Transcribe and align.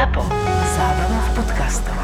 ZAPO. 0.00 0.24
Zábrná 0.80 1.20
v 1.20 1.30
podcastov. 1.36 1.98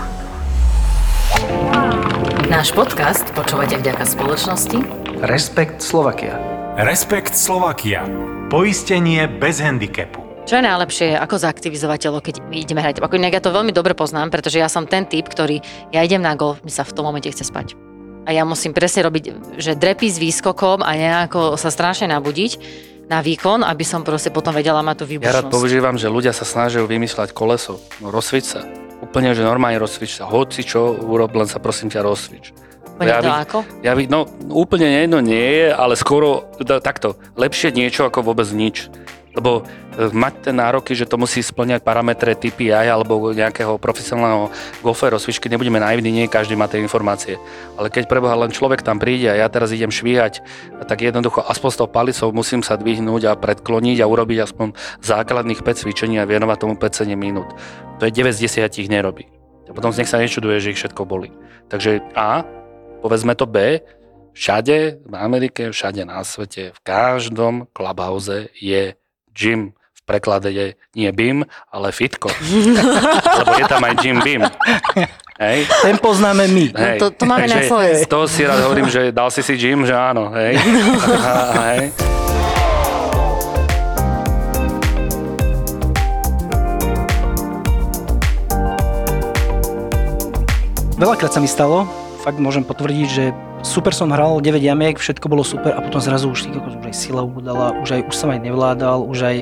Náš 2.52 2.68
podcast 2.76 3.24
počúvate 3.32 3.80
vďaka 3.80 4.04
spoločnosti 4.04 4.84
Respekt 5.24 5.80
Slovakia. 5.80 6.36
Respekt 6.76 7.32
Slovakia. 7.32 8.04
Poistenie 8.52 9.24
bez 9.40 9.64
handicapu. 9.64 10.20
Čo 10.44 10.60
je 10.60 10.68
najlepšie, 10.68 11.08
ako 11.16 11.40
zaktivizovať 11.40 11.98
telo, 12.04 12.20
keď 12.20 12.44
ideme 12.52 12.84
hrať? 12.84 13.00
Ako 13.00 13.16
inak 13.16 13.32
ja 13.32 13.40
to 13.40 13.56
veľmi 13.56 13.72
dobre 13.72 13.96
poznám, 13.96 14.28
pretože 14.28 14.60
ja 14.60 14.68
som 14.68 14.84
ten 14.84 15.08
typ, 15.08 15.32
ktorý, 15.32 15.64
ja 15.88 16.04
idem 16.04 16.20
na 16.20 16.36
golf, 16.36 16.60
mi 16.60 16.68
sa 16.68 16.84
v 16.84 16.92
tom 16.92 17.08
momente 17.08 17.32
chce 17.32 17.48
spať. 17.48 17.80
A 18.28 18.36
ja 18.36 18.44
musím 18.44 18.76
presne 18.76 19.08
robiť, 19.08 19.56
že 19.56 19.72
drepy 19.72 20.12
s 20.12 20.20
výskokom 20.20 20.84
a 20.84 20.92
nejako 21.00 21.56
sa 21.56 21.72
strašne 21.72 22.12
nabudiť 22.12 22.60
na 23.06 23.18
výkon, 23.20 23.62
aby 23.62 23.82
som 23.82 24.02
proste 24.02 24.28
potom 24.28 24.50
vedela 24.50 24.82
mať 24.82 24.96
tú 24.98 25.04
Ja 25.06 25.30
rád 25.32 25.46
výbušnosť. 25.46 25.54
používam, 25.54 25.94
že 25.94 26.10
ľudia 26.10 26.34
sa 26.34 26.42
snažia 26.42 26.82
vymýšľať 26.82 27.30
koleso. 27.30 27.78
No 27.98 28.10
rozsvič 28.10 28.44
sa. 28.44 28.66
Úplne, 28.98 29.30
že 29.32 29.44
normálne 29.44 29.78
rozsvič 29.78 30.18
sa. 30.18 30.26
Hoci 30.26 30.64
čo 30.64 30.96
urob, 30.96 31.30
len 31.32 31.46
sa 31.46 31.60
prosím 31.60 31.86
ťa 31.86 32.02
rozsvič. 32.02 32.50
Úplne 32.96 33.06
ja 33.06 33.20
to 33.20 33.28
vid- 33.28 33.42
ako? 33.44 33.58
Ja 33.84 33.92
vid- 33.92 34.08
no 34.08 34.24
úplne 34.50 34.88
jedno 34.88 35.20
nie 35.20 35.36
je, 35.36 35.66
ale 35.68 35.94
skoro 35.94 36.48
da, 36.58 36.80
takto. 36.80 37.14
Lepšie 37.36 37.70
niečo 37.70 38.08
ako 38.08 38.24
vôbec 38.24 38.48
nič. 38.50 38.88
Lebo 39.36 39.60
e, 39.60 40.08
mať 40.16 40.48
tie 40.48 40.52
nároky, 40.56 40.96
že 40.96 41.04
to 41.04 41.20
musí 41.20 41.44
splňať 41.44 41.84
parametre 41.84 42.32
aj 42.32 42.86
alebo 42.88 43.36
nejakého 43.36 43.76
profesionálneho 43.76 44.48
golfera 44.80 45.20
rozsvičky, 45.20 45.52
nebudeme 45.52 45.76
naivní, 45.76 46.08
nie 46.08 46.24
každý 46.24 46.56
má 46.56 46.66
tie 46.66 46.80
informácie. 46.80 47.36
Ale 47.76 47.92
keď 47.92 48.08
preboha 48.08 48.32
len 48.32 48.48
človek 48.48 48.80
tam 48.80 48.96
príde 48.96 49.28
a 49.28 49.36
ja 49.36 49.46
teraz 49.52 49.76
idem 49.76 49.92
švíhať, 49.92 50.40
tak 50.88 51.04
jednoducho 51.04 51.44
aspoň 51.44 51.70
s 51.70 51.78
tou 51.78 51.88
palicou 51.88 52.28
musím 52.32 52.64
sa 52.64 52.80
dvihnúť 52.80 53.22
a 53.28 53.36
predkloniť 53.36 54.00
a 54.00 54.08
urobiť 54.08 54.38
aspoň 54.40 54.72
základných 55.04 55.60
5 55.60 55.82
cvičení 55.84 56.16
a 56.16 56.24
venovať 56.24 56.56
tomu 56.56 56.74
5-7 56.80 57.12
minút. 57.12 57.52
To 58.00 58.08
je 58.08 58.12
9 58.12 58.32
z 58.32 58.48
10 58.48 58.82
ich 58.82 58.88
nerobí. 58.88 59.28
A 59.66 59.74
potom 59.74 59.90
z 59.90 60.00
nech 60.00 60.10
sa 60.10 60.22
nečuduje, 60.22 60.62
že 60.62 60.70
ich 60.72 60.80
všetko 60.80 61.02
boli. 61.04 61.28
Takže 61.66 62.00
A, 62.14 62.46
povedzme 63.02 63.34
to 63.34 63.44
B, 63.44 63.82
všade 64.36 65.02
v 65.02 65.14
Amerike, 65.16 65.72
všade 65.72 66.06
na 66.06 66.22
svete, 66.22 66.76
v 66.76 66.80
každom 66.84 67.66
clubhouse 67.74 68.52
je 68.60 68.94
gym. 69.36 69.60
V 69.92 70.00
preklade 70.04 70.48
je 70.48 70.66
nie 70.94 71.10
BIM, 71.10 71.42
ale 71.68 71.90
fitko. 71.90 72.30
Lebo 73.38 73.52
je 73.54 73.64
tam 73.66 73.82
aj 73.82 73.94
gym 73.98 74.18
BIM. 74.20 74.42
Hej? 75.36 75.58
Ten 75.82 75.96
poznáme 75.98 76.48
my. 76.48 76.64
Hej. 76.72 76.98
to- 76.98 77.12
to 77.12 77.24
máme 77.26 77.44
na 77.44 77.60
Slovensku. 77.60 78.08
To 78.08 78.24
si 78.24 78.40
rád 78.40 78.64
hovorím, 78.64 78.88
že 78.88 79.12
dal 79.12 79.28
si 79.28 79.44
si 79.44 79.52
gym, 79.54 79.84
že 79.84 79.92
áno. 79.92 80.32
Hej? 80.32 80.56
A, 81.26 81.32
hej. 81.68 81.82
Veľakrát 90.96 91.28
sa 91.28 91.40
mi 91.40 91.48
stalo, 91.48 91.84
fakt 92.26 92.42
môžem 92.42 92.66
potvrdiť, 92.66 93.06
že 93.06 93.30
super 93.62 93.94
som 93.94 94.10
hral 94.10 94.42
9 94.42 94.58
jamiek, 94.58 94.98
všetko 94.98 95.30
bolo 95.30 95.46
super 95.46 95.70
a 95.70 95.78
potom 95.78 96.02
zrazu 96.02 96.26
už, 96.26 96.50
kokos, 96.50 96.74
už 96.74 96.90
aj 96.90 96.96
sila 96.98 97.22
ubudala, 97.22 97.78
už, 97.78 97.88
aj, 97.94 98.02
už 98.10 98.14
som 98.18 98.34
aj 98.34 98.42
nevládal, 98.42 99.06
už 99.06 99.18
aj 99.22 99.36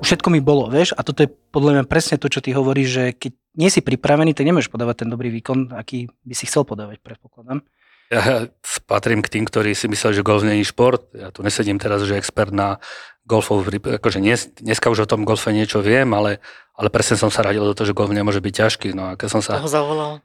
už 0.00 0.06
všetko 0.08 0.32
mi 0.32 0.40
bolo, 0.40 0.72
vieš, 0.72 0.96
a 0.96 1.04
toto 1.04 1.20
je 1.20 1.28
podľa 1.28 1.76
mňa 1.76 1.84
presne 1.84 2.16
to, 2.16 2.32
čo 2.32 2.40
ty 2.40 2.56
hovoríš, 2.56 2.88
že 2.88 3.04
keď 3.12 3.32
nie 3.60 3.68
si 3.68 3.84
pripravený, 3.84 4.32
tak 4.32 4.48
nemôžeš 4.48 4.72
podávať 4.72 5.04
ten 5.04 5.12
dobrý 5.12 5.28
výkon, 5.28 5.76
aký 5.76 6.08
by 6.24 6.32
si 6.32 6.48
chcel 6.48 6.64
podávať, 6.64 7.04
predpokladám. 7.04 7.60
Ja 8.08 8.48
patrím 8.88 9.20
k 9.20 9.36
tým, 9.36 9.44
ktorí 9.44 9.76
si 9.76 9.86
mysleli, 9.86 10.18
že 10.18 10.26
golf 10.26 10.42
je 10.42 10.64
šport. 10.64 11.12
Ja 11.14 11.30
tu 11.30 11.46
nesedím 11.46 11.76
teraz, 11.76 12.02
že 12.02 12.18
expert 12.18 12.50
na 12.50 12.82
golfov, 13.30 13.62
akože 13.62 14.18
dnes, 14.18 14.50
dneska 14.58 14.90
už 14.90 15.06
o 15.06 15.10
tom 15.10 15.22
golfe 15.22 15.54
niečo 15.54 15.78
viem, 15.78 16.10
ale, 16.10 16.42
ale 16.74 16.90
presne 16.90 17.14
som 17.14 17.30
sa 17.30 17.46
radil 17.46 17.62
do 17.62 17.70
toho, 17.78 17.86
že 17.86 17.94
golf 17.94 18.10
nemôže 18.10 18.42
byť 18.42 18.54
ťažký. 18.66 18.88
No 18.98 19.14
a 19.14 19.16
keď 19.16 19.38
som 19.38 19.42
sa, 19.46 19.62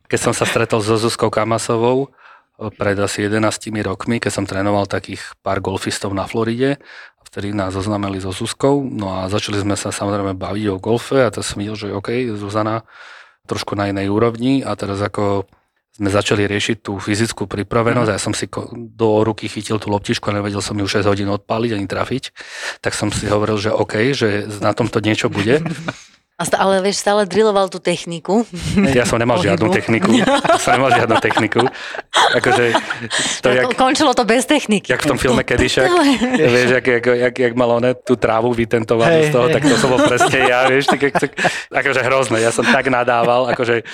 keď 0.09 0.19
som 0.19 0.33
sa 0.33 0.49
stretol 0.49 0.81
so 0.81 0.97
Zuzkou 0.97 1.29
Kamasovou 1.29 2.09
pred 2.81 2.97
asi 2.97 3.29
11 3.29 3.45
rokmi, 3.85 4.17
keď 4.17 4.31
som 4.33 4.49
trénoval 4.49 4.89
takých 4.89 5.21
pár 5.45 5.61
golfistov 5.61 6.17
na 6.17 6.25
Floride, 6.25 6.81
vtedy 7.27 7.51
nás 7.51 7.75
zoznamili 7.75 8.23
so 8.23 8.31
Zuzkou, 8.31 8.81
no 8.81 9.11
a 9.11 9.27
začali 9.27 9.59
sme 9.59 9.75
sa 9.75 9.91
samozrejme 9.91 10.39
baviť 10.39 10.65
o 10.71 10.79
golfe 10.79 11.19
a 11.19 11.29
to 11.29 11.43
som 11.43 11.59
videl, 11.59 11.75
že 11.75 11.91
OK, 11.91 12.31
Zuzana 12.39 12.87
trošku 13.45 13.77
na 13.77 13.91
inej 13.91 14.09
úrovni 14.09 14.63
a 14.63 14.73
teraz 14.73 15.03
ako 15.03 15.45
sme 15.95 16.11
začali 16.11 16.43
riešiť 16.43 16.83
tú 16.83 16.99
fyzickú 16.99 17.47
pripravenosť 17.47 18.09
a 18.11 18.15
ja 18.19 18.21
som 18.21 18.35
si 18.35 18.51
do 18.75 19.23
ruky 19.23 19.47
chytil 19.47 19.79
tú 19.79 19.87
loptičku 19.87 20.27
a 20.27 20.35
nevedel 20.35 20.59
som 20.59 20.75
ju 20.75 20.83
6 20.83 21.07
hodín 21.07 21.31
odpáliť 21.31 21.71
ani 21.71 21.87
trafiť, 21.87 22.35
tak 22.83 22.91
som 22.91 23.15
si 23.15 23.31
hovoril, 23.31 23.55
že 23.55 23.71
OK, 23.71 24.11
že 24.11 24.43
na 24.59 24.75
tomto 24.75 24.99
niečo 24.99 25.31
bude. 25.31 25.63
A 26.35 26.43
ale 26.59 26.83
vieš, 26.83 26.99
stále 26.99 27.23
drilloval 27.23 27.71
tú 27.71 27.79
techniku. 27.79 28.43
Ja 28.91 29.07
som 29.07 29.15
nemal 29.23 29.39
žiadnu 29.39 29.71
Pohybu. 29.71 29.77
techniku. 29.79 30.11
Ja 30.19 30.59
som 30.59 30.75
nemal 30.75 30.91
žiadnu 30.91 31.15
techniku. 31.23 31.63
Akože, 32.11 32.75
to 33.39 33.55
jak, 33.55 33.71
Končilo 33.79 34.11
to 34.11 34.27
bez 34.27 34.43
techniky. 34.43 34.91
jak 34.91 34.99
v 34.99 35.07
tom 35.07 35.15
filme 35.15 35.47
Kedyšak, 35.47 35.87
vieš, 36.51 36.69
jak, 36.75 36.85
jak, 36.91 37.05
jak, 37.07 37.35
jak 37.39 37.53
mal 37.55 37.79
one 37.79 37.95
tú 37.95 38.19
trávu 38.19 38.51
vytentovanú 38.51 39.15
Hej, 39.23 39.27
z 39.27 39.29
toho, 39.31 39.47
hej. 39.47 39.53
tak 39.55 39.63
to 39.63 39.75
som 39.79 39.87
bol 39.95 40.03
presne 40.03 40.39
ja, 40.43 40.67
vieš, 40.67 40.91
tak, 40.91 41.07
tak, 41.15 41.31
akože 41.71 42.03
hrozné, 42.03 42.43
ja 42.43 42.51
som 42.51 42.67
tak 42.67 42.91
nadával, 42.91 43.47
akože 43.55 43.87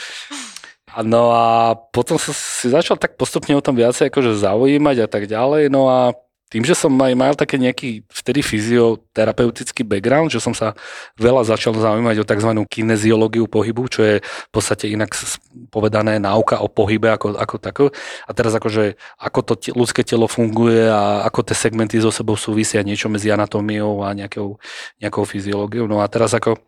No 1.00 1.32
a 1.32 1.74
potom 1.96 2.20
som 2.20 2.36
si 2.36 2.68
začal 2.68 3.00
tak 3.00 3.16
postupne 3.16 3.56
o 3.56 3.64
tom 3.64 3.80
viacej 3.80 4.12
akože 4.12 4.36
zaujímať 4.44 4.98
a 5.04 5.08
tak 5.08 5.24
ďalej, 5.32 5.72
no 5.72 5.88
a 5.88 6.12
tým, 6.52 6.68
že 6.68 6.76
som 6.76 6.92
aj 7.00 7.16
mal 7.16 7.32
také 7.32 7.56
nejaký 7.56 8.04
vtedy 8.12 8.44
fyzioterapeutický 8.44 9.88
background, 9.88 10.36
že 10.36 10.44
som 10.44 10.52
sa 10.52 10.76
veľa 11.16 11.48
začal 11.48 11.72
zaujímať 11.72 12.20
o 12.20 12.28
tzv. 12.28 12.52
kineziológiu 12.68 13.48
pohybu, 13.48 13.88
čo 13.88 14.04
je 14.04 14.16
v 14.20 14.52
podstate 14.52 14.92
inak 14.92 15.16
povedané 15.72 16.20
náuka 16.20 16.60
o 16.60 16.68
pohybe 16.68 17.08
ako, 17.08 17.40
ako 17.40 17.56
tako. 17.56 17.86
A 18.28 18.32
teraz 18.36 18.52
akože, 18.52 19.00
ako 19.16 19.40
to 19.48 19.54
te, 19.56 19.72
ľudské 19.72 20.04
telo 20.04 20.28
funguje 20.28 20.92
a 20.92 21.24
ako 21.24 21.40
tie 21.48 21.56
segmenty 21.56 22.04
so 22.04 22.12
sebou 22.12 22.36
súvisia, 22.36 22.84
niečo 22.84 23.08
medzi 23.08 23.32
anatómiou 23.32 24.04
a 24.04 24.12
nejakou, 24.12 24.60
nejakou 25.00 25.24
fyziológiou. 25.24 25.88
No 25.88 26.04
a 26.04 26.12
teraz 26.12 26.36
ako 26.36 26.60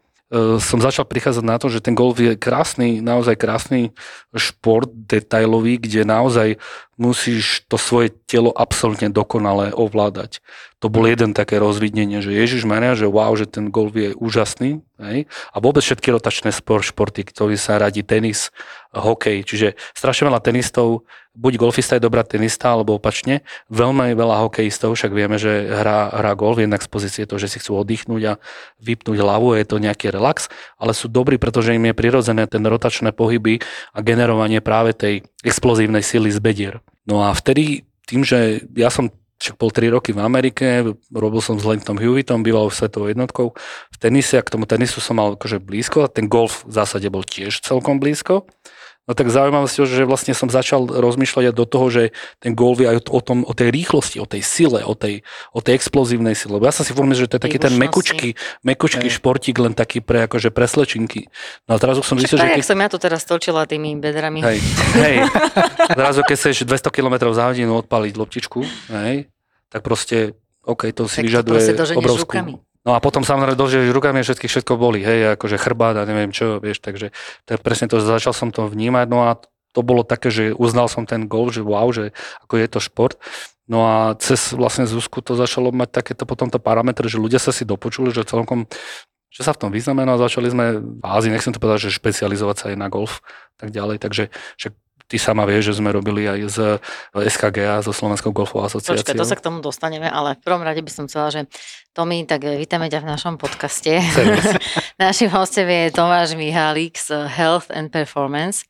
som 0.57 0.81
začal 0.81 1.05
prichádzať 1.05 1.45
na 1.45 1.61
to, 1.61 1.69
že 1.69 1.83
ten 1.83 1.93
golf 1.93 2.17
je 2.17 2.33
krásny, 2.33 3.05
naozaj 3.05 3.37
krásny 3.37 3.93
šport 4.33 4.89
detailový, 4.89 5.77
kde 5.77 6.01
naozaj 6.09 6.57
musíš 6.97 7.65
to 7.65 7.81
svoje 7.81 8.13
telo 8.29 8.53
absolútne 8.53 9.09
dokonale 9.09 9.73
ovládať. 9.73 10.45
To 10.77 10.91
bol 10.91 11.07
jeden 11.07 11.31
také 11.31 11.57
rozvidnenie, 11.57 12.19
že 12.19 12.35
Ježiš 12.35 12.67
Maria, 12.67 12.93
že 12.93 13.07
wow, 13.07 13.33
že 13.39 13.47
ten 13.47 13.71
golf 13.71 13.95
je 13.95 14.11
úžasný. 14.19 14.83
Hej? 14.99 15.31
A 15.55 15.57
vôbec 15.63 15.81
všetky 15.81 16.11
rotačné 16.11 16.51
spor, 16.51 16.83
športy, 16.83 17.23
ktorý 17.23 17.55
sa 17.55 17.79
radí 17.79 18.03
tenis, 18.03 18.51
hokej, 18.93 19.41
čiže 19.47 19.67
strašne 19.97 20.29
veľa 20.29 20.43
tenistov, 20.43 21.07
buď 21.33 21.57
golfista 21.57 21.97
je 21.97 22.05
dobrá 22.05 22.21
tenista, 22.21 22.77
alebo 22.77 23.01
opačne, 23.01 23.41
veľmi 23.73 24.13
veľa 24.13 24.45
hokejistov, 24.45 24.93
však 24.93 25.11
vieme, 25.17 25.41
že 25.41 25.65
hrá, 25.65 26.13
hrá 26.13 26.37
golf 26.37 26.61
jednak 26.61 26.85
z 26.85 26.89
pozície 26.93 27.23
toho, 27.25 27.41
že 27.41 27.49
si 27.49 27.57
chcú 27.57 27.81
oddychnúť 27.81 28.23
a 28.29 28.33
vypnúť 28.77 29.17
hlavu, 29.17 29.57
je 29.57 29.65
to 29.65 29.81
nejaký 29.81 30.13
relax, 30.13 30.53
ale 30.77 30.93
sú 30.93 31.09
dobrí, 31.09 31.41
pretože 31.41 31.73
im 31.73 31.89
je 31.89 31.97
prirodzené 31.97 32.45
ten 32.45 32.61
rotačné 32.61 33.17
pohyby 33.17 33.65
a 33.97 33.99
generovanie 34.05 34.61
práve 34.61 34.93
tej 34.93 35.25
explozívnej 35.43 36.01
sily 36.01 36.31
z 36.31 36.39
bedier. 36.39 36.75
No 37.03 37.21
a 37.21 37.35
vtedy 37.35 37.83
tým, 38.07 38.23
že 38.23 38.63
ja 38.73 38.87
som 38.87 39.11
však 39.43 39.59
bol 39.59 39.75
3 39.75 39.91
roky 39.91 40.15
v 40.15 40.23
Amerike, 40.23 40.87
robil 41.11 41.43
som 41.43 41.59
s 41.59 41.67
Lentom 41.67 41.99
Hewittom, 41.99 42.47
býval 42.47 42.71
svetovou 42.71 43.11
jednotkou 43.11 43.51
v 43.91 43.97
tenise 43.99 44.39
a 44.39 44.45
k 44.45 44.55
tomu 44.55 44.63
tenisu 44.63 45.03
som 45.03 45.19
mal 45.19 45.35
akože 45.35 45.59
blízko 45.59 46.07
a 46.07 46.11
ten 46.11 46.31
golf 46.31 46.63
v 46.63 46.71
zásade 46.79 47.11
bol 47.11 47.27
tiež 47.27 47.59
celkom 47.59 47.99
blízko. 47.99 48.47
No 49.03 49.11
tak 49.11 49.27
zaujímavosť, 49.27 49.83
že 49.83 50.07
vlastne 50.07 50.31
som 50.31 50.47
začal 50.47 50.87
rozmýšľať 50.87 51.51
aj 51.51 51.55
do 51.59 51.65
toho, 51.67 51.91
že 51.91 52.03
ten 52.39 52.55
je 52.55 52.87
aj 52.87 52.97
o, 53.11 53.19
tom, 53.19 53.43
o 53.43 53.51
tej 53.51 53.67
rýchlosti, 53.67 54.23
o 54.23 54.23
tej 54.23 54.39
sile, 54.47 54.79
o 54.79 54.95
tej, 54.95 55.27
o 55.51 55.59
tej 55.59 55.75
explozívnej 55.75 56.39
sile. 56.39 56.55
Lebo 56.55 56.63
ja 56.63 56.71
som 56.71 56.87
si 56.87 56.95
formil, 56.95 57.19
že 57.19 57.27
to 57.27 57.35
je 57.35 57.43
taký 57.43 57.59
ten 57.59 57.75
mekučký, 57.75 58.39
mekučký 58.63 59.11
športík, 59.11 59.59
len 59.59 59.75
taký 59.75 59.99
pre 59.99 60.23
akože 60.23 60.55
pre 60.55 60.71
slečinky. 60.71 61.27
No 61.67 61.75
a 61.75 61.77
teraz 61.83 61.99
už 61.99 62.07
som 62.07 62.15
zistil, 62.15 62.39
že 62.39 62.47
Tak, 62.47 62.55
keď... 62.55 62.63
som 62.63 62.79
ja 62.79 62.87
tu 62.87 62.97
teraz 63.03 63.27
točila 63.27 63.67
tými 63.67 63.99
bedrami. 63.99 64.39
Hej, 64.39 64.63
hej. 65.03 65.15
Zrazu, 65.99 66.23
keď 66.23 66.35
chceš 66.39 66.63
200 66.63 66.87
km 66.95 67.15
za 67.35 67.51
hodinu 67.51 67.83
odpaliť 67.83 68.13
loptičku, 68.15 68.63
hej, 68.87 69.27
tak 69.67 69.83
proste, 69.83 70.39
OK, 70.63 70.95
to 70.95 71.03
Tak 71.03 71.11
to 71.11 71.11
si 71.11 71.19
vyžaduje 71.27 71.59
proste 71.59 71.75
doženieš 71.75 71.99
obrovskú... 72.07 72.39
rukami. 72.39 72.55
No 72.83 72.95
a 72.95 72.99
potom 72.99 73.23
samozrejme 73.23 73.55
dožiješ 73.55 73.95
rukami 73.95 74.19
a 74.19 74.27
všetkých 74.27 74.51
všetko 74.51 74.73
boli, 74.75 74.99
hej, 74.99 75.39
akože 75.39 75.55
chrbát 75.55 75.95
a 75.95 76.03
neviem 76.03 76.35
čo, 76.35 76.59
vieš, 76.59 76.83
takže 76.83 77.15
tak 77.47 77.63
presne 77.63 77.87
to, 77.87 78.03
začal 78.03 78.35
som 78.35 78.51
to 78.51 78.67
vnímať, 78.67 79.07
no 79.07 79.23
a 79.23 79.39
to 79.71 79.81
bolo 79.81 80.03
také, 80.03 80.29
že 80.29 80.51
uznal 80.53 80.91
som 80.91 81.07
ten 81.07 81.25
golf, 81.25 81.55
že 81.55 81.63
wow, 81.63 81.89
že 81.95 82.11
ako 82.43 82.53
je 82.59 82.67
to 82.67 82.79
šport. 82.83 83.15
No 83.65 83.87
a 83.87 84.13
cez 84.19 84.51
vlastne 84.51 84.83
Zuzku 84.83 85.23
to 85.23 85.39
začalo 85.39 85.71
mať 85.71 86.03
takéto 86.03 86.27
potom 86.27 86.51
to 86.51 86.59
parametre, 86.59 87.07
že 87.07 87.15
ľudia 87.15 87.39
sa 87.39 87.55
si 87.55 87.63
dopočuli, 87.63 88.11
že 88.11 88.27
celkom 88.27 88.67
že 89.33 89.41
sa 89.41 89.49
v 89.49 89.65
tom 89.65 89.71
vyznamená, 89.73 90.13
začali 90.21 90.45
sme 90.45 90.77
v 90.77 91.01
Ázii, 91.01 91.33
nechcem 91.33 91.49
to 91.49 91.57
povedať, 91.57 91.89
že 91.89 91.97
špecializovať 91.97 92.53
sa 92.53 92.65
aj 92.69 92.77
na 92.77 92.85
golf, 92.85 93.25
tak 93.57 93.73
ďalej, 93.73 93.97
takže 93.97 94.29
však 94.61 94.77
ty 95.07 95.17
sama 95.21 95.43
vieš, 95.45 95.73
že 95.73 95.83
sme 95.83 95.93
robili 95.93 96.25
aj 96.25 96.39
z 96.49 96.57
SKGA, 97.13 97.83
zo 97.83 97.91
Slovenskou 97.91 98.31
golfovou 98.33 98.65
asociáciou. 98.67 99.03
Počkaj, 99.03 99.19
to 99.19 99.27
sa 99.27 99.37
k 99.37 99.45
tomu 99.45 99.59
dostaneme, 99.59 100.09
ale 100.09 100.35
v 100.37 100.41
prvom 100.41 100.63
rade 100.63 100.81
by 100.81 100.91
som 100.91 101.05
chcela, 101.05 101.29
že 101.29 101.45
Tomi, 101.93 102.25
tak 102.25 102.43
vítame 102.43 102.89
ťa 102.89 103.05
v 103.05 103.09
našom 103.09 103.35
podcaste. 103.37 104.01
Našim 105.01 105.29
hostem 105.29 105.69
je 105.69 105.83
Tomáš 105.93 106.33
Mihálik 106.33 106.97
z 106.97 107.29
Health 107.29 107.69
and 107.69 107.93
Performance. 107.93 108.65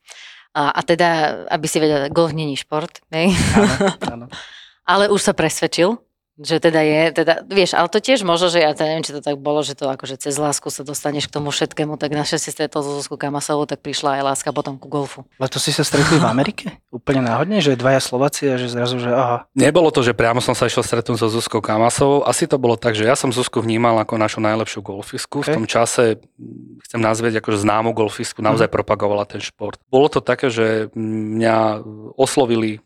A, 0.54 0.70
a 0.70 0.80
teda, 0.86 1.42
aby 1.50 1.66
si 1.66 1.82
vedel, 1.82 2.06
golf 2.14 2.30
není 2.30 2.54
šport, 2.54 3.02
hej? 3.10 3.34
Áno, 3.58 3.90
áno. 4.06 4.26
ale 4.92 5.10
už 5.10 5.18
sa 5.18 5.32
presvedčil, 5.34 5.98
že 6.34 6.58
teda 6.58 6.82
je, 6.82 7.02
teda, 7.14 7.34
vieš, 7.46 7.78
ale 7.78 7.86
to 7.86 8.02
tiež 8.02 8.26
možno, 8.26 8.50
že 8.50 8.58
ja 8.58 8.74
teda 8.74 8.90
neviem, 8.90 9.06
či 9.06 9.14
to 9.14 9.22
tak 9.22 9.38
bolo, 9.38 9.62
že 9.62 9.78
to 9.78 9.86
akože 9.86 10.18
cez 10.18 10.34
lásku 10.34 10.66
sa 10.66 10.82
dostaneš 10.82 11.30
k 11.30 11.34
tomu 11.38 11.54
všetkému, 11.54 11.94
tak 11.94 12.10
naše 12.10 12.42
si 12.42 12.50
stretol 12.50 12.82
so 12.82 12.90
Zuzku 12.98 13.14
Kamasovou, 13.14 13.70
tak 13.70 13.78
prišla 13.78 14.18
aj 14.18 14.22
láska 14.34 14.50
potom 14.50 14.74
ku 14.74 14.90
golfu. 14.90 15.22
Ale 15.38 15.46
to 15.46 15.62
si 15.62 15.70
sa 15.70 15.86
stretli 15.86 16.18
v 16.18 16.26
Amerike? 16.26 16.66
Úplne 16.90 17.30
náhodne, 17.30 17.62
že 17.62 17.78
dvaja 17.78 18.02
Slováci 18.02 18.50
a 18.50 18.58
že 18.58 18.66
zrazu, 18.66 18.98
že 18.98 19.14
aha. 19.14 19.46
Nebolo 19.54 19.94
to, 19.94 20.02
že 20.02 20.10
priamo 20.10 20.42
som 20.42 20.58
sa 20.58 20.66
išiel 20.66 20.82
stretnúť 20.82 21.22
so 21.22 21.30
Zuzkou 21.30 21.62
Kamasovou. 21.62 22.26
Asi 22.26 22.50
to 22.50 22.58
bolo 22.58 22.74
tak, 22.74 22.98
že 22.98 23.06
ja 23.06 23.14
som 23.14 23.30
Zuzku 23.30 23.62
vnímal 23.62 24.02
ako 24.02 24.18
našu 24.18 24.42
najlepšiu 24.42 24.82
golfisku. 24.82 25.46
Okay. 25.46 25.54
V 25.54 25.62
tom 25.62 25.66
čase, 25.70 26.18
mm, 26.18 26.82
chcem 26.90 26.98
nazvieť 26.98 27.38
akože 27.38 27.62
známu 27.62 27.94
golfisku, 27.94 28.42
naozaj 28.42 28.66
mm. 28.66 28.74
propagovala 28.74 29.22
ten 29.22 29.38
šport. 29.38 29.78
Bolo 29.86 30.10
to 30.10 30.18
také, 30.18 30.50
že 30.50 30.90
mňa 30.98 31.86
oslovili 32.18 32.82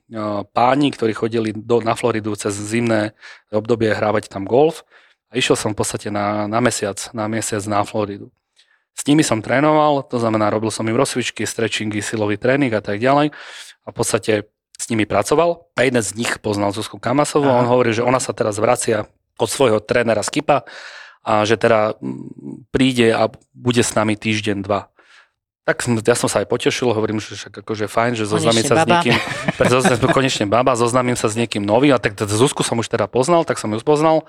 páni, 0.53 0.89
ktorí 0.93 1.13
chodili 1.13 1.53
do, 1.53 1.85
na 1.85 1.93
Floridu 1.93 2.33
cez 2.37 2.57
zimné 2.57 3.13
obdobie 3.53 3.93
hrávať 3.93 4.29
tam 4.33 4.45
golf 4.45 4.85
a 5.29 5.37
išiel 5.37 5.57
som 5.57 5.73
v 5.73 5.79
podstate 5.81 6.09
na, 6.09 6.49
na 6.49 6.61
mesiac, 6.61 6.99
na 7.13 7.29
mesiac 7.29 7.63
na 7.69 7.85
Floridu. 7.85 8.33
S 8.99 9.07
nimi 9.07 9.23
som 9.23 9.39
trénoval, 9.39 10.03
to 10.11 10.19
znamená, 10.19 10.51
robil 10.51 10.75
som 10.75 10.83
im 10.89 10.99
rozcvičky, 10.99 11.47
stretchingy, 11.47 12.03
silový 12.03 12.35
tréning 12.35 12.75
a 12.75 12.83
tak 12.83 12.99
ďalej. 12.99 13.31
A 13.87 13.89
v 13.89 13.95
podstate 13.95 14.51
s 14.75 14.85
nimi 14.91 15.07
pracoval. 15.07 15.71
A 15.79 15.87
jeden 15.87 16.03
z 16.03 16.19
nich 16.19 16.43
poznal 16.43 16.75
Zuzku 16.75 16.99
Kamasovú 16.99 17.47
a 17.47 17.63
on 17.63 17.71
hovorí, 17.71 17.95
že 17.95 18.03
ona 18.03 18.19
sa 18.19 18.35
teraz 18.35 18.59
vracia 18.59 19.07
od 19.39 19.47
svojho 19.47 19.79
trénera 19.79 20.27
Skipa 20.27 20.67
a 21.23 21.47
že 21.47 21.55
teda 21.55 21.95
príde 22.75 23.15
a 23.15 23.31
bude 23.55 23.83
s 23.83 23.95
nami 23.95 24.19
týždeň, 24.19 24.67
dva. 24.67 24.91
Tak 25.69 25.85
ja 25.85 26.17
som 26.17 26.33
sa 26.33 26.41
aj 26.41 26.49
potešil, 26.49 26.97
hovorím, 26.97 27.21
že 27.21 27.37
však 27.37 27.61
akože 27.61 27.93
fajn, 27.93 28.17
že 28.17 28.25
zoznamím 28.25 28.65
sa 28.65 28.81
baba. 28.81 29.05
s 29.05 29.05
niekým, 29.05 29.17
konečne 30.17 30.49
baba, 30.49 30.73
zoznamím 30.73 31.13
sa 31.13 31.29
s 31.29 31.37
niekým 31.37 31.61
novým, 31.61 31.93
a 31.93 32.01
tak 32.01 32.17
Zuzku 32.17 32.65
som 32.65 32.81
už 32.81 32.89
teda 32.89 33.05
poznal, 33.05 33.45
tak 33.45 33.61
som 33.61 33.69
ju 33.69 33.81
poznal 33.85 34.25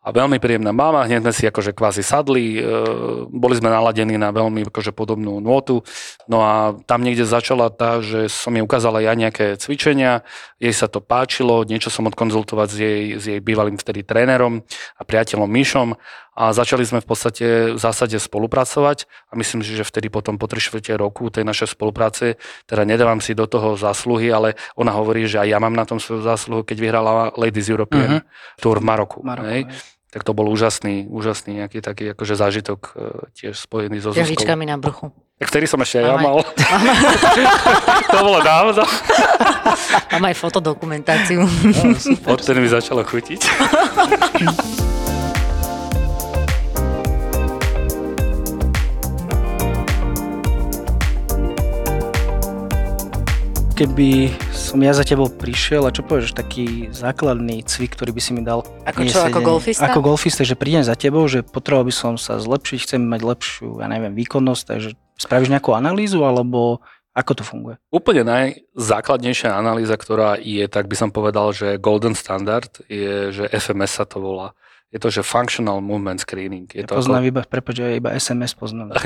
a 0.00 0.16
veľmi 0.16 0.40
príjemná 0.40 0.72
mama, 0.72 1.04
hneď 1.04 1.28
sme 1.28 1.32
si 1.36 1.44
akože 1.44 1.76
kvázi 1.76 2.00
sadli, 2.00 2.56
e, 2.56 2.60
boli 3.28 3.54
sme 3.60 3.68
naladení 3.68 4.16
na 4.16 4.32
veľmi 4.32 4.72
akože 4.72 4.96
podobnú 4.96 5.44
nôtu, 5.44 5.84
no 6.24 6.40
a 6.40 6.72
tam 6.88 7.04
niekde 7.04 7.28
začala 7.28 7.68
tá, 7.68 8.00
že 8.00 8.32
som 8.32 8.56
jej 8.56 8.64
ukázala 8.64 9.04
ja 9.04 9.12
nejaké 9.12 9.60
cvičenia, 9.60 10.24
jej 10.56 10.72
sa 10.72 10.88
to 10.88 11.04
páčilo, 11.04 11.68
niečo 11.68 11.92
som 11.92 12.08
odkonzultovať 12.08 12.68
s 12.72 12.76
jej, 12.80 13.02
s 13.20 13.24
jej 13.28 13.40
bývalým 13.44 13.76
vtedy 13.76 14.00
trénerom 14.00 14.64
a 14.96 15.02
priateľom 15.04 15.52
Myšom 15.52 15.92
a 16.34 16.54
začali 16.54 16.86
sme 16.86 17.02
v 17.02 17.06
podstate 17.06 17.46
v 17.74 17.80
zásade 17.80 18.16
spolupracovať 18.16 19.10
a 19.30 19.32
myslím 19.36 19.60
si, 19.66 19.74
že 19.74 19.84
vtedy 19.84 20.08
potom 20.08 20.38
po 20.38 20.46
3 20.46 20.60
roku 20.96 21.28
tej 21.28 21.42
našej 21.42 21.74
spolupráce, 21.74 22.38
teda 22.64 22.86
nedávam 22.86 23.18
si 23.18 23.34
do 23.34 23.44
toho 23.50 23.74
zásluhy, 23.74 24.30
ale 24.30 24.54
ona 24.78 24.94
hovorí, 24.94 25.26
že 25.26 25.42
aj 25.42 25.48
ja 25.50 25.58
mám 25.58 25.74
na 25.74 25.84
tom 25.84 25.98
svoju 25.98 26.22
zásluhu, 26.22 26.62
keď 26.62 26.76
vyhrala 26.78 27.12
Ladies 27.34 27.68
European 27.68 28.22
uh-huh. 28.22 28.60
Tour 28.62 28.78
v 28.78 28.84
Maroku. 28.86 29.18
Maroku 29.26 29.48
hej. 29.50 29.62
Tak 30.10 30.26
to 30.26 30.34
bol 30.34 30.50
úžasný, 30.50 31.06
úžasný 31.06 31.62
nejaký 31.62 31.78
taký 31.78 32.10
akože 32.18 32.34
zážitok 32.34 32.80
e, 32.82 32.90
tiež 33.30 33.54
spojený 33.54 34.02
so 34.02 34.10
Zuzkou. 34.10 34.26
Jahličkami 34.26 34.66
na 34.66 34.74
bruchu. 34.74 35.14
Tak 35.38 35.54
vtedy 35.54 35.70
som 35.70 35.78
ešte 35.86 36.02
aj 36.02 36.06
ja 36.10 36.18
mal. 36.18 36.42
to 38.12 38.18
bolo 38.18 38.42
dávno. 38.42 38.82
Mám 40.18 40.24
aj 40.28 40.36
fotodokumentáciu. 40.36 41.46
No, 41.46 42.34
Odtedy 42.34 42.58
mi 42.58 42.66
začalo 42.66 43.06
chutiť. 43.06 43.40
keby 53.80 54.28
som 54.52 54.76
ja 54.84 54.92
za 54.92 55.08
tebou 55.08 55.32
prišiel 55.32 55.88
a 55.88 55.94
čo 55.94 56.04
povieš, 56.04 56.36
taký 56.36 56.92
základný 56.92 57.64
cvik, 57.64 57.96
ktorý 57.96 58.12
by 58.12 58.20
si 58.20 58.36
mi 58.36 58.44
dal? 58.44 58.60
Ako 58.84 59.08
čo, 59.08 59.24
ako 59.24 59.40
golfista? 59.40 59.88
Ako 59.88 60.04
golfista, 60.04 60.44
že 60.44 60.52
prídem 60.52 60.84
za 60.84 60.92
tebou, 60.92 61.24
že 61.24 61.40
potreboval 61.40 61.88
by 61.88 61.94
som 61.96 62.12
sa 62.20 62.36
zlepšiť, 62.36 62.76
chcem 62.84 63.00
mať 63.00 63.24
lepšiu, 63.24 63.80
ja 63.80 63.88
neviem, 63.88 64.12
výkonnosť, 64.12 64.62
takže 64.68 65.00
spravíš 65.16 65.48
nejakú 65.48 65.72
analýzu, 65.72 66.20
alebo 66.28 66.84
ako 67.16 67.40
to 67.40 67.42
funguje? 67.42 67.80
Úplne 67.88 68.22
najzákladnejšia 68.28 69.56
analýza, 69.56 69.96
ktorá 69.96 70.36
je, 70.36 70.68
tak 70.68 70.84
by 70.84 70.96
som 71.00 71.08
povedal, 71.08 71.48
že 71.56 71.80
golden 71.80 72.12
standard, 72.12 72.84
je, 72.84 73.32
že 73.32 73.48
FMS 73.48 73.96
sa 73.96 74.04
to 74.04 74.20
volá 74.20 74.52
je 74.90 74.98
to, 74.98 75.06
že 75.06 75.22
Functional 75.22 75.78
Movement 75.78 76.18
Screening. 76.26 76.66
Je 76.74 76.82
ja 76.82 76.86
to 76.90 76.98
poznám 76.98 77.22
ako... 77.22 77.30
iba, 77.30 77.40
prepáč, 77.46 77.78
ja 77.78 77.94
iba 77.94 78.10
SMS 78.10 78.58
poznám. 78.58 78.90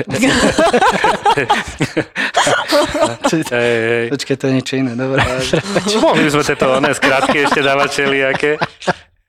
Počkaj, 4.09 4.35
to 4.41 4.45
je 4.49 4.53
niečo 4.57 4.81
iné, 4.81 4.97
dobre. 4.97 5.21
Mohli 6.01 6.33
sme 6.33 6.41
tieto 6.41 6.73
oné 6.73 6.89
skratky 6.89 7.45
ešte 7.45 7.61
dávať 7.61 7.89
všelijaké. 8.01 8.57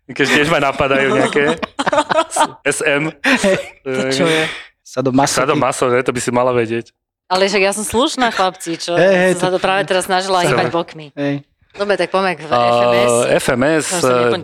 Keď 0.09 0.27
tiež 0.33 0.49
ma 0.49 0.65
napadajú 0.65 1.13
nejaké. 1.13 1.61
SM. 2.65 3.13
To 3.85 4.09
čo 4.09 4.25
je? 4.25 4.49
Sadomaso. 4.81 5.45
Sadomaso, 5.45 5.85
ne? 5.93 6.01
to 6.01 6.15
by 6.15 6.21
si 6.25 6.33
mala 6.33 6.57
vedieť. 6.57 6.89
Ale 7.27 7.51
však 7.51 7.63
ja 7.69 7.75
som 7.75 7.83
slušná, 7.83 8.31
chlapci, 8.31 8.79
čo 8.79 8.95
hey, 8.95 9.29
hey, 9.29 9.33
sa 9.35 9.51
to 9.51 9.59
práve 9.59 9.83
teraz 9.83 10.07
snažila 10.07 10.47
hýbať 10.47 10.71
bokmi. 10.71 11.11
Hey. 11.13 11.43
Dobre, 11.77 11.95
tak 12.01 12.09
poďme 12.09 12.33
k 12.37 12.49
FMS. 12.49 13.13
Uh, 13.13 13.37
FMS, 13.37 13.85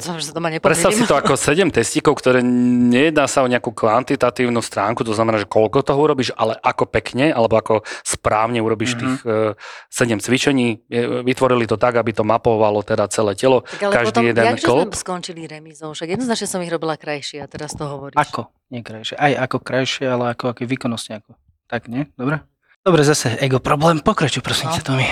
som 0.04 0.20
sa 0.20 0.32
doma 0.36 0.52
predstav 0.60 0.92
si 0.92 1.08
to 1.08 1.16
ako 1.16 1.32
7 1.32 1.72
testíkov, 1.72 2.20
ktoré 2.20 2.44
nedá 2.44 3.24
sa 3.24 3.40
o 3.40 3.48
nejakú 3.48 3.72
kvantitatívnu 3.72 4.60
stránku, 4.60 5.00
to 5.00 5.16
znamená, 5.16 5.40
že 5.40 5.48
koľko 5.48 5.80
toho 5.80 5.96
urobíš, 5.96 6.36
ale 6.36 6.60
ako 6.60 6.84
pekne, 6.92 7.32
alebo 7.32 7.56
ako 7.56 7.74
správne 8.04 8.60
urobíš 8.60 9.00
mm-hmm. 9.00 9.24
tých 9.24 9.56
uh, 9.56 10.20
7 10.20 10.20
cvičení. 10.20 10.84
Vytvorili 11.24 11.64
to 11.64 11.80
tak, 11.80 11.96
aby 11.96 12.12
to 12.12 12.20
mapovalo 12.20 12.84
teda 12.84 13.08
celé 13.08 13.32
telo. 13.32 13.64
Tak 13.64 13.80
ale 13.80 13.92
každý 13.96 14.20
potom, 14.20 14.28
jeden 14.28 14.44
jak 14.44 14.60
sme 14.60 14.92
skončili 14.92 15.42
remizou? 15.48 15.96
Však 15.96 16.08
jednoznačne 16.12 16.46
som 16.46 16.60
ich 16.60 16.68
robila 16.68 17.00
krajšie 17.00 17.40
a 17.40 17.48
teraz 17.48 17.72
to 17.72 17.88
hovoríš. 17.88 18.20
Ako? 18.20 18.52
Nie 18.68 18.84
krajšie. 18.84 19.16
Aj 19.16 19.32
ako 19.48 19.56
krajšie, 19.64 20.04
ale 20.04 20.36
ako 20.36 20.52
aké 20.52 20.68
výkonnosti. 20.68 21.16
Ako. 21.16 21.32
Tak, 21.72 21.88
nie? 21.88 22.04
Dobre? 22.20 22.44
Dobre, 22.82 23.06
zase 23.06 23.38
ego 23.38 23.62
problém. 23.62 24.02
Pokračuj, 24.02 24.42
prosím 24.42 24.66
no. 24.66 24.74
ťa, 24.74 24.82
Tomi. 24.82 25.06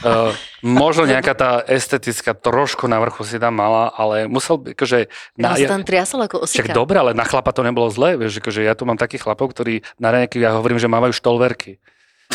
uh, 0.00 0.32
možno 0.64 1.04
nejaká 1.04 1.36
tá 1.36 1.60
estetická 1.68 2.32
trošku 2.32 2.88
na 2.88 2.96
vrchu 3.04 3.20
si 3.28 3.36
tam 3.36 3.60
mala, 3.60 3.92
ale 3.92 4.24
musel 4.24 4.56
by, 4.56 4.72
akože... 4.72 5.12
Ja 5.36 5.52
na, 5.52 5.60
tam 5.60 5.84
triasol 5.84 6.24
ako 6.24 6.48
osika. 6.48 6.64
Však 6.64 6.72
dobre, 6.72 6.96
ale 6.96 7.12
na 7.12 7.28
chlapa 7.28 7.52
to 7.52 7.60
nebolo 7.60 7.92
zlé, 7.92 8.16
vieš, 8.16 8.40
akože 8.40 8.64
ja 8.64 8.72
tu 8.72 8.88
mám 8.88 8.96
takých 8.96 9.28
chlapov, 9.28 9.52
ktorí 9.52 9.84
na 10.00 10.08
raňajky, 10.08 10.40
ja 10.40 10.56
hovorím, 10.56 10.80
že 10.80 10.88
mávajú 10.88 11.12
štolverky. 11.12 11.76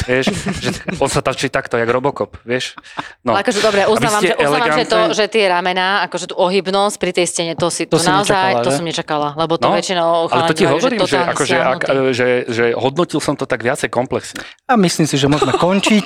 Vieš, 0.05 0.25
že 0.61 0.69
on 1.01 1.09
sa 1.09 1.25
tačí 1.25 1.49
takto, 1.49 1.81
jak 1.81 1.89
Robocop, 1.89 2.37
vieš. 2.45 2.77
No. 3.25 3.33
Ale 3.33 3.41
akože 3.41 3.59
dobre, 3.59 3.81
uznávam, 3.89 4.21
že, 4.21 4.33
uznávam 4.37 4.77
že, 4.77 4.85
to, 4.85 4.99
že 5.17 5.25
tie 5.27 5.43
ramená, 5.49 6.05
akože 6.05 6.31
tú 6.31 6.35
ohybnosť 6.37 6.95
pri 7.01 7.11
tej 7.11 7.25
stene, 7.25 7.53
to, 7.57 7.73
si, 7.73 7.89
to, 7.89 7.97
to 7.97 8.05
naozaj, 8.05 8.37
nečakala, 8.37 8.61
to 8.61 8.69
som 8.69 8.85
nečakala, 8.85 9.29
lebo 9.33 9.53
to 9.57 9.67
no, 9.67 9.73
väčšinou 9.73 10.09
Ale 10.29 10.43
to 10.49 10.53
ti 10.53 10.65
hovorím, 10.69 10.99
že, 11.09 11.17
akože, 11.17 11.57
ak, 11.57 11.81
že, 12.13 12.27
že, 12.45 12.65
hodnotil 12.77 13.17
som 13.17 13.33
to 13.33 13.49
tak 13.49 13.65
viacej 13.65 13.89
komplexne. 13.89 14.45
A 14.69 14.77
myslím 14.77 15.09
si, 15.09 15.17
že 15.17 15.25
môžeme 15.25 15.57
končiť. 15.65 16.05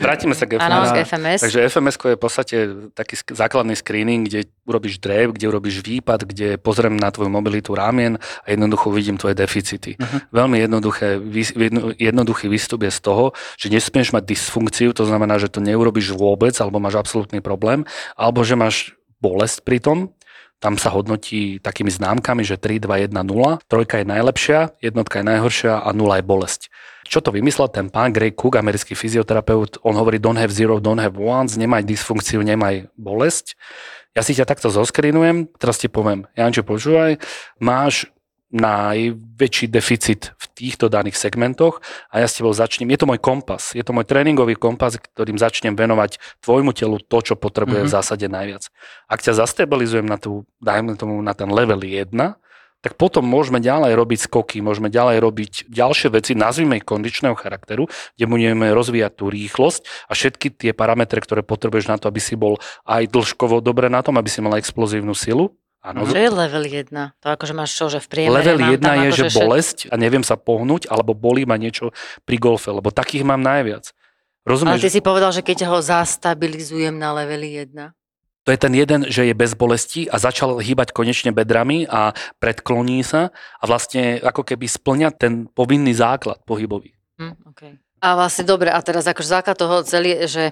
Vrátime 0.00 0.32
sa 0.32 0.48
k 0.48 0.56
FMS. 0.56 0.64
Áno, 0.64 0.80
FMS. 1.04 1.40
Takže 1.44 1.58
FMS 1.68 1.96
je 2.00 2.16
v 2.16 2.22
podstate 2.22 2.56
taký 2.96 3.14
základný 3.36 3.76
screening, 3.76 4.24
kde 4.24 4.48
urobíš 4.64 4.96
drev, 5.00 5.36
kde 5.36 5.48
urobíš 5.48 5.84
výpad, 5.84 6.24
kde 6.24 6.48
pozriem 6.56 6.96
na 6.96 7.12
tvoju 7.12 7.28
mobilitu 7.28 7.76
rámien 7.76 8.16
a 8.16 8.46
jednoducho 8.48 8.88
vidím 8.92 9.20
tvoje 9.20 9.36
deficity. 9.36 9.96
Uh-huh. 9.96 10.20
Veľmi 10.32 10.56
jednoduché, 10.64 11.20
jednoduchý 12.00 12.48
výstup 12.48 12.77
je 12.86 12.92
z 12.94 13.00
toho, 13.02 13.24
že 13.58 13.72
nesmieš 13.72 14.14
mať 14.14 14.22
dysfunkciu, 14.28 14.94
to 14.94 15.08
znamená, 15.08 15.40
že 15.42 15.50
to 15.50 15.58
neurobiš 15.58 16.14
vôbec, 16.14 16.54
alebo 16.62 16.78
máš 16.78 17.00
absolútny 17.00 17.42
problém, 17.42 17.88
alebo 18.14 18.46
že 18.46 18.54
máš 18.54 18.94
bolesť 19.18 19.66
pri 19.66 19.78
tom, 19.82 19.98
tam 20.58 20.74
sa 20.74 20.90
hodnotí 20.90 21.62
takými 21.62 21.86
známkami, 21.86 22.42
že 22.42 22.58
3, 22.58 22.82
2, 22.82 23.10
1, 23.10 23.14
0, 23.14 23.62
trojka 23.70 24.02
je 24.02 24.06
najlepšia, 24.10 24.74
jednotka 24.82 25.22
je 25.22 25.24
najhoršia 25.30 25.78
a 25.78 25.88
nula 25.94 26.18
je 26.18 26.26
bolesť. 26.26 26.62
Čo 27.06 27.22
to 27.22 27.30
vymyslel 27.30 27.70
ten 27.70 27.86
pán 27.88 28.10
Greg 28.10 28.34
Cook, 28.34 28.58
americký 28.58 28.98
fyzioterapeut, 28.98 29.78
on 29.86 29.94
hovorí 29.94 30.18
don't 30.18 30.36
have 30.36 30.50
zero, 30.50 30.82
don't 30.82 31.00
have 31.00 31.14
ones, 31.14 31.54
nemaj 31.54 31.86
dysfunkciu, 31.86 32.42
nemaj 32.42 32.90
bolesť. 32.98 33.54
Ja 34.18 34.26
si 34.26 34.34
ťa 34.34 34.50
takto 34.50 34.66
zoskrinujem, 34.66 35.46
teraz 35.62 35.78
ti 35.78 35.86
poviem, 35.86 36.26
Janče, 36.34 36.66
počúvaj, 36.66 37.22
máš 37.62 38.10
najväčší 38.48 39.68
deficit 39.68 40.32
v 40.40 40.44
týchto 40.56 40.88
daných 40.88 41.20
segmentoch 41.20 41.84
a 42.08 42.24
ja 42.24 42.26
s 42.26 42.40
tebou 42.40 42.56
začnem, 42.56 42.88
je 42.88 42.98
to 42.98 43.04
môj 43.04 43.20
kompas, 43.20 43.76
je 43.76 43.84
to 43.84 43.92
môj 43.92 44.08
tréningový 44.08 44.56
kompas, 44.56 44.96
ktorým 44.96 45.36
začnem 45.36 45.76
venovať 45.76 46.16
tvojmu 46.40 46.72
telu 46.72 46.96
to, 46.96 47.18
čo 47.20 47.34
potrebuje 47.36 47.84
mm-hmm. 47.84 47.92
v 47.92 47.96
zásade 48.00 48.26
najviac. 48.26 48.64
Ak 49.04 49.20
ťa 49.20 49.36
zastabilizujem 49.44 50.08
na 50.08 50.16
tú, 50.16 50.48
dajme 50.64 50.96
tomu 50.96 51.20
na 51.20 51.36
ten 51.36 51.52
level 51.52 51.84
1, 51.84 52.08
tak 52.78 52.94
potom 52.94 53.26
môžeme 53.26 53.58
ďalej 53.58 53.98
robiť 53.98 54.18
skoky, 54.30 54.62
môžeme 54.62 54.86
ďalej 54.86 55.18
robiť 55.18 55.52
ďalšie 55.66 56.14
veci, 56.14 56.38
nazvime 56.38 56.78
ich 56.78 56.86
kondičného 56.86 57.34
charakteru, 57.34 57.90
kde 58.14 58.24
budeme 58.30 58.70
rozvíjať 58.70 59.12
tú 59.18 59.34
rýchlosť 59.34 60.06
a 60.06 60.12
všetky 60.14 60.54
tie 60.54 60.70
parametre, 60.70 61.18
ktoré 61.18 61.42
potrebuješ 61.42 61.90
na 61.90 61.98
to, 61.98 62.06
aby 62.06 62.22
si 62.22 62.38
bol 62.38 62.62
aj 62.86 63.10
dlžkovo 63.10 63.58
dobre 63.58 63.90
na 63.90 64.06
tom, 64.06 64.14
aby 64.14 64.30
si 64.30 64.38
mal 64.38 64.54
explozívnu 64.54 65.10
silu. 65.12 65.58
Áno, 65.78 66.02
Čo 66.02 66.18
je 66.18 66.30
level 66.30 66.64
1? 66.66 66.90
To 67.22 67.26
akože 67.30 67.54
máš 67.54 67.78
čo, 67.78 67.86
že 67.86 68.02
v 68.02 68.06
priemere 68.10 68.42
Level 68.42 68.58
mám 68.58 68.74
1 68.74 68.82
tam 68.82 68.96
je, 68.98 69.08
akože 69.14 69.26
že 69.30 69.38
bolesť 69.38 69.78
a 69.88 69.94
neviem 69.94 70.26
sa 70.26 70.34
pohnúť, 70.34 70.90
alebo 70.90 71.14
bolí 71.14 71.46
ma 71.46 71.54
niečo 71.54 71.94
pri 72.26 72.36
golfe, 72.36 72.74
lebo 72.74 72.90
takých 72.90 73.22
mám 73.22 73.38
najviac. 73.38 73.94
Ale 73.94 74.50
Rozumieš? 74.50 74.82
ty 74.82 74.90
si 74.90 75.00
povedal, 75.04 75.30
že 75.30 75.46
keď 75.46 75.70
ho 75.70 75.78
zastabilizujem 75.78 76.98
na 76.98 77.14
leveli 77.14 77.62
1. 77.62 77.94
To 78.48 78.50
je 78.56 78.58
ten 78.58 78.72
jeden, 78.72 79.04
že 79.06 79.28
je 79.28 79.34
bez 79.36 79.52
bolesti 79.52 80.08
a 80.08 80.16
začal 80.16 80.56
hýbať 80.58 80.96
konečne 80.96 81.36
bedrami 81.36 81.84
a 81.84 82.16
predkloní 82.40 83.04
sa 83.04 83.28
a 83.60 83.64
vlastne 83.68 84.18
ako 84.24 84.40
keby 84.40 84.64
splňa 84.64 85.12
ten 85.14 85.46
povinný 85.52 85.92
základ 85.92 86.40
pohybový. 86.48 86.96
Hm, 87.20 87.34
okay. 87.54 87.76
A 88.00 88.16
vlastne 88.16 88.48
dobre, 88.48 88.72
a 88.72 88.80
teraz 88.80 89.04
akože 89.04 89.28
základ 89.28 89.58
toho 89.58 89.84
celý, 89.84 90.16
je, 90.24 90.26
že 90.26 90.44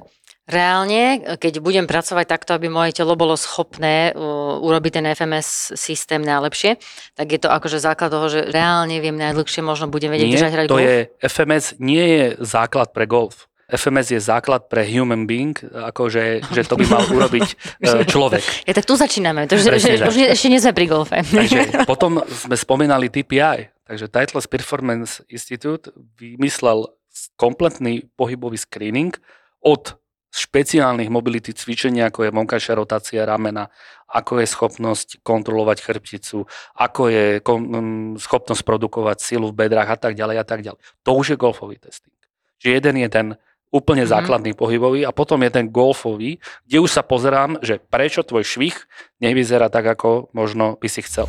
reálne, 0.46 1.36
keď 1.36 1.58
budem 1.58 1.84
pracovať 1.90 2.26
takto, 2.26 2.54
aby 2.54 2.70
moje 2.70 2.94
telo 2.94 3.18
bolo 3.18 3.34
schopné 3.34 4.14
uh, 4.14 4.62
urobiť 4.62 5.02
ten 5.02 5.06
FMS 5.10 5.74
systém 5.74 6.22
najlepšie, 6.22 6.78
tak 7.18 7.26
je 7.34 7.40
to 7.42 7.50
akože 7.50 7.82
základ 7.82 8.14
toho, 8.14 8.30
že 8.30 8.46
reálne 8.54 9.02
viem 9.02 9.18
najdlhšie, 9.18 9.60
možno 9.60 9.90
budem 9.90 10.14
vedieť 10.14 10.28
Nie, 10.30 10.34
držať 10.38 10.52
hrať 10.54 10.66
to 10.70 10.78
golf. 10.78 10.86
je, 10.86 10.96
FMS 11.20 11.64
nie 11.82 12.04
je 12.06 12.24
základ 12.40 12.94
pre 12.94 13.04
golf. 13.10 13.50
FMS 13.66 14.14
je 14.14 14.20
základ 14.22 14.70
pre 14.70 14.86
human 14.86 15.26
being, 15.26 15.58
akože 15.74 16.46
že 16.54 16.62
to 16.62 16.78
by 16.78 16.86
mal 16.86 17.02
urobiť 17.18 17.46
e, 17.82 18.06
človek. 18.06 18.42
Ja, 18.62 18.72
tak 18.78 18.86
tu 18.86 18.94
začíname, 18.94 19.50
to, 19.50 19.58
že, 19.58 19.74
Presne 19.74 19.98
že 19.98 20.06
tak. 20.06 20.10
už 20.14 20.16
ešte 20.30 20.46
nie 20.46 20.62
sme 20.62 20.70
pri 20.70 20.86
golfe. 20.86 21.18
Takže 21.26 21.74
potom 21.90 22.22
sme 22.30 22.54
spomínali 22.54 23.10
TPI, 23.10 23.66
takže 23.82 24.06
Titleist 24.06 24.46
Performance 24.46 25.26
Institute 25.26 25.90
vymyslel 26.14 26.86
kompletný 27.34 28.06
pohybový 28.14 28.54
screening 28.54 29.18
od 29.66 29.98
špeciálnych 30.36 31.08
mobility 31.08 31.50
cvičení, 31.50 32.04
ako 32.04 32.28
je 32.28 32.34
vonkajšia 32.36 32.74
rotácia 32.76 33.24
ramena, 33.24 33.72
ako 34.06 34.38
je 34.38 34.46
schopnosť 34.46 35.08
kontrolovať 35.24 35.78
chrbticu, 35.80 36.44
ako 36.76 37.02
je 37.08 37.24
mm, 37.40 38.20
schopnosť 38.20 38.62
produkovať 38.62 39.18
silu 39.18 39.48
v 39.48 39.56
bedrách 39.56 39.96
a 39.96 39.98
tak 39.98 40.12
ďalej 40.12 40.36
a 40.36 40.44
tak 40.44 40.60
ďalej. 40.60 40.78
To 41.02 41.10
už 41.16 41.34
je 41.34 41.36
golfový 41.40 41.80
testing. 41.80 42.12
Čiže 42.60 42.72
jeden 42.72 42.96
je 43.00 43.08
ten 43.08 43.26
úplne 43.66 44.06
Mhm. 44.06 44.12
základný 44.12 44.52
pohybový 44.54 45.02
a 45.02 45.10
potom 45.10 45.42
je 45.42 45.50
ten 45.50 45.66
golfový, 45.66 46.38
kde 46.64 46.78
už 46.80 46.90
sa 46.92 47.02
pozerám, 47.02 47.58
že 47.60 47.80
prečo 47.82 48.22
tvoj 48.22 48.46
švih 48.46 48.76
nevyzerá 49.18 49.66
tak, 49.68 49.84
ako 49.88 50.30
možno 50.32 50.76
by 50.78 50.88
si 50.88 51.02
chcel. 51.02 51.26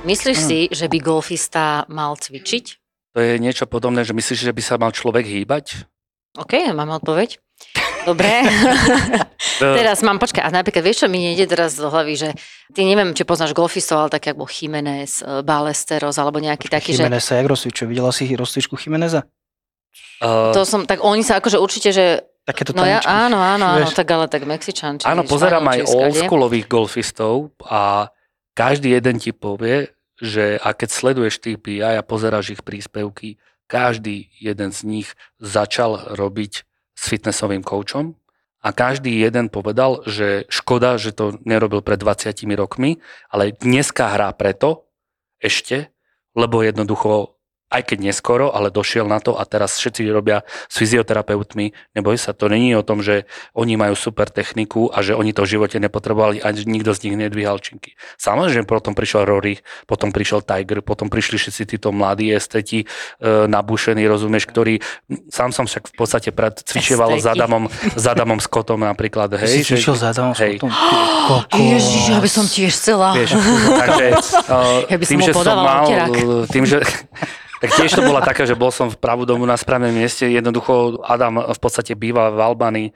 Myslíš 0.00 0.38
Hm. 0.40 0.46
si, 0.48 0.58
že 0.72 0.88
by 0.88 0.98
golfista 0.98 1.84
mal 1.92 2.16
cvičiť? 2.16 2.64
To 3.12 3.20
je 3.20 3.36
niečo 3.36 3.66
podobné, 3.66 4.00
že 4.06 4.14
myslíš, 4.16 4.48
že 4.48 4.54
by 4.54 4.62
sa 4.64 4.74
mal 4.80 4.94
človek 4.94 5.26
hýbať? 5.26 5.84
OK, 6.38 6.52
mám 6.70 6.90
odpoveď. 7.02 7.42
Dobre. 8.06 8.30
teraz 9.78 10.00
mám, 10.00 10.16
počkaj, 10.16 10.40
a 10.46 10.50
napríklad 10.52 10.84
vieš, 10.84 11.04
čo 11.04 11.08
mi 11.10 11.20
nejde 11.20 11.50
teraz 11.50 11.76
do 11.76 11.90
hlavy, 11.90 12.14
že 12.16 12.28
ty 12.72 12.86
neviem, 12.86 13.12
či 13.12 13.26
poznáš 13.26 13.52
golfistov, 13.52 14.06
ale 14.06 14.10
tak 14.12 14.32
ako 14.32 14.48
Jiménez, 14.48 15.20
eh, 15.20 15.44
Balesteros, 15.44 16.16
alebo 16.16 16.40
nejaký 16.40 16.70
taký, 16.72 16.96
že 16.96 17.04
Chimenez 17.04 17.26
sa 17.26 17.36
jak 17.36 17.48
rozcvičuje? 17.50 17.86
Videla 17.90 18.12
si 18.14 18.30
rozcvičku 18.30 18.78
Chimeneza? 18.78 19.26
Uh, 20.20 20.52
to 20.54 20.62
som, 20.68 20.86
tak 20.86 21.02
oni 21.02 21.24
sa 21.24 21.40
akože 21.40 21.58
určite, 21.58 21.90
že 21.90 22.30
Takéto 22.40 22.72
No 22.72 22.88
ja, 22.88 23.04
áno, 23.04 23.36
áno, 23.36 23.68
áno, 23.68 23.86
Vieš? 23.86 23.94
tak 23.94 24.08
ale 24.10 24.26
tak 24.26 24.48
Mexičan. 24.48 24.98
Či 24.98 25.04
áno, 25.06 25.28
pozerám 25.28 25.60
aj 25.70 25.86
oldschoolových 25.86 26.66
golfistov 26.66 27.52
a 27.62 28.08
každý 28.56 28.96
jeden 28.96 29.20
ti 29.20 29.30
povie, 29.30 29.92
že 30.18 30.56
a 30.58 30.72
keď 30.72 30.88
sleduješ 30.88 31.38
TPI 31.38 32.00
a 32.00 32.02
pozeráš 32.02 32.56
ich 32.56 32.62
príspevky, 32.64 33.36
každý 33.70 34.26
jeden 34.42 34.74
z 34.74 34.82
nich 34.82 35.08
začal 35.38 36.18
robiť 36.18 36.52
s 36.98 37.02
fitnessovým 37.06 37.62
koučom 37.62 38.18
a 38.60 38.68
každý 38.74 39.14
jeden 39.16 39.48
povedal, 39.48 40.02
že 40.04 40.44
škoda, 40.50 40.98
že 40.98 41.14
to 41.14 41.38
nerobil 41.46 41.80
pred 41.80 41.96
20 41.96 42.34
rokmi, 42.58 42.98
ale 43.30 43.56
dneska 43.56 44.10
hrá 44.10 44.34
preto 44.34 44.90
ešte, 45.40 45.94
lebo 46.36 46.60
jednoducho 46.60 47.39
aj 47.70 47.82
keď 47.86 47.98
neskoro, 48.10 48.50
ale 48.50 48.74
došiel 48.74 49.06
na 49.06 49.22
to 49.22 49.38
a 49.38 49.46
teraz 49.46 49.78
všetci 49.78 50.10
robia 50.10 50.42
s 50.66 50.74
fyzioterapeutmi. 50.82 51.94
Neboj 51.94 52.18
sa, 52.18 52.34
to 52.34 52.50
není 52.50 52.74
o 52.74 52.82
tom, 52.82 53.00
že 53.00 53.30
oni 53.54 53.78
majú 53.78 53.94
super 53.94 54.26
techniku 54.26 54.90
a 54.90 55.00
že 55.06 55.14
oni 55.14 55.30
to 55.30 55.46
v 55.46 55.56
živote 55.56 55.78
nepotrebovali 55.78 56.42
a 56.42 56.50
nikto 56.50 56.90
z 56.90 57.08
nich 57.08 57.16
nedvíhal 57.16 57.62
činky. 57.62 57.94
Samozrejme, 58.18 58.66
že 58.66 58.68
potom 58.68 58.92
prišiel 58.98 59.22
Rory, 59.22 59.62
potom 59.86 60.10
prišiel 60.10 60.42
Tiger, 60.42 60.82
potom 60.82 61.06
prišli 61.06 61.38
všetci 61.38 61.62
títo 61.78 61.94
mladí 61.94 62.34
esteti, 62.34 62.84
e, 62.84 62.86
nabušení, 63.46 64.02
rozumieš, 64.10 64.50
ktorí, 64.50 64.82
sám 65.30 65.54
som 65.54 65.70
však 65.70 65.90
v 65.90 65.94
podstate 65.94 66.30
pred, 66.34 66.58
cvičieval 66.66 67.14
s. 67.22 67.26
Adamom, 67.30 67.70
s 67.70 68.04
Adamom 68.10 68.42
Scottom 68.42 68.82
napríklad. 68.82 69.30
Hej, 69.38 69.62
si 69.62 69.78
cvičil 69.78 69.94
za 69.94 70.10
Adamom 70.10 70.34
hej. 70.34 70.58
Scottom? 70.58 70.72
Kokos. 71.30 71.62
Ježiš, 71.62 72.02
ja 72.10 72.18
by 72.18 72.30
som 72.30 72.44
tiež 72.50 72.72
chcela. 72.74 73.14
Vieš, 73.14 73.38
takže 73.78 74.06
uh, 74.50 74.82
Ja 74.92 74.96
by 74.98 75.04
som 75.06 75.12
tým, 75.14 75.20
že 75.22 75.32
som 75.32 75.58
mal, 75.62 75.84
tým, 76.50 76.64
že... 76.66 76.78
Tak 77.60 77.76
tiež 77.76 77.92
to 77.92 78.00
bola 78.00 78.24
taká, 78.24 78.48
že 78.48 78.56
bol 78.56 78.72
som 78.72 78.88
v 78.88 78.96
pravudomu 78.96 79.44
na 79.44 79.52
správnom 79.52 79.92
mieste. 79.92 80.24
Jednoducho 80.24 81.04
Adam 81.04 81.44
v 81.44 81.60
podstate 81.60 81.92
býva 81.92 82.32
v 82.32 82.40
Albánii 82.40 82.88
e, 82.88 82.92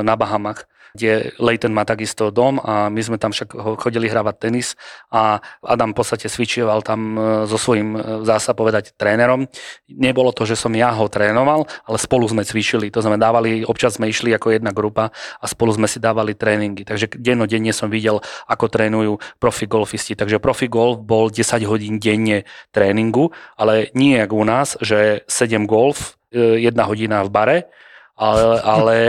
na 0.00 0.16
Bahamach 0.16 0.64
kde 0.92 1.32
Leighton 1.40 1.72
má 1.72 1.88
takisto 1.88 2.28
dom 2.28 2.60
a 2.60 2.92
my 2.92 3.00
sme 3.00 3.16
tam 3.16 3.32
však 3.32 3.56
ho- 3.56 3.76
chodili 3.80 4.12
hravať 4.12 4.34
tenis 4.36 4.76
a 5.08 5.40
Adam 5.64 5.96
v 5.96 5.98
podstate 5.98 6.28
cvičieval 6.28 6.84
tam 6.84 7.16
e, 7.16 7.20
so 7.48 7.56
svojím, 7.56 7.96
e, 7.96 8.00
dá 8.28 8.36
sa 8.36 8.52
povedať, 8.52 8.92
trénerom. 9.00 9.48
Nebolo 9.88 10.36
to, 10.36 10.44
že 10.44 10.56
som 10.56 10.72
ja 10.76 10.92
ho 10.92 11.08
trénoval, 11.08 11.64
ale 11.88 11.96
spolu 11.96 12.28
sme 12.28 12.44
cvičili. 12.44 12.92
To 12.92 13.00
znamená, 13.00 13.32
dávali, 13.32 13.64
občas 13.64 13.96
sme 13.96 14.12
išli 14.12 14.36
ako 14.36 14.52
jedna 14.52 14.76
grupa 14.76 15.08
a 15.40 15.44
spolu 15.48 15.72
sme 15.72 15.88
si 15.88 15.96
dávali 15.96 16.36
tréningy. 16.36 16.84
Takže 16.84 17.16
dennodenne 17.16 17.72
som 17.72 17.88
videl, 17.88 18.20
ako 18.44 18.68
trénujú 18.68 19.12
profi 19.40 19.64
golfisti. 19.64 20.12
Takže 20.12 20.42
profi 20.44 20.68
golf 20.68 21.00
bol 21.00 21.32
10 21.32 21.64
hodín 21.64 21.96
denne 21.96 22.44
tréningu, 22.68 23.32
ale 23.56 23.88
nie 23.96 24.20
jak 24.20 24.32
u 24.32 24.44
nás, 24.44 24.76
že 24.84 25.24
7 25.24 25.64
golf, 25.64 26.20
e, 26.28 26.60
jedna 26.60 26.84
hodina 26.84 27.24
v 27.24 27.30
bare, 27.32 27.58
ale, 28.12 28.60
ale, 28.60 28.96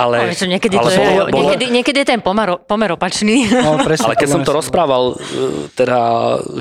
ale, 0.00 0.16
Ale 0.22 0.34
čo, 0.38 0.46
niekedy, 0.46 0.78
ale 0.78 0.86
to 0.86 0.90
je, 0.94 0.98
bolo- 1.02 1.26
bolo- 1.26 1.34
niekedy, 1.42 1.64
niekedy 1.66 1.98
je 2.02 2.08
ten 2.14 2.20
pomer, 2.22 2.46
pomer 2.62 2.94
opačný. 2.94 3.50
No, 3.50 3.82
presne, 3.82 4.14
ale 4.14 4.16
keď 4.16 4.28
som 4.30 4.42
to 4.46 4.54
rozprával, 4.54 5.18
e, 5.18 5.66
teda, 5.74 5.98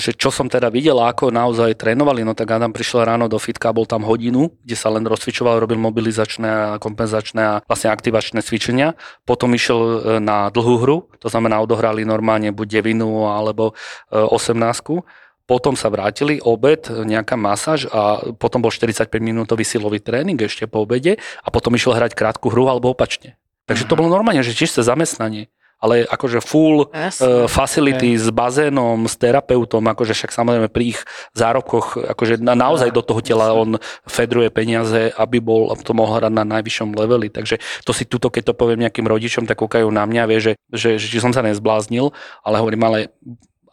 že 0.01 0.17
čo 0.17 0.33
som 0.33 0.49
teda 0.49 0.73
videl, 0.73 0.97
a 0.97 1.13
ako 1.13 1.29
naozaj 1.29 1.77
trénovali, 1.77 2.25
no 2.25 2.33
tak 2.33 2.49
Adam 2.49 2.73
prišiel 2.73 3.05
ráno 3.05 3.29
do 3.29 3.37
fitka, 3.37 3.69
bol 3.69 3.85
tam 3.85 4.01
hodinu, 4.01 4.49
kde 4.65 4.75
sa 4.75 4.89
len 4.89 5.05
rozcvičoval, 5.05 5.61
robil 5.61 5.77
mobilizačné 5.77 6.49
a 6.49 6.81
kompenzačné 6.81 7.41
a 7.45 7.53
vlastne 7.69 7.93
aktivačné 7.93 8.41
cvičenia. 8.41 8.97
Potom 9.29 9.53
išiel 9.53 9.79
e, 9.79 9.97
na 10.17 10.49
dlhú 10.49 10.75
hru, 10.81 10.97
to 11.21 11.29
znamená 11.29 11.61
odohrali 11.61 12.01
normálne 12.01 12.49
buď 12.49 12.81
devinu 12.81 13.29
alebo 13.29 13.77
e, 14.09 14.17
18 14.17 15.28
potom 15.49 15.73
sa 15.73 15.89
vrátili, 15.89 16.37
obed, 16.45 16.85
nejaká 16.85 17.33
masáž 17.33 17.89
a 17.89 18.21
potom 18.37 18.61
bol 18.61 18.69
45 18.69 19.09
minútový 19.17 19.65
silový 19.65 19.97
tréning 19.97 20.37
ešte 20.37 20.69
po 20.69 20.85
obede 20.85 21.17
a 21.41 21.49
potom 21.49 21.73
išiel 21.73 21.97
hrať 21.97 22.13
krátku 22.13 22.53
hru 22.53 22.69
alebo 22.69 22.93
opačne. 22.93 23.33
Takže 23.65 23.89
to 23.89 23.97
bolo 23.97 24.13
normálne, 24.13 24.45
že 24.45 24.53
čisté 24.53 24.85
zamestnanie. 24.85 25.49
Ale 25.79 26.03
akože 26.03 26.43
full 26.43 26.91
uh, 26.91 27.47
facility 27.47 28.19
s 28.19 28.27
bazénom, 28.35 29.07
s 29.07 29.15
terapeutom, 29.15 29.79
akože 29.79 30.11
však 30.11 30.35
samozrejme 30.35 30.67
pri 30.67 30.91
ich 30.91 30.99
zárobkoch, 31.31 31.95
akože 31.95 32.35
na, 32.43 32.51
naozaj 32.51 32.91
do 32.91 32.99
toho 32.99 33.23
tela 33.23 33.55
on 33.55 33.79
fedruje 34.03 34.51
peniaze, 34.51 35.15
aby 35.15 35.39
bol, 35.39 35.71
to 35.79 35.95
mohol 35.95 36.19
hrať 36.19 36.35
na 36.35 36.43
najvyššom 36.43 36.99
leveli. 36.99 37.31
Takže 37.31 37.63
to 37.87 37.95
si 37.95 38.03
tuto, 38.03 38.27
keď 38.27 38.51
to 38.51 38.59
poviem 38.59 38.83
nejakým 38.83 39.07
rodičom, 39.07 39.47
tak 39.47 39.63
kúkajú 39.63 39.87
na 39.87 40.03
mňa, 40.03 40.27
vie, 40.27 40.39
že, 40.43 40.53
že, 40.67 40.99
že, 40.99 41.15
že 41.15 41.23
som 41.23 41.31
sa 41.31 41.47
nezbláznil, 41.47 42.11
ale 42.43 42.59
hovorím, 42.59 42.83
ale 42.83 42.99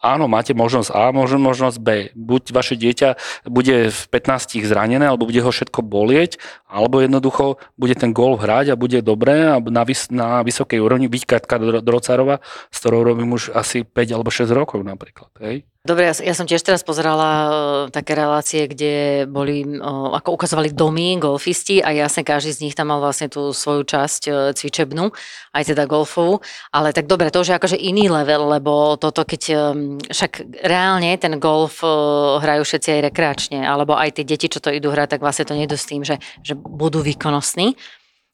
áno, 0.01 0.29
máte 0.29 0.53
možnosť 0.53 0.89
A, 0.93 1.09
možno 1.11 1.41
možnosť 1.41 1.77
B. 1.79 1.87
Buď 2.13 2.53
vaše 2.53 2.75
dieťa 2.77 3.15
bude 3.49 3.89
v 3.89 4.01
15 4.09 4.63
zranené, 4.65 5.05
alebo 5.07 5.29
bude 5.29 5.41
ho 5.41 5.51
všetko 5.51 5.83
bolieť, 5.85 6.41
alebo 6.67 7.01
jednoducho 7.01 7.61
bude 7.77 7.95
ten 7.95 8.11
gól 8.11 8.37
hrať 8.37 8.73
a 8.73 8.79
bude 8.79 8.99
dobré 9.01 9.47
a 9.47 9.61
na, 9.61 9.83
vys- 9.87 10.11
na 10.11 10.41
vysokej 10.41 10.81
úrovni. 10.81 11.07
Víťka 11.07 11.39
Dro- 11.39 11.81
Drocárova, 11.81 12.43
s 12.69 12.77
ktorou 12.83 13.01
robím 13.05 13.33
už 13.33 13.53
asi 13.53 13.85
5 13.85 14.15
alebo 14.15 14.29
6 14.29 14.51
rokov 14.51 14.83
napríklad. 14.83 15.31
Hej? 15.39 15.63
Dobre, 15.87 16.11
ja, 16.11 16.15
ja 16.19 16.35
som 16.35 16.43
tiež 16.43 16.67
teraz 16.67 16.83
pozerala 16.83 17.31
uh, 17.31 17.51
také 17.87 18.11
relácie, 18.11 18.67
kde 18.67 19.23
boli, 19.23 19.63
uh, 19.63 20.11
ako 20.19 20.35
ukazovali 20.35 20.75
domy, 20.75 21.15
golfisti 21.15 21.79
a 21.79 21.95
jasne 21.95 22.27
každý 22.27 22.51
z 22.51 22.61
nich 22.67 22.75
tam 22.75 22.91
mal 22.91 22.99
vlastne 22.99 23.31
tú 23.31 23.55
svoju 23.55 23.87
časť 23.87 24.21
uh, 24.27 24.35
cvičebnú, 24.51 25.15
aj 25.55 25.63
teda 25.71 25.87
golfovú. 25.87 26.43
Ale 26.75 26.91
tak 26.91 27.07
dobre, 27.07 27.31
to 27.31 27.39
už 27.39 27.55
je 27.55 27.55
akože 27.55 27.77
iný 27.79 28.11
level, 28.11 28.51
lebo 28.51 28.99
toto 28.99 29.23
keď, 29.23 29.41
um, 29.55 29.95
však 30.11 30.59
reálne 30.67 31.15
ten 31.15 31.39
golf 31.39 31.79
uh, 31.79 32.43
hrajú 32.43 32.67
všetci 32.67 32.89
aj 32.91 33.01
rekreačne, 33.07 33.59
alebo 33.63 33.95
aj 33.95 34.19
tie 34.19 34.27
deti, 34.27 34.51
čo 34.51 34.59
to 34.59 34.75
idú 34.75 34.91
hrať, 34.91 35.15
tak 35.15 35.23
vlastne 35.23 35.47
to 35.47 35.55
nejdu 35.55 35.79
s 35.79 35.87
tým, 35.87 36.03
že, 36.03 36.19
že 36.43 36.51
budú 36.59 36.99
výkonnostní. 36.99 37.79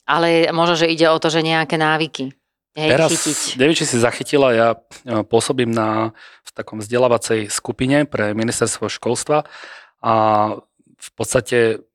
Ale 0.10 0.50
možno, 0.50 0.74
že 0.74 0.89
ide 0.89 1.05
o 1.05 1.22
to, 1.22 1.29
že 1.29 1.45
nejaké 1.45 1.77
návyky. 1.77 2.33
Hej, 2.74 2.89
Teraz, 2.89 3.10
chytiť. 3.13 3.62
neviem, 3.62 3.77
či 3.77 3.86
si 3.86 4.01
zachytila, 4.01 4.50
ja 4.50 4.68
pôsobím 5.30 5.70
na 5.70 6.10
v 6.42 6.50
takom 6.58 6.82
vzdelávacej 6.82 7.46
skupine 7.53 8.10
pre 8.10 8.34
ministerstvo 8.34 8.89
školstva 8.89 9.46
a 10.01 10.13
v 10.98 11.10
podstate 11.13 11.86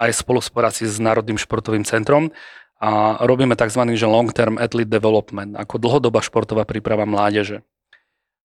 aj 0.00 0.10
spolu 0.16 0.40
v 0.40 0.50
s 0.72 0.96
Národným 0.96 1.36
športovým 1.36 1.84
centrom 1.84 2.32
a 2.80 3.20
robíme 3.20 3.52
tzv. 3.52 3.84
že 3.94 4.08
long 4.08 4.32
term 4.32 4.56
athlete 4.56 4.88
development, 4.88 5.60
ako 5.60 5.76
dlhodobá 5.76 6.24
športová 6.24 6.64
príprava 6.64 7.04
mládeže. 7.04 7.60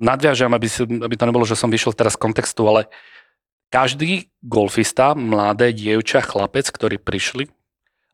Nadviažem, 0.04 0.52
aby, 0.52 0.68
si, 0.68 0.84
aby 0.84 1.16
to 1.16 1.28
nebolo, 1.28 1.44
že 1.44 1.60
som 1.60 1.72
vyšiel 1.72 1.96
teraz 1.96 2.16
z 2.16 2.24
kontextu, 2.24 2.64
ale 2.68 2.88
každý 3.72 4.32
golfista, 4.44 5.16
mladé 5.16 5.72
dievča, 5.72 6.24
chlapec, 6.24 6.68
ktorí 6.72 7.00
prišli 7.00 7.52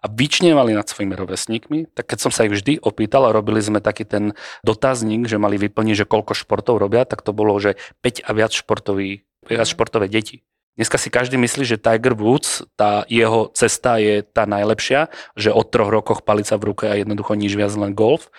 a 0.06 0.12
vyčnievali 0.14 0.78
nad 0.78 0.86
svojimi 0.86 1.18
rovesníkmi, 1.18 1.80
tak 1.98 2.14
keď 2.14 2.30
som 2.30 2.30
sa 2.30 2.46
ich 2.46 2.54
vždy 2.54 2.78
opýtal 2.86 3.26
a 3.26 3.34
robili 3.34 3.58
sme 3.58 3.82
taký 3.82 4.06
ten 4.06 4.38
dotazník, 4.62 5.26
že 5.26 5.42
mali 5.42 5.58
vyplniť, 5.58 6.06
že 6.06 6.06
koľko 6.06 6.38
športov 6.38 6.78
robia, 6.78 7.10
tak 7.10 7.26
to 7.26 7.34
bolo, 7.34 7.58
že 7.58 7.74
5 8.06 8.22
a 8.22 8.32
viac, 8.38 8.54
športový, 8.54 9.26
viac 9.50 9.66
športové 9.66 10.06
deti. 10.06 10.46
Dneska 10.78 11.02
si 11.02 11.10
každý 11.10 11.42
myslí, 11.42 11.66
že 11.66 11.82
Tiger 11.82 12.14
Woods, 12.14 12.70
tá 12.78 13.02
jeho 13.10 13.50
cesta 13.58 13.98
je 13.98 14.22
tá 14.22 14.46
najlepšia, 14.46 15.10
že 15.34 15.50
od 15.50 15.74
troch 15.74 15.90
rokoch 15.90 16.22
palica 16.22 16.54
v 16.60 16.68
ruke 16.70 16.86
a 16.86 17.00
jednoducho 17.00 17.34
nič 17.34 17.58
viac 17.58 17.74
len 17.74 17.98
golf. 17.98 18.30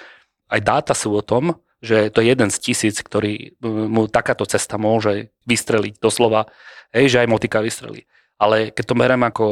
Aj 0.46 0.62
dáta 0.62 0.94
sú 0.94 1.18
o 1.18 1.24
tom, 1.24 1.58
že 1.82 2.14
to 2.14 2.22
je 2.22 2.30
jeden 2.30 2.52
z 2.52 2.60
tisíc, 2.62 3.02
ktorý 3.02 3.58
mu 3.64 4.06
takáto 4.06 4.46
cesta 4.46 4.78
môže 4.78 5.34
vystreliť 5.50 5.98
doslova, 5.98 6.46
hej, 6.94 7.10
že 7.10 7.20
aj 7.24 7.28
motika 7.32 7.58
vystrelí. 7.58 8.06
Ale 8.36 8.68
keď 8.68 8.84
to 8.84 8.94
berem 8.94 9.22
ako 9.24 9.46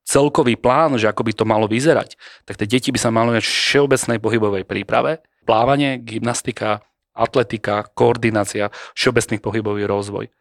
celkový 0.00 0.56
plán, 0.56 0.96
že 0.96 1.06
ako 1.06 1.28
by 1.28 1.32
to 1.36 1.44
malo 1.44 1.68
vyzerať, 1.68 2.16
tak 2.48 2.56
tie 2.56 2.68
deti 2.68 2.88
by 2.88 2.98
sa 3.00 3.12
mali 3.12 3.36
v 3.36 3.44
všeobecnej 3.44 4.16
pohybovej 4.16 4.64
príprave, 4.64 5.20
plávanie, 5.44 6.00
gymnastika, 6.00 6.80
atletika, 7.12 7.84
koordinácia, 7.92 8.72
všeobecný 8.96 9.36
pohybový 9.44 9.84
rozvoj. 9.84 10.32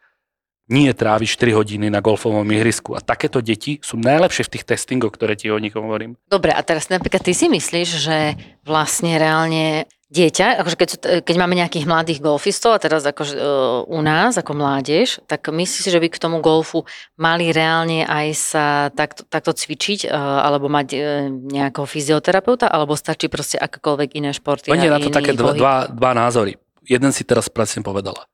Nie 0.69 0.93
tráviť 0.93 1.27
4 1.33 1.59
hodiny 1.59 1.89
na 1.89 1.97
golfovom 1.97 2.45
ihrisku. 2.53 2.93
A 2.93 3.01
takéto 3.01 3.41
deti 3.41 3.81
sú 3.81 3.97
najlepšie 3.97 4.45
v 4.45 4.53
tých 4.53 4.67
testingoch, 4.69 5.17
ktoré 5.17 5.33
ti 5.33 5.49
o 5.49 5.57
nich 5.57 5.73
hovorím. 5.73 6.13
Dobre, 6.29 6.53
a 6.53 6.61
teraz 6.61 6.93
napríklad 6.93 7.25
ty 7.25 7.33
si 7.33 7.49
myslíš, 7.49 7.89
že 7.89 8.37
vlastne 8.69 9.17
reálne 9.17 9.89
dieťa, 10.09 10.65
akože 10.65 10.75
keď, 10.75 10.89
keď 11.21 11.35
máme 11.37 11.53
nejakých 11.53 11.85
mladých 11.85 12.19
golfistov 12.19 12.73
a 12.73 12.81
teraz 12.81 13.05
akože, 13.05 13.37
e, 13.37 13.41
u 13.85 13.99
nás 14.01 14.33
ako 14.41 14.57
mládež, 14.57 15.21
tak 15.29 15.53
myslíš 15.53 15.85
že 15.85 16.01
by 16.01 16.09
k 16.09 16.17
tomu 16.17 16.41
golfu 16.41 16.89
mali 17.13 17.53
reálne 17.53 18.09
aj 18.09 18.27
sa 18.33 18.65
takto, 18.89 19.21
takto 19.29 19.53
cvičiť 19.53 20.05
e, 20.05 20.17
alebo 20.17 20.65
mať 20.65 20.87
e, 20.93 20.97
nejakého 21.29 21.85
fyzioterapeuta, 21.85 22.65
alebo 22.65 22.97
stačí 22.97 23.29
proste 23.29 23.61
akékoľvek 23.61 24.17
iné 24.17 24.33
športy? 24.33 24.73
Oni 24.73 24.89
na 24.89 24.97
to 24.97 25.13
také 25.13 25.37
dva, 25.37 25.53
dva, 25.53 25.75
dva 25.85 26.11
názory. 26.17 26.57
Jeden 26.89 27.13
si 27.13 27.21
teraz 27.21 27.45
presne 27.45 27.85
povedala. 27.85 28.25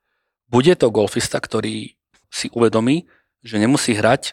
Bude 0.48 0.72
to 0.80 0.88
golfista, 0.88 1.44
ktorý 1.44 2.00
si 2.32 2.48
uvedomí, 2.56 3.04
že 3.44 3.60
nemusí 3.60 3.92
hrať 3.92 4.32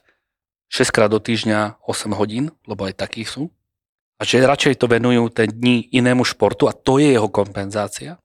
6 0.70 0.94
krát 0.94 1.10
do 1.10 1.18
týždňa 1.18 1.82
8 1.84 2.14
hodín, 2.14 2.54
lebo 2.70 2.86
aj 2.86 3.02
takí 3.02 3.26
sú. 3.26 3.50
A 4.18 4.22
že 4.24 4.42
radšej 4.42 4.78
to 4.78 4.86
venujú 4.90 5.32
ten 5.32 5.48
dní 5.50 5.92
inému 5.94 6.22
športu 6.22 6.68
a 6.68 6.76
to 6.76 6.98
je 6.98 7.16
jeho 7.16 7.28
kompenzácia. 7.32 8.18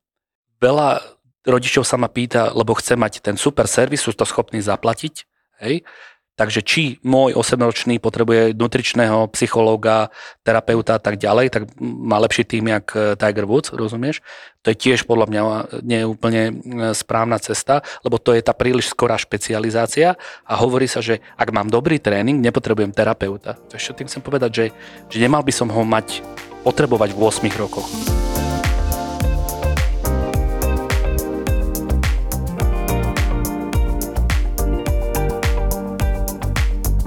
Veľa 0.57 1.01
rodičov 1.47 1.87
sa 1.87 1.95
ma 1.95 2.11
pýta, 2.11 2.51
lebo 2.51 2.75
chce 2.75 2.99
mať 2.99 3.23
ten 3.23 3.39
super 3.39 3.65
servis, 3.65 4.03
sú 4.03 4.11
to 4.11 4.27
schopní 4.27 4.59
zaplatiť. 4.59 5.23
Hej? 5.63 5.87
Takže 6.37 6.61
či 6.61 7.01
môj 7.01 7.33
8-ročný 7.33 7.97
potrebuje 7.97 8.53
nutričného 8.53 9.25
psychológa, 9.33 10.13
terapeuta 10.45 10.95
a 10.95 11.01
tak 11.01 11.17
ďalej, 11.17 11.49
tak 11.49 11.63
má 11.81 12.21
lepší 12.21 12.45
tým, 12.45 12.69
jak 12.69 12.93
eh, 12.93 13.17
Tiger 13.17 13.49
Woods, 13.49 13.73
rozumieš? 13.73 14.21
To 14.61 14.69
je 14.69 14.77
tiež 14.77 15.09
podľa 15.09 15.25
mňa 15.33 15.41
nie 15.81 16.05
je 16.05 16.07
úplne 16.07 16.41
eh, 16.45 16.53
správna 16.93 17.41
cesta, 17.41 17.81
lebo 18.05 18.21
to 18.21 18.37
je 18.37 18.45
tá 18.45 18.53
príliš 18.53 18.93
skorá 18.93 19.17
špecializácia 19.17 20.13
a 20.45 20.53
hovorí 20.61 20.85
sa, 20.85 21.01
že 21.01 21.25
ak 21.41 21.49
mám 21.49 21.73
dobrý 21.73 21.97
tréning, 21.97 22.37
nepotrebujem 22.37 22.93
terapeuta. 22.93 23.57
To 23.67 23.73
ešte 23.73 24.05
tým 24.05 24.07
chcem 24.07 24.21
povedať, 24.21 24.51
že, 24.53 24.65
že 25.09 25.17
nemal 25.17 25.41
by 25.41 25.49
som 25.49 25.73
ho 25.73 25.81
mať 25.81 26.21
potrebovať 26.61 27.17
v 27.17 27.19
8 27.25 27.49
rokoch. 27.57 27.89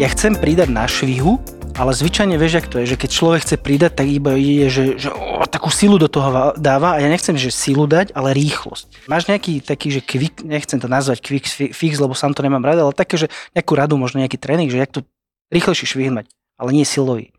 Ja 0.00 0.09
chcem 0.09 0.33
pridať 0.33 0.73
na 0.73 0.89
švihu, 0.89 1.36
ale 1.76 1.93
zvyčajne 1.93 2.41
vieš, 2.41 2.65
jak 2.65 2.67
to 2.73 2.80
je, 2.80 2.97
že 2.97 2.97
keď 2.97 3.10
človek 3.13 3.41
chce 3.45 3.56
pridať, 3.60 3.93
tak 4.00 4.08
iba 4.08 4.32
ide, 4.32 4.73
že, 4.73 4.97
že 4.97 5.13
o, 5.13 5.45
takú 5.45 5.69
silu 5.69 6.00
do 6.00 6.08
toho 6.08 6.28
va- 6.32 6.54
dáva 6.56 6.97
a 6.97 7.04
ja 7.04 7.08
nechcem, 7.13 7.36
že 7.36 7.52
silu 7.52 7.84
dať, 7.84 8.17
ale 8.17 8.32
rýchlosť. 8.32 9.04
Máš 9.13 9.28
nejaký 9.28 9.60
taký, 9.60 9.93
že 9.93 10.00
quick, 10.00 10.41
nechcem 10.41 10.80
to 10.80 10.89
nazvať 10.89 11.21
quick 11.21 11.45
fi- 11.45 11.73
fix, 11.76 12.00
lebo 12.00 12.17
sám 12.17 12.32
to 12.32 12.41
nemám 12.41 12.65
rád, 12.65 12.80
ale 12.80 12.97
také, 12.97 13.21
že 13.21 13.28
nejakú 13.52 13.76
radu, 13.76 14.00
možno 14.00 14.25
nejaký 14.25 14.41
tréning, 14.41 14.73
že 14.73 14.80
jak 14.80 14.89
to 14.89 15.04
rýchlejšie 15.52 15.84
švihnať, 15.93 16.32
ale 16.56 16.73
nie 16.73 16.89
silový. 16.89 17.36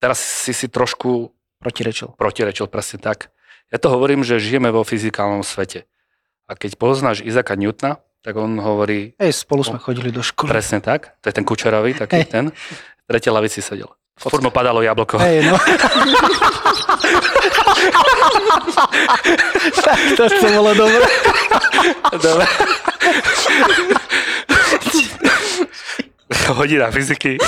Teraz 0.00 0.16
si 0.16 0.56
si 0.56 0.64
trošku 0.64 1.28
Protirečil. 1.60 2.16
protirečil 2.16 2.72
presne 2.72 3.04
tak. 3.04 3.28
Ja 3.68 3.76
to 3.76 3.92
hovorím, 3.92 4.24
že 4.24 4.40
žijeme 4.40 4.72
vo 4.72 4.80
fyzikálnom 4.80 5.44
svete. 5.44 5.84
A 6.48 6.56
keď 6.56 6.80
poznáš 6.80 7.20
Izaka 7.20 7.52
Newtona, 7.52 8.00
tak 8.22 8.34
on 8.36 8.58
hovorí 8.58 9.14
Hej, 9.18 9.32
spolu 9.46 9.62
sme 9.64 9.78
chodili 9.78 10.10
do 10.10 10.22
školy. 10.22 10.50
presne 10.50 10.80
tak, 10.82 11.14
to 11.22 11.30
je 11.30 11.34
ten 11.34 11.44
kučeravý, 11.46 11.94
taký 11.94 12.26
Hej. 12.26 12.30
ten, 12.30 12.44
v 12.50 13.04
tretej 13.06 13.32
lavici 13.32 13.62
sedel. 13.62 13.88
Furt 14.18 14.42
mu 14.42 14.50
padalo 14.50 14.82
jablko. 14.82 15.14
Hej, 15.22 15.46
no. 15.46 15.54
tak 19.86 19.98
to, 20.18 20.26
to 20.26 20.46
bolo 20.50 20.74
dobré. 20.74 21.06
Dobre. 22.18 22.44
Hodina 26.50 26.90
fyziky. 26.90 27.38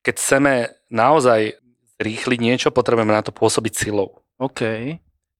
Keď 0.00 0.14
chceme 0.16 0.52
naozaj 0.88 1.60
rýchliť 2.00 2.40
niečo, 2.40 2.68
potrebujeme 2.72 3.12
na 3.12 3.20
to 3.20 3.36
pôsobiť 3.36 3.72
silou. 3.76 4.22
OK. 4.40 4.96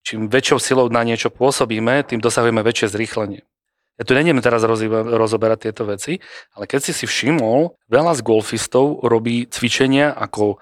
Čím 0.06 0.30
väčšou 0.30 0.62
silou 0.62 0.86
na 0.86 1.02
niečo 1.02 1.34
pôsobíme, 1.34 2.06
tým 2.06 2.22
dosahujeme 2.22 2.62
väčšie 2.62 2.94
zrýchlenie. 2.94 3.42
Ja 3.96 4.04
tu 4.04 4.12
neniem 4.12 4.44
teraz 4.44 4.60
rozoberať 4.60 5.58
tieto 5.66 5.88
veci, 5.88 6.20
ale 6.52 6.68
keď 6.68 6.80
si 6.84 6.92
si 6.92 7.04
všimol, 7.08 7.80
veľa 7.88 8.12
z 8.12 8.20
golfistov 8.20 9.00
robí 9.00 9.48
cvičenia 9.48 10.12
ako 10.12 10.60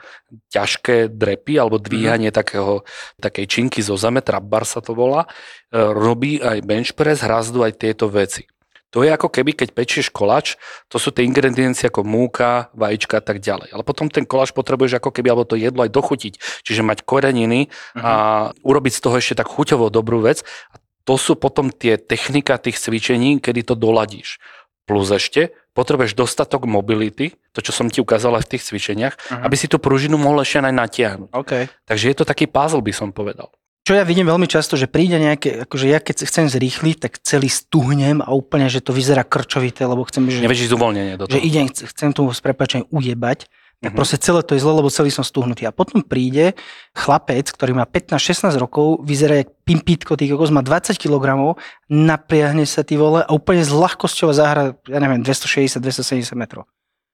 ťažké 0.54 1.10
drepy 1.10 1.58
alebo 1.58 1.82
dvíhanie 1.82 2.30
mm. 2.30 2.36
takého, 2.40 2.86
takej 3.18 3.46
činky 3.50 3.82
zo 3.82 3.98
zeme, 3.98 4.22
trap 4.22 4.46
bar 4.46 4.62
sa 4.62 4.78
to 4.78 4.94
volá, 4.94 5.26
e, 5.26 5.82
robí 5.82 6.38
aj 6.38 6.62
bench 6.62 6.94
press, 6.94 7.26
hrazdu 7.26 7.66
aj 7.66 7.74
tieto 7.74 8.06
veci. 8.06 8.46
To 8.94 9.02
je 9.02 9.10
ako 9.10 9.26
keby, 9.26 9.58
keď 9.58 9.74
pečieš 9.74 10.14
koláč, 10.14 10.54
to 10.86 11.02
sú 11.02 11.10
tie 11.10 11.26
ingrediencie 11.26 11.90
ako 11.90 12.06
múka, 12.06 12.70
vajíčka 12.78 13.18
a 13.18 13.24
tak 13.26 13.42
ďalej. 13.42 13.74
Ale 13.74 13.82
potom 13.82 14.06
ten 14.06 14.22
koláč 14.22 14.54
potrebuješ 14.54 15.02
ako 15.02 15.10
keby, 15.10 15.34
alebo 15.34 15.42
to 15.50 15.58
jedlo 15.58 15.82
aj 15.82 15.90
dochutiť. 15.90 16.38
Čiže 16.62 16.86
mať 16.86 17.02
koreniny 17.02 17.74
a 17.98 18.54
urobiť 18.62 18.92
z 18.94 19.00
toho 19.02 19.18
ešte 19.18 19.34
tak 19.42 19.50
chuťovo 19.50 19.90
dobrú 19.90 20.22
vec. 20.22 20.46
A 20.70 20.78
to 21.02 21.18
sú 21.18 21.34
potom 21.34 21.74
tie 21.74 21.98
technika 21.98 22.54
tých 22.56 22.78
cvičení, 22.78 23.42
kedy 23.42 23.66
to 23.66 23.74
doladíš. 23.74 24.38
Plus 24.86 25.10
ešte 25.10 25.50
potrebuješ 25.74 26.14
dostatok 26.14 26.70
mobility, 26.70 27.34
to 27.50 27.66
čo 27.66 27.74
som 27.74 27.90
ti 27.90 27.98
ukázal 27.98 28.38
aj 28.38 28.46
v 28.46 28.50
tých 28.54 28.62
cvičeniach, 28.70 29.14
Mhm. 29.18 29.42
aby 29.42 29.56
si 29.58 29.66
tú 29.66 29.82
pružinu 29.82 30.14
mohol 30.14 30.46
ešte 30.46 30.62
aj 30.62 30.70
natiahnuť. 30.70 31.30
OK. 31.34 31.52
Takže 31.82 32.04
je 32.08 32.16
to 32.16 32.22
taký 32.22 32.46
puzzle, 32.46 32.78
by 32.78 32.94
som 32.94 33.10
povedal. 33.10 33.50
Čo 33.84 34.00
ja 34.00 34.04
vidím 34.08 34.24
veľmi 34.24 34.48
často, 34.48 34.80
že 34.80 34.88
príde 34.88 35.20
nejaké, 35.20 35.68
akože 35.68 35.86
ja 35.92 36.00
keď 36.00 36.24
chcem 36.24 36.48
zrýchliť, 36.48 36.96
tak 37.04 37.20
celý 37.20 37.52
stuhnem 37.52 38.24
a 38.24 38.32
úplne, 38.32 38.72
že 38.72 38.80
to 38.80 38.96
vyzerá 38.96 39.28
krčovité, 39.28 39.84
lebo 39.84 40.08
chcem, 40.08 40.24
že, 40.32 40.40
Nevieš 40.40 40.72
ísť 40.72 40.74
uvoľnenie 40.74 41.20
do 41.20 41.28
že 41.28 41.36
toho. 41.36 41.44
idem, 41.44 41.68
chcem 41.68 42.16
tu 42.16 42.24
s 42.32 42.40
prepačením 42.40 42.88
ujebať, 42.88 43.44
tak 43.84 43.92
Mhm. 43.92 43.98
proste 44.00 44.16
celé 44.16 44.40
to 44.40 44.56
je 44.56 44.64
zle, 44.64 44.72
lebo 44.80 44.88
celý 44.88 45.12
som 45.12 45.20
stuhnutý. 45.20 45.68
A 45.68 45.72
potom 45.76 46.00
príde 46.00 46.56
chlapec, 46.96 47.44
ktorý 47.52 47.76
má 47.76 47.84
15-16 47.84 48.56
rokov, 48.56 49.04
vyzerá 49.04 49.44
jak 49.44 49.52
pimpítko, 49.68 50.16
tý 50.16 50.32
kokos, 50.32 50.48
má 50.48 50.64
20 50.64 50.96
kg, 50.96 51.52
napriahne 51.92 52.64
sa 52.64 52.80
ty 52.88 52.96
vole 52.96 53.20
a 53.20 53.30
úplne 53.36 53.60
s 53.60 53.68
ľahkosťou 53.68 54.32
zahra, 54.32 54.80
ja 54.88 54.96
neviem, 54.96 55.20
260-270 55.20 56.32
metrov. 56.32 56.64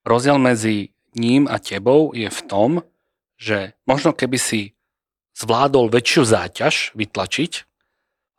Rozdiel 0.07 0.39
medzi 0.39 0.95
ním 1.19 1.51
a 1.51 1.59
tebou 1.59 2.15
je 2.15 2.31
v 2.31 2.41
tom, 2.47 2.71
že 3.35 3.75
možno 3.83 4.15
keby 4.15 4.39
si 4.39 4.79
zvládol 5.41 5.89
väčšiu 5.89 6.23
záťaž 6.29 6.93
vytlačiť, 6.93 7.53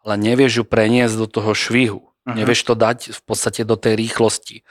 ale 0.06 0.14
nevieš 0.22 0.62
ju 0.62 0.64
preniesť 0.66 1.16
do 1.18 1.28
toho 1.28 1.52
švihu. 1.58 2.02
Mhm. 2.30 2.38
Nevieš 2.38 2.62
to 2.70 2.74
dať 2.78 3.18
v 3.18 3.22
podstate 3.26 3.66
do 3.66 3.74
tej 3.74 3.98
rýchlosti. 3.98 4.62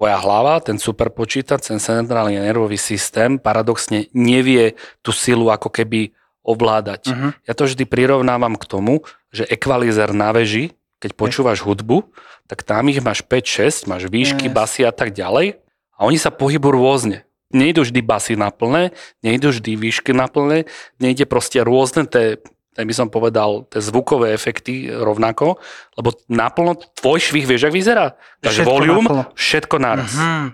Tvoja 0.00 0.16
hlava, 0.16 0.64
ten 0.64 0.80
superpočítač, 0.80 1.68
ten 1.68 1.76
centrálny 1.76 2.40
nervový 2.40 2.80
systém 2.80 3.36
paradoxne 3.36 4.08
nevie 4.16 4.80
tú 5.04 5.12
silu 5.12 5.52
ako 5.52 5.68
keby 5.68 6.16
ovládať. 6.40 7.12
Uh-huh. 7.12 7.36
Ja 7.44 7.52
to 7.52 7.68
vždy 7.68 7.84
prirovnávam 7.84 8.56
k 8.56 8.64
tomu, 8.64 9.04
že 9.28 9.44
ekvalizer 9.44 10.16
na 10.16 10.32
veži, 10.32 10.72
keď 11.04 11.20
počúvaš 11.20 11.60
hudbu, 11.60 12.08
tak 12.48 12.64
tam 12.64 12.88
ich 12.88 13.04
máš 13.04 13.20
5-6, 13.28 13.92
máš 13.92 14.08
výšky, 14.08 14.48
Yes. 14.48 14.56
basy 14.56 14.82
a 14.88 14.92
tak 14.92 15.12
ďalej 15.12 15.60
a 15.96 16.00
oni 16.08 16.16
sa 16.16 16.32
pohybujú 16.32 16.80
rôzne. 16.80 17.28
Nejdu 17.50 17.82
vždy 17.82 18.00
basy 18.02 18.34
na 18.38 18.54
plné, 18.54 18.94
nejdu 19.26 19.50
vždy 19.50 19.74
výšky 19.74 20.14
na 20.14 20.30
plné, 20.30 20.70
nejde 21.02 21.26
proste 21.26 21.58
rôzne, 21.66 22.06
te, 22.06 22.38
tak 22.78 22.86
by 22.86 22.94
som 22.94 23.10
povedal, 23.10 23.66
tie 23.66 23.82
zvukové 23.82 24.30
efekty 24.30 24.86
rovnako, 24.86 25.58
lebo 25.98 26.14
naplno 26.30 26.78
tvoj 26.78 27.18
švih, 27.18 27.44
vieš, 27.50 27.66
jak 27.66 27.74
vyzerá? 27.74 28.06
Takže 28.38 28.62
Všetko 28.62 28.70
volium, 28.70 29.04
naplno. 29.04 29.24
všetko 29.34 29.76
naraz. 29.82 30.12
Mhm. 30.14 30.46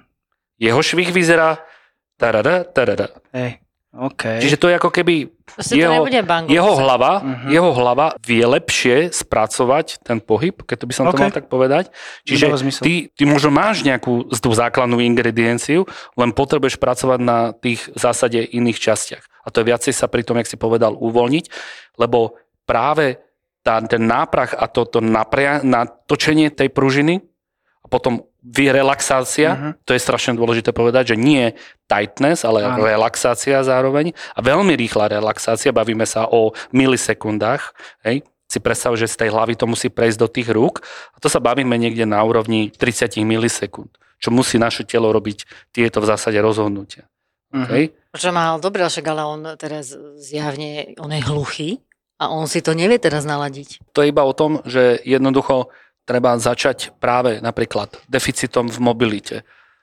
Jeho 0.57 0.81
švih 0.81 1.13
vyzerá 1.13 1.61
tarada, 2.17 2.65
tarada. 2.65 3.13
Hej, 3.37 3.61
OK. 3.97 4.45
Čiže 4.45 4.61
to 4.61 4.69
je 4.69 4.75
ako 4.77 4.91
keby 4.93 5.33
Proste 5.47 5.73
to 5.73 5.81
jeho, 5.81 6.05
jeho 6.51 6.73
hlava, 6.77 7.25
Mhm. 7.25 7.49
jeho 7.49 7.71
hlava 7.73 8.07
vie 8.21 8.45
lepšie 8.45 9.09
spracovať 9.15 10.05
ten 10.05 10.21
pohyb, 10.21 10.53
keď 10.63 10.77
to 10.83 10.87
by 10.87 10.95
som 10.95 11.05
to 11.09 11.17
OK. 11.17 11.23
mal 11.23 11.33
tak 11.33 11.47
povedať. 11.49 11.89
Čiže 12.29 12.53
ty, 12.85 13.09
ty 13.09 13.23
možno 13.25 13.49
máš 13.55 13.81
nejakú 13.87 14.29
tú 14.29 14.51
základnú 14.53 15.01
ingredienciu, 15.01 15.89
len 16.19 16.31
potrebuješ 16.37 16.77
pracovať 16.77 17.19
na 17.23 17.57
tých 17.57 17.89
v 17.89 17.99
zásade 17.99 18.43
iných 18.43 18.77
častiach. 18.77 19.25
A 19.47 19.55
to 19.55 19.63
je 19.63 19.71
viacej 19.71 19.95
sa 19.95 20.11
pri 20.11 20.27
tom, 20.27 20.37
jak 20.37 20.51
si 20.51 20.59
povedal, 20.59 20.99
uvoľniť, 20.99 21.45
lebo 21.97 22.35
práve 22.67 23.23
tá, 23.63 23.79
ten 23.83 24.03
náprach 24.03 24.55
a 24.55 24.67
to, 24.71 24.87
to 24.87 24.99
napria, 25.03 25.63
natočenie 25.63 26.51
tej 26.55 26.71
pružiny 26.71 27.23
a 27.87 27.89
potom 27.89 28.27
vy- 28.43 28.75
relaxácia, 28.75 29.55
Mhm. 29.55 29.71
to 29.87 29.95
je 29.95 30.03
strašne 30.03 30.35
dôležité 30.35 30.75
povedať, 30.75 31.15
že 31.15 31.17
nie 31.17 31.55
tightness, 31.87 32.43
ale 32.43 32.67
Áno. 32.67 32.83
relaxácia 32.83 33.63
zároveň 33.63 34.11
a 34.35 34.43
veľmi 34.43 34.75
rýchla 34.75 35.15
relaxácia, 35.15 35.71
bavíme 35.71 36.03
sa 36.03 36.27
o 36.27 36.51
milisekundách, 36.75 37.63
hej, 38.03 38.27
si 38.47 38.59
predstav, 38.63 38.95
že 38.95 39.11
z 39.11 39.27
tej 39.27 39.31
hlavy 39.31 39.55
to 39.55 39.67
musí 39.67 39.91
prejsť 39.91 40.19
do 40.19 40.29
tých 40.31 40.49
rúk 40.51 40.83
a 41.15 41.19
to 41.19 41.27
sa 41.27 41.43
bavíme 41.43 41.75
niekde 41.75 42.07
na 42.07 42.23
úrovni 42.23 42.71
30 42.71 43.23
milisekúnd, 43.23 43.91
čo 44.19 44.31
musí 44.31 44.59
naše 44.59 44.87
telo 44.87 45.11
robiť 45.11 45.71
tieto 45.71 45.99
v 46.03 46.07
zásade 46.07 46.39
rozhodnutia. 46.39 47.07
Mhm. 47.55 47.63
Okay? 47.67 47.85
Čo 48.15 48.31
mal 48.31 48.59
dobre, 48.59 48.83
však 48.83 49.07
ale 49.07 49.23
on 49.23 49.41
teraz 49.55 49.95
zjavne, 50.19 50.95
on 50.99 51.11
je 51.11 51.23
hluchý 51.23 51.71
a 52.17 52.33
on 52.33 52.49
si 52.49 52.63
to 52.63 52.73
nevie 52.73 52.97
teraz 52.97 53.27
naladiť. 53.29 53.83
To 53.93 54.01
je 54.03 54.09
iba 54.09 54.25
o 54.25 54.33
tom, 54.33 54.63
že 54.65 54.99
jednoducho 55.05 55.69
treba 56.07 56.39
začať 56.39 56.95
práve 57.03 57.43
napríklad 57.43 57.99
deficitom 58.07 58.71
v 58.71 58.79
mobilite. 58.79 59.37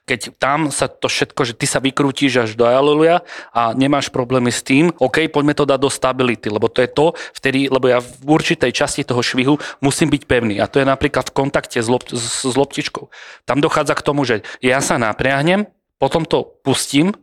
Keď 0.04 0.36
tam 0.36 0.68
sa 0.68 0.92
to 0.92 1.08
všetko, 1.08 1.48
že 1.48 1.56
ty 1.56 1.64
sa 1.64 1.80
vykrútiš 1.80 2.36
až 2.36 2.52
do 2.60 2.68
aleluja 2.68 3.24
a 3.56 3.72
nemáš 3.72 4.12
problémy 4.12 4.52
s 4.52 4.60
tým, 4.60 4.92
OK, 5.00 5.32
poďme 5.32 5.56
to 5.56 5.64
dať 5.64 5.80
do 5.80 5.88
stability, 5.88 6.52
lebo 6.52 6.68
to 6.68 6.84
je 6.84 6.92
to, 6.92 7.16
vtedy, 7.32 7.72
lebo 7.72 7.88
ja 7.88 8.04
v 8.04 8.12
určitej 8.28 8.76
časti 8.76 9.08
toho 9.08 9.24
švihu 9.24 9.56
musím 9.80 10.12
byť 10.12 10.24
pevný 10.28 10.60
a 10.60 10.68
to 10.68 10.84
je 10.84 10.88
napríklad 10.88 11.32
v 11.32 11.36
kontakte 11.48 11.80
s, 11.80 11.88
lop, 11.88 12.04
s, 12.12 12.44
s 12.44 12.56
loptičkou. 12.56 13.08
Tam 13.48 13.64
dochádza 13.64 13.96
k 13.96 14.04
tomu, 14.04 14.28
že 14.28 14.44
ja 14.60 14.84
sa 14.84 15.00
napriahnem, 15.00 15.72
potom 16.04 16.28
to 16.28 16.52
pustím, 16.68 17.16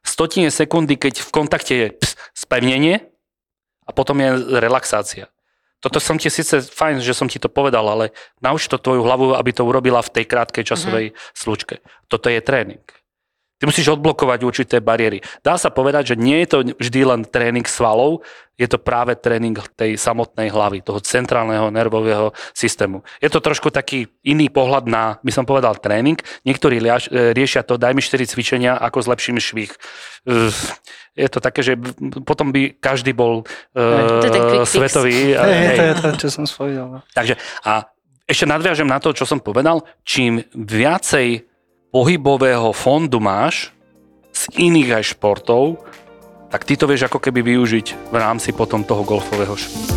stotine 0.00 0.48
sekundy, 0.48 0.96
keď 0.96 1.20
v 1.20 1.30
kontakte 1.36 1.74
je 1.76 1.86
ps, 1.92 2.16
spevnenie 2.32 3.12
a 3.84 3.90
potom 3.92 4.16
je 4.16 4.56
relaxácia. 4.56 5.31
Toto 5.82 5.98
som 5.98 6.14
ti 6.14 6.30
síce 6.30 6.62
fajn, 6.62 7.02
že 7.02 7.10
som 7.10 7.26
ti 7.26 7.42
to 7.42 7.50
povedal, 7.50 7.82
ale 7.90 8.14
nauč 8.38 8.70
to 8.70 8.78
tvoju 8.78 9.02
hlavu, 9.02 9.34
aby 9.34 9.50
to 9.50 9.66
urobila 9.66 9.98
v 9.98 10.14
tej 10.14 10.24
krátkej 10.30 10.62
časovej 10.62 11.06
mm-hmm. 11.10 11.34
slučke. 11.34 11.82
Toto 12.06 12.30
je 12.30 12.38
tréning. 12.38 12.86
Ty 13.62 13.70
musíš 13.70 13.94
odblokovať 13.94 14.42
určité 14.42 14.82
bariéry. 14.82 15.22
Dá 15.38 15.54
sa 15.54 15.70
povedať, 15.70 16.12
že 16.12 16.16
nie 16.18 16.42
je 16.42 16.48
to 16.50 16.58
vždy 16.82 17.00
len 17.06 17.22
tréning 17.22 17.62
svalov, 17.62 18.26
je 18.58 18.66
to 18.66 18.82
práve 18.82 19.14
tréning 19.22 19.54
tej 19.78 19.94
samotnej 19.94 20.50
hlavy, 20.50 20.82
toho 20.82 20.98
centrálneho 20.98 21.70
nervového 21.70 22.34
systému. 22.50 23.06
Je 23.22 23.30
to 23.30 23.38
trošku 23.38 23.70
taký 23.70 24.10
iný 24.26 24.50
pohľad 24.50 24.90
na, 24.90 25.22
by 25.22 25.30
som 25.30 25.46
povedal, 25.46 25.78
tréning. 25.78 26.18
Niektorí 26.42 26.82
e, 26.82 26.90
riešia 27.38 27.62
to, 27.62 27.78
daj 27.78 27.94
mi 27.94 28.02
4 28.02 28.26
cvičenia, 28.26 28.74
ako 28.82 28.98
zlepším 29.06 29.38
švih. 29.38 29.70
Ugh, 30.26 30.58
Je 31.14 31.28
to 31.30 31.38
také, 31.38 31.62
že 31.62 31.78
potom 32.26 32.50
by 32.50 32.74
každý 32.82 33.14
bol 33.14 33.46
uh, 33.78 34.66
svetový. 34.66 35.38
Hej, 35.38 35.54
hej. 35.54 35.76
to 35.78 35.84
je 35.86 35.94
to, 36.02 36.08
čo 36.26 36.28
som 36.34 36.44
spovedal. 36.50 36.86
no. 36.88 36.98
Takže 37.14 37.38
a 37.62 37.86
ešte 38.26 38.42
nadviažem 38.42 38.90
na 38.90 38.98
to, 38.98 39.14
čo 39.14 39.22
som 39.22 39.38
povedal, 39.38 39.86
čím 40.08 40.40
viacej 40.56 41.51
pohybového 41.92 42.72
fondu 42.72 43.20
máš 43.20 43.68
z 44.32 44.48
iných 44.56 44.96
aj 44.96 45.04
športov, 45.12 45.84
tak 46.48 46.64
ty 46.64 46.72
to 46.72 46.88
vieš 46.88 47.12
ako 47.12 47.20
keby 47.20 47.44
využiť 47.44 48.08
v 48.08 48.16
rámci 48.16 48.56
potom 48.56 48.80
toho 48.80 49.04
golfového 49.04 49.52
švihu. 49.52 49.92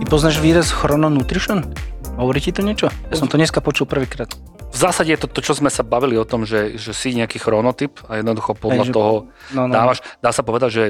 Ty 0.00 0.04
poznáš 0.08 0.40
výraz 0.40 0.72
chrononutrition? 0.72 1.60
Hovorí 2.16 2.40
ti 2.40 2.56
to 2.56 2.64
niečo? 2.64 2.88
Ja 3.12 3.16
som 3.20 3.28
to 3.28 3.36
dneska 3.36 3.60
počul 3.60 3.84
prvýkrát. 3.84 4.32
V 4.72 4.78
zásade 4.80 5.12
je 5.12 5.20
to 5.20 5.28
to, 5.28 5.44
čo 5.44 5.52
sme 5.52 5.68
sa 5.68 5.84
bavili 5.84 6.16
o 6.16 6.24
tom, 6.24 6.48
že, 6.48 6.80
že 6.80 6.96
si 6.96 7.12
nejaký 7.12 7.36
chronotyp 7.36 8.00
a 8.08 8.24
jednoducho 8.24 8.56
podľa 8.56 8.84
Hej, 8.88 8.94
toho 8.96 9.12
No, 9.52 9.68
no. 9.68 9.72
dávaš. 9.76 10.00
Dá 10.24 10.32
sa 10.32 10.40
povedať, 10.40 10.70
že 10.72 10.82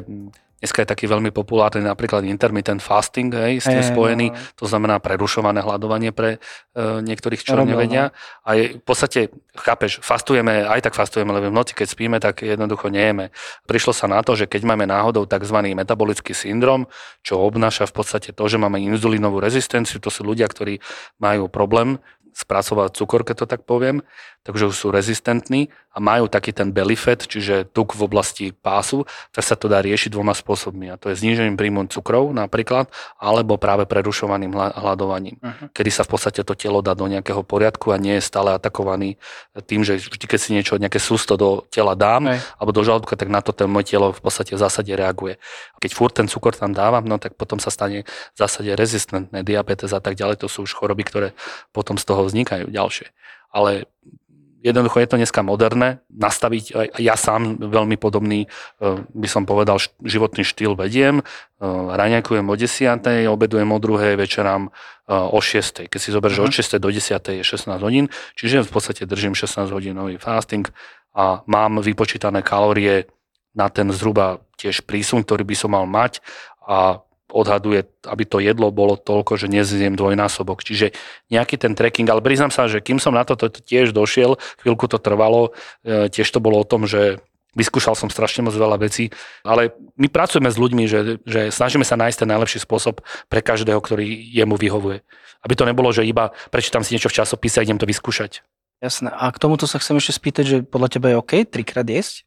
dneska 0.64 0.80
je 0.80 0.88
taký 0.88 1.04
veľmi 1.04 1.28
populárny 1.28 1.84
napríklad 1.84 2.24
intermittent 2.24 2.80
fasting, 2.80 3.28
hej, 3.28 3.60
s 3.60 3.68
tým 3.68 3.84
spojený, 3.84 4.32
no. 4.32 4.36
to 4.56 4.64
znamená 4.64 4.96
prerušované 4.96 5.60
hľadovanie 5.60 6.08
pre 6.16 6.40
e, 6.72 7.04
niektorých, 7.04 7.44
čo 7.44 7.52
Robil, 7.52 7.76
nevedia. 7.76 8.16
A 8.48 8.56
je, 8.56 8.80
v 8.80 8.82
podstate, 8.82 9.28
chápeš, 9.52 10.00
fastujeme, 10.00 10.64
aj 10.64 10.88
tak 10.88 10.96
fastujeme, 10.96 11.36
lebo 11.36 11.52
v 11.52 11.58
noci, 11.60 11.76
keď 11.76 11.86
spíme, 11.92 12.16
tak 12.16 12.40
jednoducho 12.40 12.88
nejeme. 12.88 13.28
Prišlo 13.68 13.92
sa 13.92 14.08
na 14.08 14.24
to, 14.24 14.32
že 14.32 14.48
keď 14.48 14.64
máme 14.64 14.88
náhodou 14.88 15.28
tzv. 15.28 15.58
metabolický 15.76 16.32
syndrom, 16.32 16.88
čo 17.20 17.36
obnáša 17.44 17.84
v 17.84 18.00
podstate 18.00 18.32
to, 18.32 18.44
že 18.48 18.56
máme 18.56 18.80
inzulínovú 18.80 19.44
rezistenciu, 19.44 20.00
to 20.00 20.08
sú 20.08 20.24
ľudia, 20.24 20.48
ktorí 20.48 20.80
majú 21.20 21.52
problém 21.52 22.00
spracovať 22.34 22.98
cukor, 22.98 23.22
keď 23.22 23.44
to 23.44 23.46
tak 23.46 23.62
poviem, 23.62 24.02
takže 24.44 24.68
už 24.68 24.76
sú 24.76 24.88
rezistentní 24.92 25.72
a 25.94 26.02
majú 26.02 26.28
taký 26.28 26.52
ten 26.52 26.74
belly 26.74 26.98
fat, 26.98 27.24
čiže 27.24 27.70
tuk 27.70 27.94
v 27.94 28.04
oblasti 28.04 28.50
pásu, 28.50 29.06
tak 29.30 29.46
sa 29.46 29.54
to 29.54 29.70
dá 29.70 29.78
riešiť 29.80 30.10
dvoma 30.10 30.34
spôsobmi. 30.34 30.90
A 30.90 30.98
to 30.98 31.08
je 31.08 31.16
znížením 31.16 31.56
príjmu 31.56 31.86
cukrov 31.88 32.34
napríklad, 32.34 32.90
alebo 33.16 33.56
práve 33.56 33.86
prerušovaným 33.88 34.52
hľadovaním, 34.52 35.38
Mhm. 35.40 35.72
kedy 35.72 35.90
sa 35.94 36.02
v 36.04 36.10
podstate 36.12 36.42
to 36.44 36.52
telo 36.58 36.82
dá 36.84 36.92
do 36.92 37.06
nejakého 37.08 37.40
poriadku 37.46 37.94
a 37.94 37.96
nie 37.96 38.18
je 38.18 38.26
stále 38.26 38.52
atakovaný 38.52 39.16
tým, 39.64 39.86
že 39.86 39.96
vždy, 40.02 40.26
keď 40.28 40.38
si 40.42 40.50
niečo, 40.52 40.76
nejaké 40.76 40.98
sústo 40.98 41.38
do 41.38 41.62
tela 41.70 41.94
dám, 41.94 42.26
Hej. 42.28 42.42
alebo 42.58 42.70
do 42.74 42.82
žalúdka, 42.84 43.14
tak 43.16 43.30
na 43.30 43.40
to 43.40 43.54
ten 43.54 43.70
moje 43.70 43.94
telo 43.94 44.10
v 44.12 44.20
podstate 44.20 44.52
v 44.52 44.60
zásade 44.60 44.90
reaguje. 44.92 45.38
Keď 45.78 45.90
furt 45.94 46.12
ten 46.12 46.26
cukor 46.26 46.52
tam 46.58 46.74
dávam, 46.74 47.06
no 47.06 47.16
tak 47.22 47.38
potom 47.38 47.62
sa 47.62 47.70
stane 47.70 48.02
v 48.34 48.36
zásade 48.36 48.74
rezistentné 48.74 49.46
diabetes 49.46 49.94
a 49.94 50.02
tak 50.02 50.18
ďalej. 50.18 50.42
To 50.42 50.50
sú 50.50 50.66
už 50.66 50.74
choroby, 50.74 51.06
ktoré 51.06 51.28
potom 51.70 51.96
z 51.96 52.04
toho 52.04 52.26
vznikajú 52.26 52.68
ďalšie. 52.68 53.08
Ale 53.54 53.86
jednoducho 54.64 54.96
je 55.04 55.08
to 55.12 55.16
dneska 55.20 55.44
moderné, 55.44 56.00
nastaviť, 56.08 56.96
ja 56.96 57.14
sám 57.20 57.60
veľmi 57.60 58.00
podobný, 58.00 58.48
eh, 58.48 59.04
by 59.12 59.28
som 59.28 59.44
povedal, 59.44 59.76
životný 60.00 60.40
štýl 60.40 60.72
vediem, 60.72 61.20
eh, 61.20 61.64
raňajkujem 61.68 62.48
o 62.48 62.54
10, 62.56 63.28
obedujem 63.28 63.68
o 63.68 63.78
2, 63.78 64.16
večerám 64.16 64.72
eh, 64.72 65.12
o 65.12 65.38
6. 65.44 65.84
Keď 65.84 66.00
si 66.00 66.08
zoberieš 66.08 66.40
Mhm. 66.40 66.46
od 66.48 66.52
6 66.56 66.80
do 66.80 66.88
10 66.88 67.28
je 67.36 67.44
16 67.44 67.84
hodín, 67.84 68.08
čiže 68.40 68.64
v 68.64 68.70
podstate 68.72 69.04
držím 69.04 69.36
16 69.36 69.68
hodinový 69.68 70.16
fasting 70.16 70.64
a 71.12 71.44
mám 71.44 71.84
vypočítané 71.84 72.40
kalórie 72.40 73.04
na 73.54 73.68
ten 73.68 73.92
zhruba 73.92 74.40
tiež 74.58 74.82
prísun, 74.82 75.22
ktorý 75.22 75.44
by 75.44 75.54
som 75.54 75.70
mal 75.76 75.84
mať 75.86 76.24
a 76.64 77.03
odhaduje, 77.32 77.88
aby 78.04 78.24
to 78.28 78.38
jedlo 78.38 78.68
bolo 78.68 79.00
toľko, 79.00 79.40
že 79.40 79.48
nezjem 79.48 79.96
dvojnásobok. 79.96 80.60
Čiže 80.60 80.92
nejaký 81.32 81.56
ten 81.56 81.72
trekking, 81.72 82.06
ale 82.08 82.20
priznám 82.20 82.52
sa, 82.52 82.68
že 82.68 82.84
kým 82.84 83.00
som 83.00 83.16
na 83.16 83.24
toto 83.24 83.48
tiež 83.48 83.96
došiel, 83.96 84.36
chvíľku 84.60 84.86
to 84.86 85.00
trvalo, 85.00 85.56
e, 85.82 86.12
tiež 86.12 86.28
to 86.28 86.38
bolo 86.38 86.60
o 86.60 86.68
tom, 86.68 86.84
že 86.84 87.22
vyskúšal 87.56 87.94
som 87.94 88.10
strašne 88.10 88.44
moc 88.44 88.54
veľa 88.54 88.82
vecí, 88.82 89.14
ale 89.46 89.72
my 89.94 90.10
pracujeme 90.10 90.50
s 90.50 90.58
ľuďmi, 90.58 90.84
že, 90.90 91.22
že 91.22 91.54
snažíme 91.54 91.86
sa 91.86 91.94
nájsť 91.94 92.26
ten 92.26 92.28
najlepší 92.28 92.58
spôsob 92.66 93.00
pre 93.30 93.40
každého, 93.40 93.78
ktorý 93.78 94.04
jemu 94.34 94.58
vyhovuje. 94.58 95.00
Aby 95.40 95.54
to 95.54 95.68
nebolo, 95.68 95.94
že 95.94 96.04
iba 96.04 96.34
prečítam 96.50 96.82
si 96.82 96.98
niečo 96.98 97.08
v 97.08 97.22
časopise 97.22 97.62
a 97.62 97.64
idem 97.64 97.78
to 97.78 97.88
vyskúšať. 97.88 98.42
Jasné. 98.82 99.08
A 99.08 99.30
k 99.30 99.40
tomuto 99.40 99.64
sa 99.64 99.80
chcem 99.80 99.96
ešte 99.96 100.12
spýtať, 100.18 100.44
že 100.44 100.56
podľa 100.66 100.88
teba 100.98 101.06
je 101.08 101.16
OK 101.16 101.32
trikrát 101.46 101.86
jesť? 101.86 102.26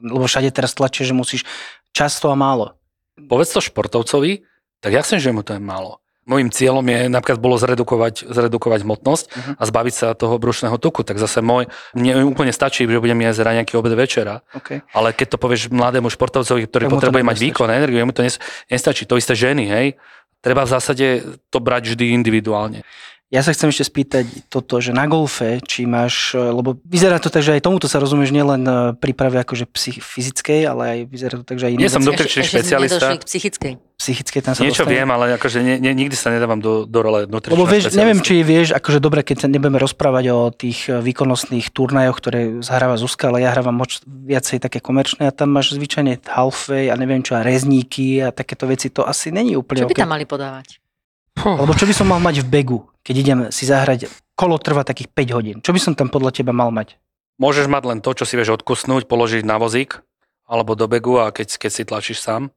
Lebo 0.00 0.24
všade 0.24 0.48
teraz 0.54 0.72
tlačia, 0.72 1.04
že 1.04 1.12
musíš 1.12 1.44
často 1.92 2.32
a 2.32 2.36
málo. 2.38 2.79
Povedz 3.18 3.50
to 3.50 3.60
športovcovi, 3.60 4.42
tak 4.80 4.90
ja 4.92 5.02
som, 5.02 5.18
že 5.18 5.30
mu 5.30 5.42
to 5.42 5.54
je 5.54 5.60
málo. 5.60 5.98
Mojím 6.28 6.52
cieľom 6.52 6.84
je 6.84 7.10
napríklad 7.10 7.42
bolo 7.42 7.58
zredukovať, 7.58 8.28
zredukovať 8.28 8.86
hmotnosť 8.86 9.24
Mhm. 9.34 9.52
a 9.58 9.62
zbaviť 9.66 9.94
sa 9.96 10.06
toho 10.14 10.38
brušného 10.38 10.76
tuku. 10.78 11.02
Tak 11.02 11.18
zase 11.18 11.42
môj, 11.42 11.66
mne 11.92 12.22
úplne 12.22 12.52
stačí, 12.54 12.86
že 12.86 13.00
budem 13.02 13.18
jesť 13.24 13.50
raňajky 13.50 13.74
obed 13.74 13.92
večera, 13.92 14.44
OK. 14.54 14.84
ale 14.94 15.10
keď 15.10 15.26
to 15.34 15.38
povieš 15.40 15.72
mladému 15.72 16.06
športovcovi, 16.06 16.68
ktorý 16.70 16.84
Tak 16.86 16.90
mu 16.92 16.96
to 16.96 16.98
potrebuje 17.02 17.24
mať 17.24 17.38
výkon, 17.40 17.68
energiu, 17.68 17.98
jemu 17.98 18.12
to 18.14 18.22
nes- 18.22 18.38
nestačí. 18.70 19.08
To 19.10 19.18
isté 19.18 19.34
ženy, 19.34 19.64
hej. 19.66 19.86
Treba 20.40 20.64
v 20.64 20.72
zásade 20.72 21.06
to 21.50 21.58
brať 21.60 21.92
vždy 21.92 22.16
individuálne. 22.16 22.80
Ja 23.30 23.46
sa 23.46 23.54
chcem 23.54 23.70
ešte 23.70 23.86
spýtať 23.86 24.50
toto, 24.50 24.82
že 24.82 24.90
na 24.90 25.06
golfe, 25.06 25.62
či 25.62 25.86
máš, 25.86 26.34
e, 26.34 26.42
lebo 26.42 26.82
vyzerá 26.82 27.22
to 27.22 27.30
tak, 27.30 27.46
že 27.46 27.54
aj 27.54 27.62
tomuto 27.62 27.86
sa 27.86 28.02
rozumieš 28.02 28.34
nielen 28.34 28.66
e, 28.66 28.72
príprave 28.98 29.38
akože 29.38 29.70
psych, 29.70 30.02
fyzickej, 30.02 30.66
ale 30.66 30.82
aj 30.82 30.98
vyzerá 31.06 31.34
to 31.38 31.46
tak, 31.46 31.62
že 31.62 31.70
aj 31.70 31.72
iné 31.78 31.86
Nie 31.86 31.94
som 31.94 32.02
nutričný 32.02 32.42
Ešte- 32.42 32.58
ešte 32.58 32.74
špecialista. 32.74 33.06
k 33.14 33.22
psychickej. 33.22 33.72
psychické 33.94 34.38
tam 34.42 34.58
sa 34.58 34.66
Niečo 34.66 34.82
dostane. 34.82 34.98
viem, 34.98 35.08
ale 35.14 35.38
akože 35.38 35.62
nie, 35.62 35.78
nie, 35.78 35.94
nikdy 35.94 36.18
sa 36.18 36.34
nedávam 36.34 36.58
do, 36.58 36.82
do 36.90 36.98
role 37.06 37.30
nutričného 37.30 37.54
Lebo 37.54 37.70
vieš, 37.70 37.94
neviem, 37.94 38.18
či 38.18 38.42
vieš, 38.42 38.74
akože 38.74 38.98
dobre, 38.98 39.22
keď 39.22 39.36
sa 39.36 39.46
nebudeme 39.46 39.78
rozprávať 39.78 40.24
o 40.34 40.38
tých 40.50 40.90
e, 40.90 40.98
výkonnostných 40.98 41.70
turnajoch, 41.70 42.18
ktoré 42.18 42.40
zahráva 42.66 42.98
Zuzka, 42.98 43.30
ale 43.30 43.46
ja 43.46 43.54
hrávam 43.54 43.78
moc 43.78 43.94
viacej 44.10 44.58
také 44.58 44.82
komerčné 44.82 45.30
a 45.30 45.36
tam 45.36 45.54
máš 45.54 45.78
zvyčajne 45.78 46.18
halfway 46.26 46.90
a 46.90 46.98
neviem 46.98 47.22
čo, 47.22 47.38
a 47.38 47.46
rezníky 47.46 48.26
a 48.26 48.34
takéto 48.34 48.66
veci, 48.66 48.90
to 48.90 49.06
asi 49.06 49.30
není 49.30 49.54
úplne 49.54 49.86
Čo 49.86 49.88
by 49.88 49.94
OK. 49.94 50.02
tam 50.02 50.10
mali 50.10 50.26
podávať? 50.26 50.82
Lebo 51.38 51.70
čo 51.78 51.86
by 51.86 51.94
som 51.94 52.10
mal 52.10 52.18
mať 52.18 52.42
v 52.42 52.48
begu, 52.50 52.89
keď 53.04 53.14
idem 53.16 53.38
si 53.48 53.64
zahrať, 53.64 54.08
kolo 54.36 54.56
trvá 54.56 54.84
takých 54.84 55.12
5 55.12 55.36
hodín. 55.36 55.56
Čo 55.60 55.72
by 55.72 55.80
som 55.80 55.92
tam 55.96 56.08
podľa 56.08 56.40
teba 56.40 56.52
mal 56.52 56.72
mať? 56.72 56.96
Môžeš 57.40 57.72
mať 57.72 57.82
len 57.88 57.98
to, 58.04 58.12
čo 58.12 58.28
si 58.28 58.36
vieš 58.36 58.60
odkusnúť, 58.60 59.08
položiť 59.08 59.44
na 59.44 59.56
vozík 59.56 60.04
alebo 60.50 60.74
do 60.74 60.90
begu 60.90 61.16
a 61.22 61.32
keď, 61.32 61.56
keď 61.56 61.70
si 61.70 61.82
tlačíš 61.86 62.18
sám, 62.20 62.50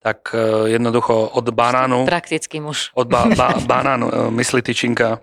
tak 0.00 0.32
e, 0.32 0.72
jednoducho 0.72 1.36
od 1.36 1.46
banánu, 1.52 2.08
Praktický 2.08 2.58
muž. 2.58 2.88
od 2.96 3.06
ba, 3.06 3.28
ba, 3.36 3.54
banánu, 3.70 4.06
e, 4.08 4.14
mysli 4.40 4.64
tyčinka, 4.64 5.20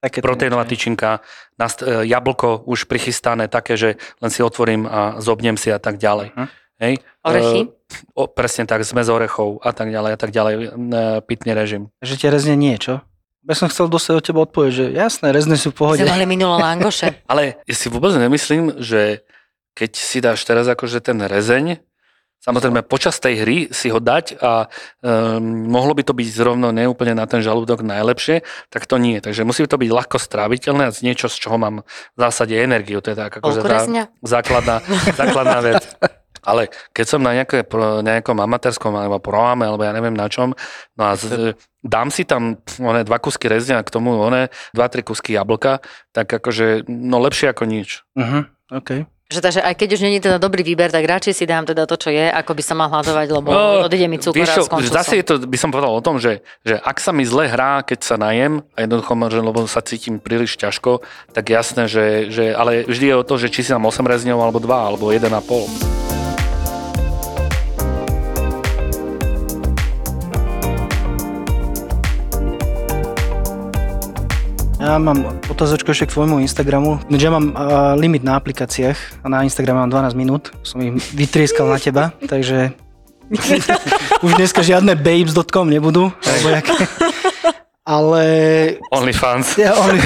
Takéto 0.00 0.24
proteínová 0.24 0.64
niečo, 0.64 0.76
tyčinka, 0.76 1.24
nast, 1.56 1.80
e, 1.80 2.04
jablko 2.04 2.68
už 2.68 2.84
prichystané 2.84 3.48
také, 3.48 3.80
že 3.80 3.96
len 4.20 4.30
si 4.32 4.44
otvorím 4.44 4.84
a 4.84 5.20
zobnem 5.20 5.56
si 5.56 5.72
a 5.72 5.80
tak 5.80 5.96
ďalej. 5.96 6.36
Mhm. 6.36 6.46
Hej? 6.80 6.94
Orechy? 7.20 7.60
E, 7.60 7.72
o, 8.16 8.24
presne 8.28 8.64
tak, 8.64 8.80
zmes 8.84 9.08
orechov 9.12 9.60
a 9.60 9.72
tak 9.76 9.92
ďalej 9.92 10.10
a 10.14 10.18
tak 10.20 10.30
ďalej, 10.30 10.54
e, 10.56 10.68
pitný 11.24 11.52
režim. 11.52 11.82
Že 12.00 12.14
tie 12.16 12.28
rezne 12.32 12.54
nie, 12.56 12.76
čo? 12.80 13.04
Ja 13.48 13.56
som 13.56 13.72
chcel 13.72 13.88
dostať 13.88 14.14
od 14.20 14.24
teba 14.24 14.40
odpoveď, 14.44 14.70
že 14.70 14.84
jasné, 14.92 15.32
rezne 15.32 15.56
sú 15.56 15.72
v 15.72 15.76
pohode. 15.80 16.04
Sme 16.04 16.28
minulo 16.28 16.60
langoše. 16.60 17.20
Ale 17.32 17.64
ja 17.64 17.74
si 17.74 17.88
vôbec 17.88 18.12
nemyslím, 18.12 18.76
že 18.76 19.24
keď 19.72 19.90
si 19.96 20.18
dáš 20.20 20.44
teraz 20.44 20.68
akože 20.68 21.00
ten 21.00 21.16
rezeň, 21.16 21.80
samozrejme 22.44 22.84
počas 22.84 23.16
tej 23.16 23.40
hry 23.40 23.58
si 23.72 23.88
ho 23.88 23.96
dať 23.96 24.36
a 24.44 24.68
um, 25.00 25.72
mohlo 25.72 25.96
by 25.96 26.04
to 26.04 26.12
byť 26.12 26.28
zrovna 26.28 26.68
neúplne 26.68 27.16
na 27.16 27.24
ten 27.24 27.40
žalúdok 27.40 27.80
najlepšie, 27.80 28.44
tak 28.68 28.84
to 28.84 29.00
nie. 29.00 29.24
Takže 29.24 29.48
musí 29.48 29.64
to 29.64 29.80
byť 29.80 29.88
ľahko 29.88 30.20
stráviteľné 30.20 30.88
a 30.88 30.92
z 30.92 31.00
niečo, 31.08 31.32
z 31.32 31.40
čoho 31.40 31.56
mám 31.56 31.80
v 31.88 32.18
zásade 32.20 32.52
energiu. 32.52 33.00
To 33.00 33.08
je 33.08 33.16
tak 33.16 33.40
akože 33.40 33.60
tá 33.64 33.88
základná, 34.20 34.76
základná 35.16 35.58
vec. 35.64 35.80
Ale 36.50 36.74
keď 36.90 37.06
som 37.06 37.20
na 37.22 37.30
nejaké, 37.38 37.62
pro- 37.62 38.02
nejakom 38.02 38.34
amatérskom 38.42 38.90
alebo 38.98 39.22
proáme, 39.22 39.70
alebo 39.70 39.86
ja 39.86 39.94
neviem 39.94 40.14
na 40.18 40.26
čom, 40.26 40.50
no 40.98 41.02
a 41.06 41.14
z, 41.14 41.54
dám 41.80 42.10
si 42.10 42.26
tam 42.26 42.58
one, 42.82 43.06
dva 43.06 43.22
kusky 43.22 43.46
rezňa 43.46 43.80
a 43.80 43.86
k 43.86 43.94
tomu 43.94 44.18
one, 44.18 44.50
dva, 44.74 44.86
tri 44.90 45.06
kusky 45.06 45.38
jablka, 45.38 45.78
tak 46.10 46.26
akože, 46.26 46.90
no 46.90 47.22
lepšie 47.22 47.54
ako 47.54 47.64
nič. 47.70 48.02
Uh-huh, 48.18 48.50
OK. 48.74 49.06
Že 49.30 49.46
takže 49.46 49.60
aj 49.62 49.74
keď 49.78 49.88
už 49.94 50.00
není 50.02 50.18
teda 50.18 50.42
dobrý 50.42 50.66
výber, 50.66 50.90
tak 50.90 51.06
radšej 51.06 51.34
si 51.38 51.46
dám 51.46 51.62
teda 51.62 51.86
to, 51.86 51.94
čo 51.94 52.10
je, 52.10 52.26
ako 52.34 52.50
by 52.50 52.62
sa 52.66 52.74
mal 52.74 52.90
hľadovať, 52.90 53.26
lebo 53.30 53.48
No, 53.54 53.86
odíde 53.86 54.10
mi 54.10 54.18
cukor 54.18 54.34
Vieš 54.34 54.58
a 54.58 54.66
skončil 54.66 54.90
zase 54.90 55.22
je 55.22 55.24
to, 55.30 55.34
by 55.46 55.54
som 55.54 55.70
povedal 55.70 55.94
o 55.94 56.02
tom, 56.02 56.18
že, 56.18 56.42
že 56.66 56.82
ak 56.82 56.98
sa 56.98 57.14
mi 57.14 57.22
zle 57.22 57.46
hrá, 57.46 57.86
keď 57.86 57.98
sa 58.02 58.18
najem, 58.18 58.66
a 58.74 58.82
jednoducho, 58.82 59.14
že, 59.30 59.38
lebo 59.38 59.70
sa 59.70 59.86
cítim 59.86 60.18
príliš 60.18 60.58
ťažko, 60.58 61.06
tak 61.30 61.46
jasné, 61.46 61.86
že, 61.86 62.26
že 62.26 62.50
ale 62.50 62.82
vždy 62.90 63.06
je 63.06 63.14
o 63.14 63.22
to, 63.22 63.38
že 63.38 63.54
či 63.54 63.62
si 63.62 63.70
tam 63.70 63.86
8 63.86 64.02
rezňov, 64.02 64.42
alebo 64.42 64.58
2, 64.58 64.66
alebo 64.66 65.14
1,5. 65.14 66.19
Ja 74.80 74.96
mám 74.96 75.36
otázočku 75.52 75.92
ešte 75.92 76.08
k 76.08 76.16
tvojmu 76.16 76.40
Instagramu. 76.40 77.04
No, 77.12 77.16
ja 77.20 77.28
mám 77.28 77.52
uh, 77.52 77.92
limit 78.00 78.24
na 78.24 78.40
aplikáciách 78.40 79.20
a 79.20 79.26
na 79.28 79.44
Instagrame 79.44 79.84
mám 79.84 79.92
12 79.92 80.16
minút. 80.16 80.56
Som 80.64 80.80
ich 80.80 80.96
vytrieskal 81.12 81.68
na 81.68 81.76
teba, 81.76 82.16
takže 82.24 82.72
už 84.24 84.30
dneska 84.40 84.64
žiadne 84.64 84.96
babes.com 84.96 85.68
nebudú. 85.68 86.08
Alebo 86.24 86.48
jak... 86.48 86.66
Ale... 87.84 88.24
OnlyFans. 88.88 89.60
Ja, 89.60 89.76
on... 89.76 89.92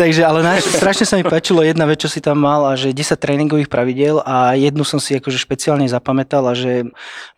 Takže, 0.00 0.26
ale 0.26 0.42
na, 0.42 0.58
strašne 0.58 1.06
sa 1.06 1.14
mi 1.16 1.24
páčilo 1.24 1.62
jedna 1.62 1.86
vec, 1.86 2.02
čo 2.02 2.10
si 2.10 2.18
tam 2.18 2.42
mal 2.42 2.66
a 2.68 2.72
že 2.74 2.90
10 2.90 3.14
tréningových 3.14 3.70
pravidel 3.70 4.20
a 4.26 4.58
jednu 4.58 4.82
som 4.82 4.98
si 4.98 5.14
akože 5.14 5.38
špeciálne 5.38 5.86
zapamätal 5.86 6.44
a 6.50 6.52
že, 6.52 6.88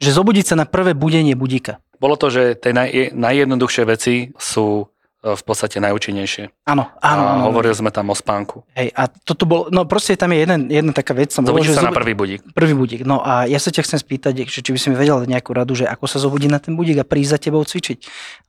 že 0.01 0.11
zobudiť 0.11 0.55
sa 0.55 0.55
na 0.57 0.65
prvé 0.65 0.97
budenie 0.97 1.37
budíka. 1.37 1.79
Bolo 1.97 2.15
to, 2.15 2.29
že 2.29 2.55
tie 2.57 2.71
naj, 2.71 3.17
najjednoduchšie 3.17 3.85
veci 3.85 4.15
sú 4.37 4.85
e, 5.21 5.33
v 5.33 5.43
podstate 5.43 5.81
najúčinnejšie. 5.81 6.69
Áno, 6.69 6.93
áno, 7.01 7.23
a 7.25 7.31
áno. 7.41 7.43
hovorili 7.49 7.73
sme 7.73 7.89
tam 7.89 8.13
o 8.13 8.17
spánku. 8.17 8.63
Hej, 8.77 8.93
a 8.93 9.09
toto 9.09 9.49
bolo, 9.49 9.73
no 9.73 9.89
proste 9.89 10.15
tam 10.15 10.31
je 10.37 10.45
jeden, 10.45 10.61
jedna 10.69 10.93
taká 10.93 11.17
vec. 11.17 11.33
Som 11.33 11.49
Zobudiť 11.49 11.73
že 11.73 11.77
sa 11.81 11.89
na 11.89 11.93
zobu- 11.93 11.99
prvý 12.05 12.15
budík. 12.15 12.41
prvý 12.53 12.75
budík. 12.77 13.01
No 13.03 13.25
a 13.25 13.49
ja 13.49 13.57
sa 13.57 13.73
ťa 13.73 13.83
chcem 13.89 13.99
spýtať, 13.99 14.47
že 14.47 14.61
či 14.61 14.71
by 14.71 14.79
si 14.79 14.87
mi 14.93 14.97
vedel 14.97 15.25
nejakú 15.25 15.51
radu, 15.57 15.73
že 15.73 15.89
ako 15.89 16.05
sa 16.05 16.21
zobudiť 16.21 16.51
na 16.53 16.61
ten 16.61 16.77
budík 16.77 17.01
a 17.01 17.09
prísť 17.09 17.31
za 17.33 17.39
tebou 17.49 17.65
cvičiť. 17.65 17.99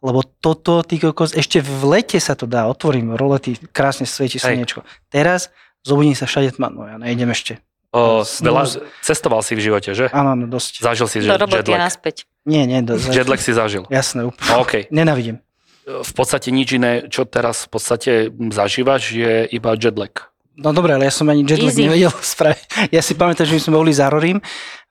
Lebo 0.03 0.21
toto, 0.43 0.83
ty 0.83 0.99
kokos, 0.99 1.33
ešte 1.33 1.63
v 1.63 1.97
lete 1.97 2.19
sa 2.19 2.35
to 2.35 2.45
dá, 2.45 2.67
otvorím 2.67 3.15
rolety, 3.15 3.55
krásne 3.71 4.03
svieti 4.03 4.37
slnečko. 4.37 4.83
Teraz 5.07 5.49
zobudím 5.87 6.19
sa 6.19 6.27
všade 6.27 6.59
tma, 6.59 6.67
no 6.67 6.83
ja 6.83 6.99
nejdem 6.99 7.31
ešte. 7.31 7.63
O, 7.95 8.21
Snooze. 8.21 8.43
veľa, 8.43 8.63
cestoval 8.99 9.41
si 9.41 9.55
v 9.55 9.61
živote, 9.63 9.95
že? 9.95 10.11
Áno, 10.11 10.35
áno, 10.35 10.45
dosť. 10.45 10.83
Zažil 10.83 11.07
si 11.07 11.17
Do 11.23 11.31
že, 11.31 11.39
roboty 11.39 11.71
jetlag. 11.71 11.87
naspäť. 11.87 12.27
Nie, 12.43 12.67
nie, 12.67 12.83
dosť. 12.83 13.11
Jetlag 13.23 13.39
si 13.39 13.51
zažil. 13.55 13.83
Jasné, 13.87 14.27
úplne. 14.27 14.51
OK. 14.59 14.73
Nenávidím. 14.91 15.39
V 15.87 16.11
podstate 16.11 16.51
nič 16.51 16.75
iné, 16.75 17.07
čo 17.07 17.23
teraz 17.23 17.63
v 17.63 17.69
podstate 17.71 18.11
zažívaš, 18.51 19.15
je 19.15 19.47
iba 19.47 19.71
jetlag. 19.79 20.27
No 20.57 20.73
dobre, 20.73 20.89
ale 20.97 21.05
ja 21.05 21.13
som 21.13 21.29
ani 21.29 21.45
jetlag 21.47 21.69
Easy. 21.71 21.85
nevedel 21.87 22.11
spraviť. 22.35 22.91
Ja 22.91 22.99
si 22.99 23.15
pamätám, 23.15 23.47
že 23.47 23.55
my 23.55 23.61
sme 23.61 23.73
boli 23.77 23.93
za 23.95 24.11
Rorim 24.11 24.41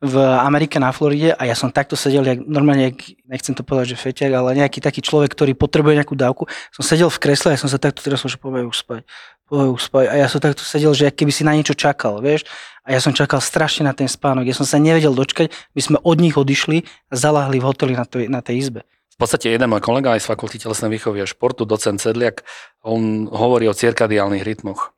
v 0.00 0.14
Amerike 0.40 0.78
na 0.80 0.94
Floride 0.94 1.34
a 1.34 1.42
ja 1.44 1.52
som 1.58 1.68
takto 1.68 1.98
sedel, 1.98 2.22
jak, 2.24 2.38
normálne, 2.48 2.94
jak, 2.94 3.02
nechcem 3.28 3.52
to 3.52 3.60
povedať, 3.66 3.92
že 3.92 4.08
feťak, 4.08 4.30
ale 4.30 4.56
nejaký 4.56 4.78
taký 4.80 5.02
človek, 5.02 5.34
ktorý 5.34 5.52
potrebuje 5.58 6.00
nejakú 6.00 6.14
dávku. 6.14 6.46
Som 6.70 6.80
sedel 6.80 7.10
v 7.10 7.18
kresle 7.18 7.52
a 7.52 7.54
ja 7.56 7.60
som 7.60 7.68
sa 7.68 7.76
takto 7.82 8.00
teraz 8.00 8.22
už 8.22 8.38
spať, 8.38 9.02
spať. 9.50 10.04
A 10.10 10.14
ja 10.18 10.26
som 10.26 10.42
takto 10.42 10.66
sedel, 10.66 10.90
že 10.92 11.10
keby 11.14 11.32
si 11.32 11.46
na 11.46 11.54
niečo 11.54 11.78
čakal, 11.78 12.18
vieš. 12.18 12.46
A 12.86 12.94
ja 12.94 13.00
som 13.02 13.10
čakal 13.10 13.42
strašne 13.42 13.86
na 13.86 13.94
ten 13.94 14.06
spánok. 14.06 14.46
Ja 14.46 14.54
som 14.54 14.66
sa 14.66 14.78
nevedel 14.78 15.10
dočkať, 15.10 15.50
my 15.74 15.80
sme 15.82 15.98
od 16.02 16.16
nich 16.22 16.38
odišli 16.38 16.86
a 17.10 17.14
zalahli 17.14 17.58
v 17.58 17.66
hoteli 17.66 17.94
na, 17.98 18.06
tej, 18.06 18.30
na 18.30 18.40
tej 18.42 18.62
izbe. 18.62 18.80
V 19.16 19.24
podstate 19.24 19.48
jeden 19.48 19.72
môj 19.72 19.80
kolega 19.80 20.12
aj 20.12 20.22
z 20.22 20.30
fakulty 20.30 20.60
telesnej 20.60 20.92
výchovy 20.92 21.24
a 21.24 21.26
športu, 21.26 21.64
docent 21.64 21.96
Sedliak, 21.98 22.44
on 22.84 23.26
hovorí 23.32 23.64
o 23.64 23.74
cirkadiálnych 23.74 24.44
rytmoch. 24.44 24.92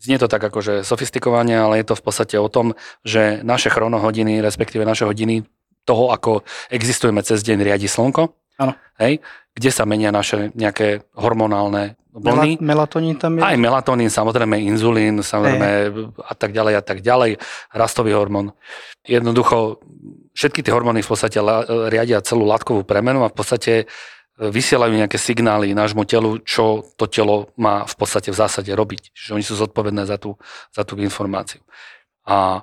Znie 0.00 0.16
to 0.16 0.30
tak 0.30 0.40
akože 0.40 0.86
sofistikovane, 0.86 1.52
ale 1.52 1.82
je 1.82 1.92
to 1.92 1.94
v 1.98 2.04
podstate 2.06 2.36
o 2.40 2.48
tom, 2.48 2.78
že 3.04 3.44
naše 3.44 3.68
chronohodiny, 3.68 4.40
respektíve 4.40 4.88
naše 4.88 5.04
hodiny 5.04 5.44
toho, 5.84 6.14
ako 6.14 6.48
existujeme 6.72 7.20
cez 7.20 7.44
deň, 7.44 7.58
riadi 7.60 7.90
slnko. 7.90 8.30
Áno. 8.58 8.72
Hej, 8.98 9.22
kde 9.52 9.70
sa 9.70 9.86
menia 9.86 10.10
naše 10.10 10.50
nejaké 10.54 11.06
hormonálne 11.12 11.98
vlny. 12.18 12.58
Mela, 12.58 12.84
melatonín 12.84 13.16
tam 13.16 13.38
je? 13.38 13.42
Aj 13.42 13.56
melatonín, 13.56 14.10
samozrejme 14.12 14.58
inzulín, 14.60 15.22
samozrejme 15.24 15.68
a 16.20 16.34
tak 16.34 16.50
ďalej 16.52 16.74
a 16.78 16.82
tak 16.82 16.98
ďalej, 17.00 17.38
rastový 17.72 18.12
hormón. 18.12 18.52
Jednoducho 19.06 19.80
všetky 20.36 20.60
tie 20.62 20.74
hormóny 20.74 21.00
v 21.00 21.08
podstate 21.08 21.38
riadia 21.88 22.20
celú 22.20 22.44
látkovú 22.44 22.84
premenu 22.84 23.24
a 23.24 23.32
v 23.32 23.36
podstate 23.38 23.72
e, 23.82 23.84
vysielajú 24.38 24.92
nejaké 24.94 25.16
signály 25.16 25.72
nášmu 25.72 26.04
telu, 26.04 26.38
čo 26.44 26.84
to 26.94 27.08
telo 27.08 27.50
má 27.56 27.88
v 27.88 27.94
podstate 27.96 28.30
v 28.30 28.38
zásade 28.38 28.70
robiť. 28.70 29.16
Čiže 29.16 29.34
oni 29.34 29.44
sú 29.46 29.54
zodpovedné 29.56 30.04
za 30.04 30.20
tú, 30.20 30.36
za 30.70 30.84
tú 30.84 30.98
informáciu. 31.00 31.64
A 32.28 32.62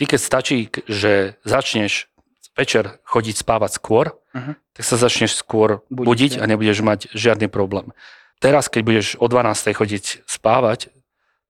ty 0.00 0.08
keď 0.08 0.20
stačí, 0.22 0.72
že 0.88 1.36
začneš 1.44 2.08
večer 2.56 2.98
chodiť 3.06 3.36
spávať 3.44 3.76
skôr, 3.76 4.16
Mhm. 4.30 4.52
tak 4.78 4.84
sa 4.86 4.94
začneš 4.94 5.42
skôr 5.42 5.82
Budiť, 5.90 6.06
budiť, 6.06 6.32
a 6.38 6.46
nebudeš 6.46 6.86
mať 6.86 7.00
žiadny 7.10 7.50
problém. 7.50 7.90
Teraz, 8.40 8.72
keď 8.72 8.82
budeš 8.82 9.06
o 9.20 9.28
12. 9.28 9.76
chodiť 9.76 10.24
spávať, 10.24 10.88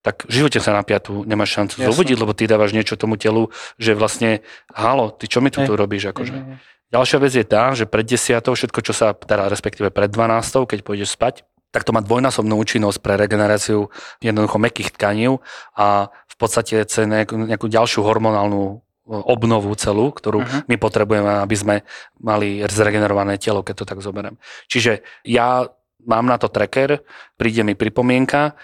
tak 0.00 0.24
v 0.26 0.32
živote 0.32 0.58
sa 0.58 0.72
na 0.72 0.82
piatu 0.82 1.22
nemáš 1.28 1.54
šancu 1.54 1.74
Jasné. 1.78 1.88
zobudiť, 1.92 2.16
lebo 2.18 2.32
ty 2.32 2.48
dávaš 2.48 2.72
niečo 2.72 2.96
tomu 2.96 3.20
telu, 3.20 3.52
že 3.76 3.92
vlastne, 3.92 4.40
halo, 4.72 5.12
ty 5.12 5.28
čo 5.28 5.44
mi 5.44 5.52
tu, 5.52 5.60
robíš? 5.62 6.10
Akože. 6.10 6.34
Mhm. 6.34 6.54
Ďalšia 6.90 7.18
vec 7.22 7.32
je 7.36 7.46
tá, 7.46 7.70
že 7.78 7.84
pred 7.86 8.02
10. 8.02 8.42
všetko, 8.58 8.80
čo 8.82 8.90
sa, 8.90 9.14
teda 9.14 9.46
respektíve 9.46 9.94
pred 9.94 10.10
12. 10.10 10.66
keď 10.66 10.82
pôjdeš 10.82 11.14
spať, 11.14 11.46
tak 11.70 11.86
to 11.86 11.94
má 11.94 12.02
dvojnásobnú 12.02 12.58
účinnosť 12.58 12.98
pre 12.98 13.14
regeneráciu 13.14 13.94
jednoducho 14.18 14.58
mekých 14.58 14.90
tkanív 14.98 15.38
a 15.78 16.10
v 16.10 16.34
podstate 16.34 16.82
chce 16.82 17.06
nejakú, 17.06 17.38
nejakú 17.38 17.70
ďalšiu 17.70 18.02
hormonálnu 18.02 18.82
e, 19.06 19.14
obnovu 19.22 19.70
celú, 19.78 20.10
ktorú 20.10 20.42
Mhm. 20.42 20.58
my 20.66 20.76
potrebujeme, 20.82 21.30
aby 21.46 21.54
sme 21.54 21.74
mali 22.18 22.58
zregenerované 22.66 23.38
telo, 23.38 23.62
keď 23.62 23.74
to 23.76 23.84
tak 23.86 24.02
zoberiem. 24.02 24.34
Čiže 24.66 25.06
ja 25.22 25.70
mám 26.06 26.26
na 26.26 26.38
to 26.38 26.48
tracker, 26.48 27.00
príde 27.36 27.64
mi 27.64 27.74
pripomienka, 27.74 28.54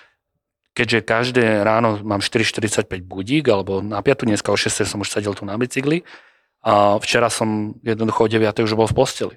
keďže 0.76 0.98
každé 1.08 1.44
ráno 1.64 2.00
mám 2.04 2.20
4.45 2.20 2.84
budík, 3.00 3.48
alebo 3.48 3.80
na 3.80 4.04
5. 4.04 4.28
dneska 4.28 4.52
o 4.52 4.56
6. 4.60 4.84
som 4.84 5.00
už 5.00 5.08
sedel 5.08 5.32
tu 5.32 5.48
na 5.48 5.56
bicykli 5.56 6.04
a 6.60 7.00
včera 7.00 7.32
som 7.32 7.72
jednoducho 7.80 8.24
o 8.24 8.28
9. 8.28 8.44
už 8.60 8.76
bol 8.76 8.84
v 8.84 8.96
posteli. 8.96 9.36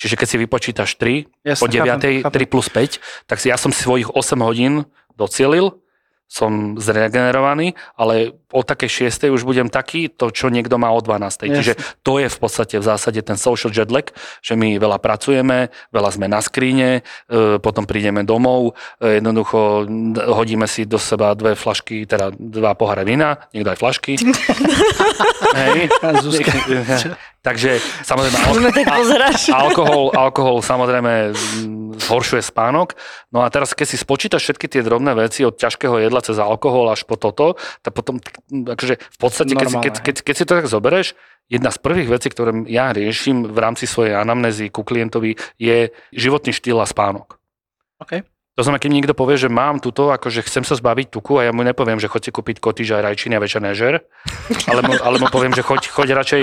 Čiže 0.00 0.16
keď 0.16 0.28
si 0.28 0.36
vypočítaš 0.40 0.90
3, 0.96 1.28
Jasne, 1.44 1.60
po 1.60 1.68
9, 1.68 1.84
chápem, 1.84 2.24
chápem. 2.24 2.40
3 2.44 2.52
plus 2.52 2.68
5, 2.72 3.28
tak 3.28 3.36
si 3.40 3.52
ja 3.52 3.56
som 3.60 3.72
svojich 3.72 4.08
8 4.08 4.40
hodín 4.40 4.88
docielil, 5.16 5.80
som 6.30 6.78
zregenerovaný, 6.78 7.74
ale 7.98 8.38
o 8.54 8.62
takej 8.62 9.10
6. 9.10 9.34
už 9.34 9.42
budem 9.42 9.66
taký, 9.66 10.06
to 10.06 10.30
čo 10.30 10.46
niekto 10.46 10.78
má 10.78 10.94
o 10.94 11.02
12. 11.02 11.26
Jasne. 11.26 11.58
Čiže 11.58 11.74
to 12.06 12.22
je 12.22 12.30
v 12.30 12.38
podstate 12.38 12.78
v 12.78 12.86
zásade 12.86 13.18
ten 13.26 13.34
social 13.34 13.74
jet 13.74 13.90
lag, 13.90 14.06
že 14.38 14.54
my 14.54 14.78
veľa 14.78 15.02
pracujeme, 15.02 15.74
veľa 15.90 16.10
sme 16.14 16.30
na 16.30 16.38
skríne, 16.38 17.02
e, 17.26 17.58
potom 17.58 17.82
prídeme 17.82 18.22
domov, 18.22 18.78
e, 19.02 19.18
jednoducho 19.18 19.90
hodíme 20.30 20.70
si 20.70 20.86
do 20.86 21.02
seba 21.02 21.34
dve 21.34 21.58
flašky, 21.58 22.06
teda 22.06 22.30
dva 22.38 22.78
poháre 22.78 23.02
vína, 23.02 23.50
niekto 23.50 23.74
aj 23.74 23.78
flašky. 23.82 24.14
Hej. 25.58 25.90
Takže 27.40 27.80
samozrejme 28.04 28.36
Môžeme 28.52 28.70
tak 28.76 28.84
a- 28.84 28.96
pozeráš. 29.00 29.40
alkohol, 29.48 30.12
alkohol 30.12 30.56
samozrejme 30.60 31.32
mm, 31.32 31.96
zhoršuje 31.96 32.44
spánok. 32.44 33.00
No 33.32 33.40
a 33.40 33.48
teraz, 33.48 33.72
keď 33.72 33.86
si 33.88 33.96
spočítaš 33.96 34.44
všetky 34.44 34.68
tie 34.68 34.84
drobné 34.84 35.16
veci 35.16 35.48
od 35.48 35.56
ťažkého 35.56 36.04
jedla 36.04 36.20
cez 36.20 36.36
alkohol 36.36 36.92
až 36.92 37.08
po 37.08 37.16
toto, 37.16 37.56
tak 37.80 37.96
potom, 37.96 38.20
akože 38.52 39.00
v 39.00 39.18
podstate, 39.18 39.56
keď 39.56 39.68
si, 39.72 39.76
keď, 39.80 39.94
keď, 40.04 40.16
keď 40.20 40.34
si 40.36 40.44
to 40.44 40.52
tak 40.52 40.68
zobereš, 40.68 41.16
jedna 41.48 41.72
z 41.72 41.78
prvých 41.80 42.08
vecí, 42.12 42.28
ktoré 42.28 42.52
ja 42.68 42.92
riešim 42.92 43.48
v 43.48 43.58
rámci 43.58 43.88
svojej 43.88 44.14
anamnézy 44.20 44.68
ku 44.68 44.84
klientovi, 44.84 45.34
je 45.56 45.90
životný 46.12 46.52
štýl 46.52 46.76
a 46.78 46.86
spánok. 46.86 47.40
OK. 48.04 48.22
To 48.58 48.66
znamená, 48.66 48.82
keď 48.82 48.90
mi 48.92 48.96
niekto 49.00 49.16
povie, 49.16 49.40
že 49.40 49.48
mám 49.48 49.80
túto, 49.80 50.12
akože 50.12 50.44
chcem 50.44 50.66
sa 50.68 50.76
zbaviť 50.76 51.08
tuku 51.08 51.40
a 51.40 51.48
ja 51.48 51.52
mu 51.54 51.64
nepoviem, 51.64 51.96
že 51.96 52.12
choďte 52.12 52.34
kúpiť 52.34 52.56
kotyž 52.60 52.92
a 52.92 53.00
rajčiny 53.00 53.38
a 53.38 53.40
večer 53.40 53.62
nežer, 53.64 54.04
ale 54.68 54.80
mu, 54.84 54.92
ale 55.00 55.16
mu 55.16 55.32
poviem, 55.32 55.54
že 55.56 55.64
choď, 55.64 55.88
choď 55.88 56.08
radšej 56.18 56.42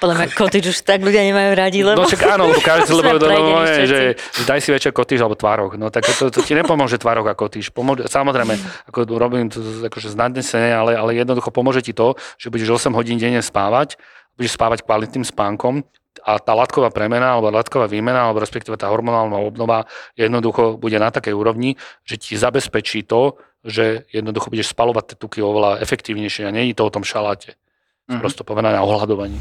Podľa 0.00 0.14
mňa 0.14 0.26
kotič 0.34 0.64
už 0.70 0.78
tak 0.82 1.02
ľudia 1.02 1.22
nemajú 1.26 1.50
radi, 1.54 1.80
lebo... 1.82 2.02
No 2.02 2.08
však 2.08 2.22
áno, 2.26 2.50
lebo 2.50 2.60
každý, 2.60 2.92
lebo 2.94 3.16
no, 3.16 3.26
prejdení 3.26 3.52
no, 3.52 3.86
že, 3.86 4.00
daj 4.46 4.60
si 4.62 4.70
večer 4.70 4.90
kotýž 4.90 5.20
alebo 5.22 5.36
tvárok. 5.38 5.76
No 5.76 5.90
tak 5.90 6.06
to, 6.06 6.30
to 6.30 6.40
ti 6.42 6.54
nepomôže 6.54 6.98
tvárok 6.98 7.32
a. 7.32 7.34
Pomôže, 7.74 8.06
samozrejme, 8.08 8.54
ako 8.90 9.06
robím 9.14 9.50
to 9.50 9.60
z- 9.60 9.86
akože 9.86 10.12
z 10.12 10.16
nadnesenia, 10.16 10.80
ale, 10.80 10.92
ale 10.94 11.14
jednoducho 11.14 11.50
pomôže 11.54 11.84
ti 11.84 11.92
to, 11.92 12.18
že 12.40 12.50
budeš 12.50 12.86
8 12.86 12.94
hodín 12.94 13.16
denne 13.20 13.42
spávať, 13.42 13.98
budeš 14.38 14.56
spávať 14.58 14.82
kvalitným 14.82 15.22
spánkom 15.22 15.86
a 16.22 16.38
tá 16.38 16.54
látková 16.54 16.94
premena 16.94 17.34
alebo 17.34 17.50
látková 17.50 17.90
výmena 17.90 18.30
alebo 18.30 18.38
respektíve 18.38 18.78
tá 18.78 18.86
hormonálna 18.86 19.34
obnova 19.34 19.90
jednoducho 20.14 20.78
bude 20.78 20.96
na 20.96 21.10
takej 21.10 21.34
úrovni, 21.34 21.74
že 22.06 22.16
ti 22.16 22.38
zabezpečí 22.38 23.02
to, 23.02 23.34
že 23.66 24.06
jednoducho 24.14 24.52
budeš 24.52 24.70
spalovať 24.70 25.14
tie 25.14 25.16
tuky 25.18 25.38
oveľa 25.42 25.82
efektívnejšie 25.82 26.46
a 26.46 26.54
nie 26.54 26.70
je 26.70 26.78
to 26.78 26.86
o 26.86 26.94
tom 26.94 27.02
šaláte. 27.02 27.58
Mhm. 28.06 28.20
Prosto 28.20 28.44
povedané 28.44 28.78
o 28.78 28.86
ohľadovaní. 28.86 29.40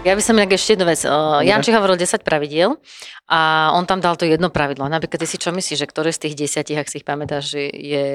Ja 0.00 0.16
by 0.16 0.22
som 0.24 0.32
inak 0.40 0.56
ešte 0.56 0.80
jednu 0.80 0.88
vec. 0.88 1.04
Uh, 1.04 1.44
Janči 1.44 1.76
hovoril 1.76 2.00
10 2.00 2.24
pravidiel 2.24 2.80
a 3.28 3.68
on 3.76 3.84
tam 3.84 4.00
dal 4.00 4.16
to 4.16 4.24
jedno 4.24 4.48
pravidlo. 4.48 4.88
Napríklad 4.88 5.20
ty 5.20 5.28
si 5.28 5.36
čo 5.36 5.52
myslíš, 5.52 5.76
že 5.76 5.84
ktoré 5.84 6.08
z 6.08 6.24
tých 6.24 6.40
desiatich, 6.40 6.80
ak 6.80 6.88
si 6.88 7.04
ich 7.04 7.06
pamätáš, 7.06 7.52
je 7.60 8.06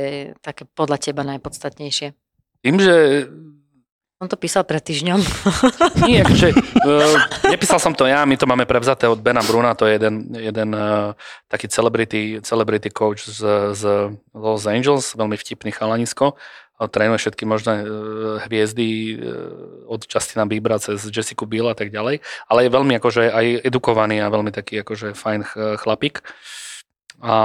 také 0.41 0.65
podľa 0.65 0.97
teba 0.97 1.21
najpodstatnejšie? 1.21 2.17
Tým, 2.65 2.75
že 2.81 3.29
On 4.15 4.31
to 4.31 4.39
písal 4.39 4.63
pred 4.63 4.79
týždňom. 4.79 5.19
Nie, 6.07 6.21
akože, 6.25 6.55
uh, 6.87 7.19
nepísal 7.51 7.83
som 7.83 7.91
to 7.91 8.07
ja, 8.07 8.23
my 8.23 8.39
to 8.39 8.47
máme 8.47 8.63
prevzaté 8.63 9.11
od 9.11 9.19
Bena 9.19 9.43
Bruna, 9.43 9.75
to 9.75 9.85
je 9.85 9.99
jeden, 9.99 10.31
jeden 10.31 10.71
uh, 10.71 11.11
taký 11.51 11.67
celebrity, 11.67 12.39
celebrity 12.39 12.87
coach 12.89 13.27
z, 13.27 13.75
z 13.75 13.81
Los 14.31 14.65
Angeles, 14.65 15.13
veľmi 15.19 15.35
vtipný 15.35 15.75
chalanisko. 15.75 16.39
Trénuje 16.75 17.23
všetky 17.23 17.47
možné 17.47 17.87
uh, 17.87 17.87
hviezdy 18.43 19.15
uh, 19.15 19.87
od 19.87 20.03
Justina 20.03 20.43
Biebera 20.43 20.75
cez 20.75 21.07
Jessica 21.07 21.47
Biel 21.47 21.71
a 21.71 21.77
tak 21.77 21.87
ďalej, 21.87 22.19
ale 22.51 22.59
je 22.67 22.75
veľmi 22.75 22.93
akože 22.99 23.31
aj 23.31 23.45
edukovaný 23.63 24.19
a 24.19 24.27
veľmi 24.27 24.51
taký 24.51 24.83
akože 24.83 25.15
fajn 25.15 25.41
ch- 25.47 25.79
chlapík. 25.79 26.19
A 27.23 27.35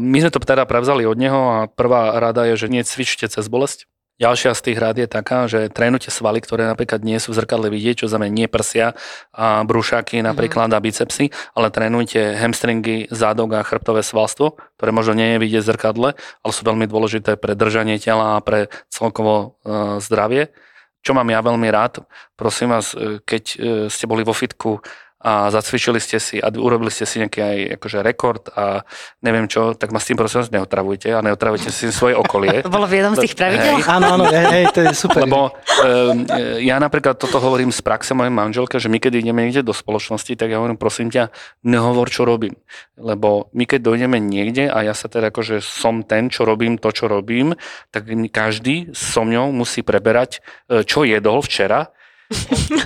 my 0.00 0.18
sme 0.24 0.32
to 0.32 0.40
teda 0.40 0.64
prevzali 0.64 1.04
od 1.04 1.20
neho 1.20 1.40
a 1.52 1.58
prvá 1.68 2.16
rada 2.16 2.48
je, 2.48 2.56
že 2.56 2.72
nie 2.72 2.80
cvičte 2.80 3.28
cez 3.28 3.52
bolesť. 3.52 3.84
Ďalšia 4.20 4.52
z 4.52 4.60
tých 4.68 4.78
rád 4.78 5.00
je 5.00 5.08
taká, 5.08 5.48
že 5.48 5.72
trénujte 5.72 6.12
svaly, 6.12 6.44
ktoré 6.44 6.68
napríklad 6.68 7.00
nie 7.00 7.16
sú 7.16 7.32
v 7.32 7.40
zrkadle 7.40 7.72
vidieť, 7.72 8.04
čo 8.04 8.10
znamená 8.12 8.28
nie 8.28 8.52
prsia 8.52 8.92
a 9.32 9.64
brúšaky 9.64 10.20
napríklad 10.20 10.68
a 10.76 10.78
bicepsy, 10.78 11.32
ale 11.56 11.72
trénujte 11.72 12.36
hamstringy, 12.36 13.08
zádok 13.08 13.56
a 13.56 13.64
chrbtové 13.64 14.04
svalstvo, 14.04 14.60
ktoré 14.76 14.92
možno 14.92 15.16
nie 15.16 15.34
je 15.34 15.38
vidieť 15.40 15.62
v 15.64 15.70
zrkadle, 15.72 16.08
ale 16.20 16.52
sú 16.52 16.62
veľmi 16.68 16.84
dôležité 16.84 17.40
pre 17.40 17.56
držanie 17.56 17.96
tela 17.96 18.36
a 18.36 18.44
pre 18.44 18.68
celkovo 18.92 19.56
uh, 19.64 19.96
zdravie. 20.04 20.52
Čo 21.00 21.16
mám 21.16 21.32
ja 21.32 21.40
veľmi 21.40 21.72
rád, 21.72 22.04
prosím 22.36 22.76
vás, 22.76 22.92
e, 22.92 23.24
keď 23.24 23.44
e, 23.56 23.56
ste 23.88 24.04
boli 24.04 24.20
vo 24.20 24.36
fitku 24.36 24.84
a 25.20 25.52
zacvičili 25.52 26.00
ste 26.00 26.16
si 26.16 26.40
a 26.40 26.48
urobili 26.48 26.88
ste 26.88 27.04
si 27.04 27.20
nejaký 27.20 27.40
aj 27.44 27.58
akože 27.76 27.98
rekord 28.00 28.48
a 28.56 28.88
neviem 29.20 29.44
čo, 29.44 29.76
tak 29.76 29.92
ma 29.92 30.00
s 30.00 30.08
tým 30.08 30.16
prosím 30.16 30.40
vás 30.40 30.48
neotravujte 30.48 31.12
a 31.12 31.20
neotravujte 31.20 31.68
si 31.68 31.92
svoje 31.92 32.16
okolie. 32.16 32.60
To 32.70 32.72
bolo 32.72 32.88
v 32.88 33.04
jednom 33.04 33.12
z 33.12 33.28
tých 33.28 33.36
pravidel? 33.36 33.76
Hej. 33.76 33.84
Áno, 33.84 34.06
áno, 34.16 34.24
hej, 34.32 34.46
hej, 34.48 34.64
to 34.72 34.80
je 34.80 34.92
super. 34.96 35.28
Lebo 35.28 35.52
um, 35.52 36.24
ja 36.60 36.80
napríklad 36.80 37.20
toto 37.20 37.36
hovorím 37.36 37.68
z 37.68 37.84
praxe 37.84 38.16
mojej 38.16 38.32
manželke, 38.32 38.80
že 38.80 38.88
my 38.88 38.96
keď 38.96 39.20
ideme 39.20 39.44
niekde 39.44 39.60
do 39.60 39.76
spoločnosti, 39.76 40.32
tak 40.40 40.48
ja 40.48 40.56
hovorím, 40.56 40.80
prosím 40.80 41.12
ťa, 41.12 41.28
nehovor, 41.68 42.08
čo 42.08 42.24
robím. 42.24 42.56
Lebo 42.96 43.52
my 43.52 43.64
keď 43.68 43.80
dojdeme 43.84 44.16
niekde 44.16 44.72
a 44.72 44.80
ja 44.80 44.96
sa 44.96 45.12
teda 45.12 45.28
akože 45.28 45.60
som 45.60 46.00
ten, 46.00 46.32
čo 46.32 46.48
robím 46.48 46.80
to, 46.80 46.88
čo 46.96 47.12
robím, 47.12 47.52
tak 47.92 48.08
každý 48.32 48.92
so 48.96 49.26
mňou 49.26 49.52
musí 49.52 49.84
preberať, 49.84 50.40
e, 50.70 50.80
čo 50.86 51.04
jedol 51.04 51.44
včera, 51.44 51.92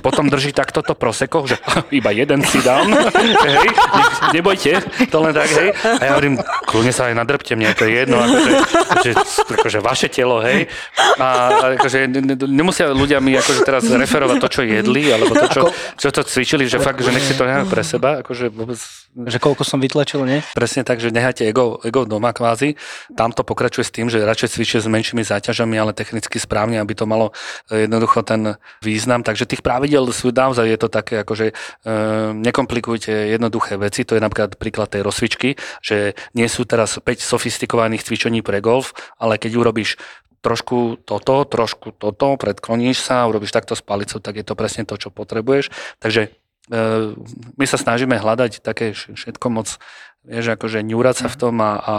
potom 0.01 0.33
drží 0.33 0.53
takto 0.57 0.81
to 0.81 0.97
proseko, 0.97 1.45
že 1.45 1.61
iba 1.99 2.11
jeden 2.11 2.41
si 2.45 2.61
dám, 2.65 2.89
hej, 3.49 3.69
ne- 3.69 4.13
nebojte, 4.33 4.81
to 5.09 5.17
len 5.21 5.33
tak, 5.37 5.49
hej. 5.53 5.69
A 6.01 6.03
ja 6.03 6.11
hovorím, 6.17 6.41
kľudne 6.65 6.93
sa 6.93 7.13
aj 7.13 7.15
nadrbte, 7.17 7.53
mne 7.57 7.73
to 7.77 7.85
je 7.85 7.93
jedno, 8.05 8.17
akože, 8.21 8.53
že, 9.05 9.11
akože 9.61 9.79
vaše 9.85 10.09
telo, 10.09 10.41
hej. 10.41 10.69
A 11.21 11.27
akože 11.77 12.09
ne- 12.09 12.25
ne- 12.25 12.39
nemusia 12.49 12.89
ľudia 12.91 13.21
mi 13.21 13.37
akože 13.37 13.61
teraz 13.65 13.85
referovať 13.85 14.37
to, 14.41 14.49
čo 14.49 14.61
jedli, 14.65 15.13
alebo 15.13 15.37
to, 15.37 15.47
čo, 15.53 15.63
čo 16.01 16.09
to 16.09 16.25
cvičili, 16.25 16.65
že 16.65 16.81
fakt, 16.81 17.05
že 17.05 17.13
nech 17.13 17.25
si 17.25 17.37
to 17.37 17.45
nehajú 17.45 17.69
pre 17.69 17.85
seba, 17.85 18.25
akože 18.25 18.49
vôbec 18.49 18.81
Že 19.15 19.39
koľko 19.39 19.63
som 19.63 19.79
vytlačil, 19.79 20.27
nie? 20.27 20.43
Presne 20.59 20.83
tak, 20.83 20.99
že 20.99 21.15
nehajte 21.15 21.47
ego, 21.47 21.79
ego 21.87 22.03
doma 22.03 22.35
kvázi. 22.35 22.75
Tam 23.15 23.31
to 23.31 23.47
pokračuje 23.47 23.87
s 23.87 23.95
tým, 23.95 24.11
že 24.11 24.19
radšej 24.19 24.59
cvičíte 24.59 24.83
s 24.83 24.91
menšími 24.91 25.23
záťažami, 25.23 25.79
ale 25.79 25.95
technicky 25.95 26.43
správne, 26.43 26.83
aby 26.83 26.99
to 26.99 27.07
malo 27.07 27.31
e, 27.71 27.87
jednoducho 27.87 28.27
ten 28.27 28.59
význam. 28.83 29.23
Takže 29.35 29.51
tých 29.51 29.67
pravidel 29.67 30.07
sú 30.15 30.31
naozaj 30.31 30.63
je 30.63 30.79
to 30.79 30.87
také, 30.87 31.27
akože 31.27 31.51
e, 31.51 31.55
nekomplikujte 32.39 33.35
jednoduché 33.35 33.75
veci. 33.75 34.07
To 34.07 34.15
je 34.15 34.23
napríklad 34.23 34.55
príklad 34.55 34.95
tej 34.95 35.03
rozcvičky, 35.03 35.59
že 35.83 36.15
nie 36.39 36.47
sú 36.47 36.63
teraz 36.63 37.03
5 37.03 37.19
sofistikovaných 37.19 38.07
cvičení 38.07 38.47
pre 38.47 38.63
golf, 38.63 38.95
ale 39.19 39.43
keď 39.43 39.59
urobíš 39.59 39.99
trošku 40.39 41.03
toto, 41.03 41.43
trošku 41.43 41.99
toto, 41.99 42.39
predkloníš 42.39 43.03
sa, 43.03 43.27
urobíš 43.27 43.51
takto 43.51 43.75
s 43.75 43.83
palicou, 43.83 44.23
tak 44.23 44.39
je 44.39 44.47
to 44.47 44.55
presne 44.55 44.87
to, 44.87 44.95
čo 44.95 45.11
potrebuješ. 45.11 45.75
Takže 45.99 46.31
e, 46.71 46.79
my 47.59 47.65
sa 47.67 47.75
snažíme 47.75 48.15
hľadať 48.15 48.63
také 48.63 48.95
vš- 48.95 49.19
všetko 49.19 49.47
moc, 49.51 49.83
vieš, 50.23 50.55
akože 50.55 50.87
ňúrať 50.87 51.27
sa 51.27 51.29
v 51.33 51.37
tom 51.43 51.59
a, 51.59 51.73
a 51.83 51.95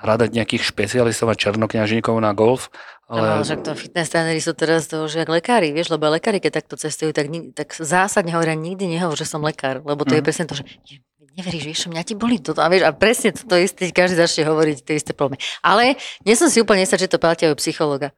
hľadať 0.00 0.32
nejakých 0.32 0.66
špecialistov 0.66 1.28
a 1.30 1.38
černokňažníkov 1.38 2.16
na 2.18 2.32
golf. 2.34 2.72
Ale 3.10 3.26
Ale 3.28 3.42
však 3.42 3.60
to 3.60 3.74
fitness 3.74 4.06
tréneri 4.08 4.38
sú 4.38 4.54
teraz 4.54 4.86
to 4.86 5.02
už 5.02 5.12
jak 5.16 5.26
lekári, 5.28 5.68
vieš, 5.68 5.90
lebo 5.90 6.06
lekári, 6.08 6.38
keď 6.38 6.62
takto 6.62 6.78
cestujú, 6.78 7.10
tak, 7.10 7.26
tak 7.52 7.74
zásadne 7.74 8.30
hovoria, 8.30 8.54
nikdy 8.54 8.86
nehovor, 8.88 9.14
že 9.14 9.24
som 9.24 9.40
lekár, 9.40 9.80
lebo 9.80 10.04
to 10.04 10.14
je 10.14 10.22
Mhm. 10.22 10.24
presne 10.24 10.44
to, 10.44 10.54
že 10.54 10.62
"Ne- 10.62 11.02
neveríš, 11.32 11.64
vieš, 11.64 11.80
mňa 11.86 12.02
ti 12.02 12.14
boli 12.14 12.38
toto. 12.38 12.58
A, 12.58 12.66
vieš, 12.66 12.82
a 12.84 12.92
presne 12.92 13.32
to, 13.32 13.54
isté, 13.56 13.88
každý 13.88 14.14
začne 14.16 14.46
hovoriť 14.46 14.76
tie 14.80 14.94
isté 14.94 15.10
problémy. 15.10 15.36
Ale 15.60 15.94
nie 16.20 16.34
som 16.34 16.46
si 16.46 16.58
úplne 16.58 16.80
istá, 16.80 16.94
že 16.94 17.06
to 17.06 17.18
platí 17.18 17.44
aj 17.44 17.54
psychologa. 17.56 18.14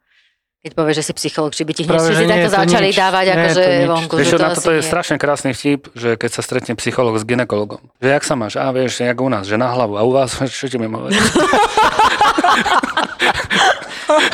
Keď 0.61 0.73
povieš, 0.73 0.97
že 0.97 1.05
si 1.05 1.13
psycholog, 1.17 1.51
či 1.51 1.63
by 1.63 1.73
ti 1.73 1.83
hneď 1.83 1.99
všetci 1.99 2.23
takto 2.23 2.47
to 2.47 2.55
začali 2.55 2.87
nič. 2.87 2.97
dávať 2.97 3.25
Nie, 3.25 3.35
akože 3.35 3.59
to 3.59 3.91
vonku. 3.91 4.15
Vieš, 4.15 4.29
to 4.29 4.39
na 4.39 4.51
toto 4.53 4.71
je 4.71 4.79
nie. 4.79 4.87
strašne 4.87 5.17
krásny 5.17 5.51
vtip, 5.51 5.81
že 5.93 6.15
keď 6.15 6.31
sa 6.31 6.41
stretne 6.41 6.73
psycholog 6.75 7.17
s 7.17 7.25
ginekologom, 7.25 7.83
že 7.97 8.09
jak 8.09 8.23
sa 8.23 8.35
máš, 8.35 8.55
a 8.55 8.71
vieš, 8.71 9.01
jak 9.01 9.17
u 9.17 9.27
nás, 9.27 9.43
že 9.43 9.57
na 9.57 9.69
hlavu, 9.69 9.97
a 9.97 10.03
u 10.03 10.13
vás, 10.13 10.37
čo 10.53 10.69
ti 10.69 10.77
mám 10.77 11.11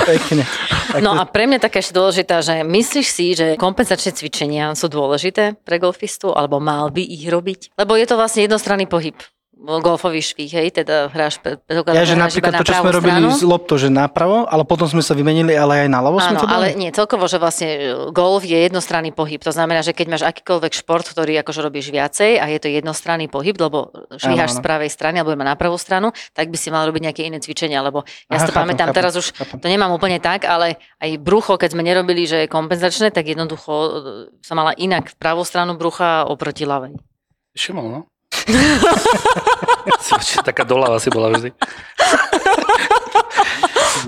Pekne. 0.07 0.45
No 1.05 1.12
a 1.12 1.29
pre 1.29 1.45
mňa 1.45 1.61
taká 1.61 1.85
ešte 1.85 1.93
dôležitá, 1.93 2.41
že 2.41 2.64
myslíš 2.64 3.09
si, 3.12 3.37
že 3.37 3.61
kompenzačné 3.61 4.17
cvičenia 4.17 4.73
sú 4.73 4.88
dôležité 4.88 5.61
pre 5.61 5.77
golfistu, 5.77 6.33
alebo 6.33 6.64
mal 6.64 6.88
by 6.88 7.05
ich 7.05 7.29
robiť? 7.29 7.77
Lebo 7.77 7.93
je 7.93 8.09
to 8.09 8.17
vlastne 8.17 8.49
jednostranný 8.49 8.88
pohyb. 8.88 9.12
Golfový 9.59 10.23
švih, 10.23 10.47
hej, 10.55 10.68
teda 10.71 11.11
hráš, 11.11 11.42
Ja, 11.42 11.59
predpokladám, 11.59 12.07
že 12.07 12.14
hráš 12.14 12.35
iba 12.38 12.49
napríklad 12.49 12.55
na 12.55 12.61
to, 12.62 12.66
čo 12.71 12.75
sme 12.79 12.92
robili 12.94 13.18
stranu. 13.18 13.29
z 13.35 13.42
lopto, 13.42 13.75
že 13.75 13.88
napravo, 13.90 14.47
ale 14.47 14.62
potom 14.62 14.87
sme 14.87 15.03
sa 15.03 15.18
vymenili, 15.18 15.51
ale 15.51 15.83
aj 15.85 15.88
na 15.90 15.99
ľavo 15.99 16.23
sme 16.23 16.38
to 16.38 16.47
dali? 16.47 16.55
ale 16.55 16.66
nie, 16.79 16.94
celkovo, 16.94 17.27
že 17.27 17.42
vlastne 17.42 17.68
e, 17.68 17.81
golf 18.14 18.47
je 18.47 18.55
jednostranný 18.55 19.11
pohyb. 19.11 19.42
To 19.42 19.51
znamená, 19.51 19.83
že 19.83 19.90
keď 19.90 20.07
máš 20.14 20.23
akýkoľvek 20.23 20.73
šport, 20.79 21.03
ktorý 21.03 21.42
akože 21.42 21.61
robíš 21.61 21.90
viacej 21.90 22.38
a 22.38 22.47
je 22.47 22.59
to 22.62 22.71
jednostranný 22.71 23.27
pohyb, 23.27 23.59
lebo 23.59 23.91
švíhaš 24.14 24.55
z 24.55 24.61
pravej 24.62 24.91
strany 24.95 25.18
alebo 25.18 25.35
na 25.35 25.59
pravú 25.59 25.74
stranu, 25.74 26.14
tak 26.39 26.55
by 26.55 26.57
si 26.57 26.70
mal 26.70 26.87
robiť 26.87 27.11
nejaké 27.11 27.22
iné 27.26 27.43
cvičenia, 27.43 27.82
lebo 27.82 28.07
ja 28.30 28.39
Aha, 28.39 28.47
si 28.47 28.47
to 28.47 28.55
chápem, 28.55 28.62
pamätám, 28.62 28.95
chápem, 28.95 28.99
teraz 29.03 29.12
už 29.18 29.26
chápem. 29.35 29.59
to 29.59 29.66
nemám 29.66 29.91
úplne 29.91 30.22
tak, 30.22 30.47
ale 30.47 30.78
aj 31.03 31.18
brucho, 31.18 31.59
keď 31.59 31.74
sme 31.74 31.82
nerobili, 31.82 32.30
že 32.30 32.47
je 32.47 32.49
kompenzačné, 32.49 33.11
tak 33.11 33.26
jednoducho 33.26 33.72
e, 33.74 33.91
som 34.39 34.55
mala 34.55 34.70
inak 34.78 35.18
pravú 35.18 35.43
stranu 35.43 35.74
brucha 35.74 36.30
oproti 36.30 36.62
ľavej. 36.62 36.95
Všimol, 37.59 37.87
no. 37.91 38.01
Taká 40.49 40.64
doľava 40.64 40.96
si 40.99 41.09
bola 41.12 41.28
vždy. 41.34 41.53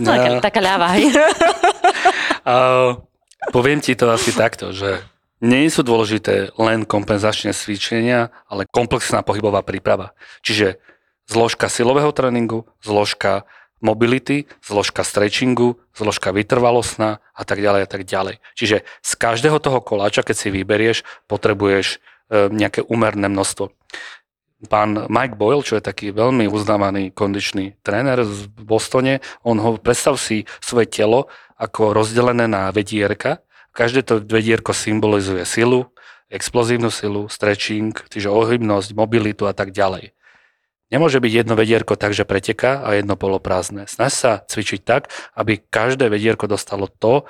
No, 0.00 0.08
taká, 0.08 0.28
taká 0.40 0.60
ľava. 0.62 0.88
A 2.46 2.54
poviem 3.52 3.82
ti 3.84 3.92
to 3.92 4.08
asi 4.08 4.32
takto, 4.32 4.72
že 4.72 5.04
nie 5.40 5.68
sú 5.72 5.80
dôležité 5.80 6.52
len 6.60 6.84
kompenzačné 6.84 7.56
cvičenia, 7.56 8.28
ale 8.48 8.68
komplexná 8.68 9.24
pohybová 9.24 9.64
príprava. 9.64 10.12
Čiže 10.44 10.80
zložka 11.28 11.72
silového 11.72 12.12
tréningu, 12.12 12.68
zložka 12.84 13.48
mobility, 13.80 14.44
zložka 14.60 15.00
stretchingu, 15.00 15.80
zložka 15.96 16.36
vytrvalostná 16.36 17.24
a 17.32 17.42
tak 17.48 17.64
ďalej 17.64 17.82
a 17.84 17.88
tak 17.88 18.04
ďalej. 18.04 18.36
Čiže 18.52 18.84
z 19.00 19.12
každého 19.16 19.56
toho 19.56 19.80
koláča, 19.80 20.20
keď 20.20 20.36
si 20.36 20.48
vyberieš, 20.52 21.02
potrebuješ 21.24 21.96
e, 21.96 22.52
nejaké 22.52 22.84
úmerné 22.84 23.32
množstvo. 23.32 23.72
Pán 24.68 25.08
Mike 25.08 25.40
Boyle, 25.40 25.64
čo 25.64 25.80
je 25.80 25.84
taký 25.84 26.12
veľmi 26.12 26.44
uznávaný 26.44 27.16
kondičný 27.16 27.80
tréner 27.80 28.20
z 28.28 28.44
Bostone, 28.60 29.24
on 29.40 29.56
ho, 29.56 29.80
predstav 29.80 30.20
si 30.20 30.44
svoje 30.60 30.84
telo 30.92 31.32
ako 31.56 31.96
rozdelené 31.96 32.44
na 32.44 32.68
vedierka. 32.68 33.40
Každé 33.72 34.04
to 34.04 34.20
vedierko 34.20 34.76
symbolizuje 34.76 35.48
silu, 35.48 35.88
explozívnu 36.28 36.92
silu, 36.92 37.32
stretching, 37.32 37.96
čiže 38.12 38.28
ohybnosť, 38.28 38.92
mobilitu 38.92 39.48
a 39.48 39.56
tak 39.56 39.72
ďalej. 39.72 40.12
Nemôže 40.90 41.22
byť 41.22 41.32
jedno 41.32 41.54
vedierko 41.54 41.94
tak, 41.94 42.12
že 42.12 42.26
preteká 42.26 42.82
a 42.82 42.98
jedno 42.98 43.14
poloprázdne. 43.14 43.86
Snaž 43.86 44.12
sa 44.12 44.32
cvičiť 44.42 44.80
tak, 44.82 45.08
aby 45.38 45.62
každé 45.62 46.10
vedierko 46.10 46.50
dostalo 46.50 46.90
to, 46.90 47.24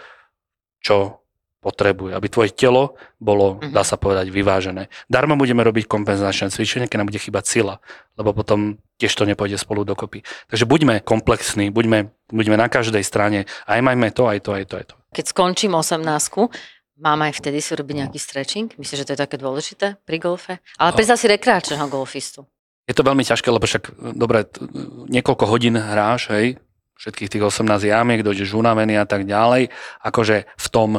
čo 0.80 1.19
potrebuje. 1.60 2.12
Aby 2.12 2.26
tvoje 2.26 2.50
telo 2.50 2.96
bolo, 3.16 3.60
Mhm. 3.60 3.70
dá 3.70 3.84
sa 3.84 3.94
povedať, 3.94 4.28
vyvážené. 4.28 4.88
Darmo 5.06 5.36
budeme 5.36 5.60
robiť 5.60 5.84
kompenzačné 5.86 6.48
cvičenie, 6.48 6.88
keď 6.88 6.98
nám 6.98 7.08
bude 7.08 7.20
chýbať 7.20 7.44
sila, 7.46 7.74
lebo 8.16 8.32
potom 8.32 8.80
tiež 8.96 9.12
to 9.12 9.24
nepôjde 9.24 9.56
spolu 9.56 9.84
dokopy. 9.84 10.20
Takže 10.48 10.64
buďme 10.64 11.00
komplexní, 11.00 11.68
buďme, 11.68 12.08
buďme 12.26 12.56
na 12.56 12.66
každej 12.66 13.00
strane, 13.00 13.44
aj 13.64 13.78
majme 13.78 14.08
to, 14.10 14.24
aj 14.24 14.40
to, 14.40 14.50
aj 14.52 14.64
to, 14.64 14.74
aj 14.76 14.84
to. 14.88 14.94
Keď 15.12 15.24
skončím 15.28 15.72
18 15.74 16.48
mám 16.96 17.20
aj 17.22 17.32
vtedy 17.34 17.60
si 17.60 17.72
robiť 17.72 17.96
nejaký 17.98 18.18
stretching? 18.18 18.68
Myslíš, 18.76 18.98
že 18.98 19.06
to 19.06 19.12
je 19.12 19.20
také 19.20 19.36
dôležité 19.36 19.96
pri 20.00 20.16
golfe? 20.16 20.60
Ale 20.76 20.92
predstav 20.92 21.16
si 21.16 21.26
rekreačného 21.26 21.88
golfistu. 21.88 22.44
Je 22.84 22.92
to 22.92 23.00
veľmi 23.00 23.22
ťažké, 23.22 23.48
lebo 23.48 23.62
však, 23.62 23.84
dobre, 24.12 24.44
t- 24.44 24.60
niekoľko 25.08 25.44
hodín 25.46 25.76
hráš, 25.76 26.28
hej, 26.28 26.58
všetkých 26.98 27.30
tých 27.30 27.40
18 27.42 27.86
jamiek, 27.86 28.20
dojdeš 28.20 28.52
unavený 28.52 28.98
a 28.98 29.06
tak 29.06 29.24
ďalej. 29.24 29.72
Akože 30.02 30.44
v 30.50 30.68
tom 30.68 30.90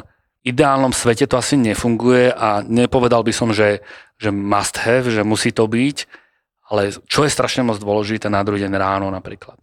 ideálnom 0.42 0.94
svete 0.94 1.30
to 1.30 1.38
asi 1.38 1.58
nefunguje 1.58 2.34
a 2.34 2.66
nepovedal 2.66 3.22
by 3.22 3.34
som, 3.34 3.54
že, 3.54 3.82
že 4.18 4.34
must 4.34 4.78
have, 4.82 5.10
že 5.10 5.22
musí 5.22 5.54
to 5.54 5.70
byť, 5.70 5.98
ale 6.72 6.96
čo 7.06 7.28
je 7.28 7.32
strašne 7.32 7.68
moc 7.68 7.78
dôležité 7.78 8.32
na 8.32 8.42
druhý 8.42 8.66
deň 8.66 8.74
ráno 8.80 9.08
napríklad. 9.12 9.60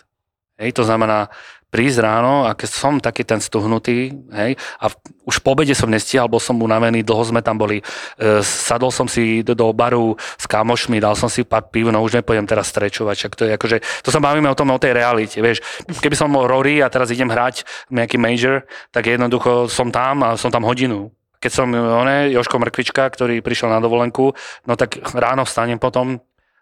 Hej, 0.59 0.75
to 0.75 0.83
znamená 0.83 1.31
prísť 1.69 2.01
ráno 2.01 2.49
a 2.49 2.57
keď 2.57 2.69
som 2.73 2.97
taký 2.97 3.29
ten 3.29 3.45
stuhnutý, 3.45 4.17
hej, 4.33 4.57
a 4.81 4.89
už 5.29 5.45
po 5.45 5.53
obede 5.53 5.77
som 5.77 5.93
nestíhal, 5.93 6.25
bol 6.25 6.41
som 6.41 6.57
unavený, 6.57 7.05
dlho 7.05 7.21
sme 7.29 7.45
tam 7.45 7.61
boli, 7.61 7.85
e, 8.17 8.41
sadol 8.41 8.89
som 8.89 9.05
si 9.05 9.45
do, 9.45 9.53
do 9.53 9.69
baru 9.77 10.17
s 10.17 10.49
kamošmi, 10.49 10.97
dal 10.97 11.13
som 11.13 11.29
si 11.29 11.45
pár 11.45 11.69
piv, 11.69 11.93
no 11.93 12.01
už 12.01 12.25
nepôjdem 12.25 12.49
teraz 12.49 12.73
strečovať, 12.73 13.15
však 13.21 13.33
to 13.37 13.43
je 13.45 13.53
akože, 13.61 13.77
to 14.01 14.09
sa 14.09 14.21
bavíme 14.21 14.49
o 14.49 14.57
tom, 14.57 14.73
o 14.73 14.81
tej 14.81 14.97
realite, 14.97 15.37
vieš, 15.45 15.61
keby 16.01 16.17
som 16.17 16.33
bol 16.33 16.49
Rory 16.49 16.81
a 16.81 16.89
teraz 16.89 17.13
idem 17.13 17.29
hrať 17.29 17.69
nejaký 17.93 18.17
major, 18.17 18.65
tak 18.89 19.05
jednoducho 19.05 19.69
som 19.69 19.93
tam 19.93 20.25
a 20.25 20.41
som 20.41 20.49
tam 20.49 20.65
hodinu. 20.65 21.13
Keď 21.39 21.53
som 21.55 21.71
one, 21.71 22.35
Joško 22.35 22.59
Mrkvička, 22.59 23.07
ktorý 23.15 23.39
prišiel 23.47 23.71
na 23.71 23.79
dovolenku, 23.79 24.35
no 24.67 24.73
tak 24.75 24.99
ráno 25.15 25.47
vstanem 25.47 25.79
potom, 25.79 26.19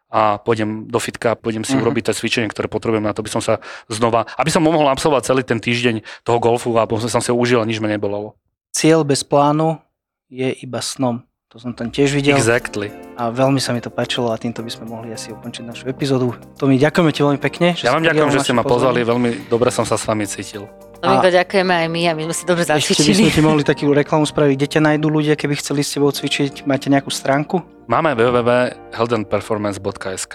a 0.07 0.39
pôjdem 0.39 0.87
do 0.87 0.99
fitka, 1.03 1.35
pôjdem 1.35 1.67
si 1.67 1.75
Mhm. 1.75 1.83
urobiť 1.83 2.03
to 2.09 2.13
cvičenie, 2.15 2.49
ktoré 2.49 2.71
potrebujem 2.71 3.03
na 3.03 3.13
to, 3.13 3.21
aby 3.27 3.31
som 3.31 3.43
sa 3.43 3.59
znova, 3.91 4.27
aby 4.39 4.51
som 4.51 4.63
mohol 4.63 4.87
absolvovať 4.87 5.23
celý 5.27 5.43
ten 5.43 5.59
týždeň 5.59 6.03
toho 6.23 6.39
golfu 6.39 6.71
a 6.79 6.87
potom 6.87 7.11
som 7.11 7.19
si 7.21 7.31
ho 7.31 7.37
užil 7.37 7.59
a 7.59 7.67
nič 7.67 7.83
ma 7.83 7.91
nebolo. 7.91 8.39
Cieľ 8.71 9.03
bez 9.03 9.27
plánu 9.27 9.83
je 10.29 10.53
iba 10.63 10.79
snom. 10.79 11.23
To 11.51 11.63
som 11.63 11.73
tam 11.73 11.91
tiež 11.91 12.13
videl 12.15 12.37
Exactly. 12.37 12.91
A 13.17 13.33
veľmi 13.33 13.57
sa 13.57 13.73
mi 13.73 13.81
to 13.81 13.89
páčilo 13.89 14.29
a 14.29 14.37
týmto 14.37 14.61
by 14.61 14.69
sme 14.69 14.85
mohli 14.87 15.09
asi 15.09 15.33
ukončiť 15.33 15.65
našu 15.65 15.89
epizódu. 15.89 16.37
Tomi, 16.61 16.77
ďakujeme 16.77 17.09
ti 17.11 17.25
veľmi 17.25 17.41
pekne. 17.41 17.73
že 17.73 17.89
Ja 17.89 17.97
vám 17.97 18.05
ďakujem, 18.05 18.29
že 18.29 18.45
ste 18.45 18.53
ma 18.53 18.61
pozvali, 18.61 19.01
veľmi 19.01 19.49
dobre 19.49 19.73
som 19.73 19.89
sa 19.89 19.97
s 19.97 20.05
vami 20.05 20.29
cítil. 20.29 20.69
Domingo, 21.01 21.29
ďakujeme 21.29 21.73
aj 21.73 21.89
my 21.93 22.09
a 22.09 22.15
my 22.17 22.23
sme 22.29 22.35
si 22.37 22.45
dobre 22.45 22.63
Ešte 22.65 22.73
by 22.73 22.81
sme 22.81 22.93
zacvičili. 22.93 23.33
ti 23.33 23.41
mohli 23.41 23.65
takú 23.73 23.89
reklamu 23.93 24.27
spraviť, 24.29 24.55
kde 24.57 24.69
ťa 24.69 24.81
nájdú 24.93 25.09
ľudia, 25.09 25.33
keby 25.37 25.57
chceli 25.57 25.81
s 25.81 25.97
tebou 25.97 26.13
cvičiť. 26.13 26.69
Máte 26.69 26.93
nejakú 26.93 27.09
stránku? 27.09 27.63
Máme 27.89 28.13
www.healthandperformance.sk 28.17 30.35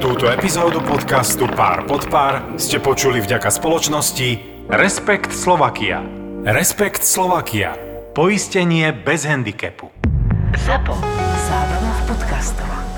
Túto 0.00 0.32
epizódu 0.32 0.80
podcastu 0.80 1.44
Pár 1.52 1.84
pod 1.84 2.08
pár 2.08 2.56
ste 2.56 2.80
počuli 2.80 3.20
vďaka 3.20 3.52
spoločnosti 3.52 4.40
Respekt 4.72 5.28
Slovakia. 5.34 6.00
Respekt 6.46 7.02
Slovakia. 7.04 7.89
Poistenie 8.10 8.92
bez 8.92 9.24
handicapu. 9.24 9.90
ZAPO. 10.66 10.94
Zábrná 11.46 11.92
v 11.94 12.06
podcastovách. 12.10 12.89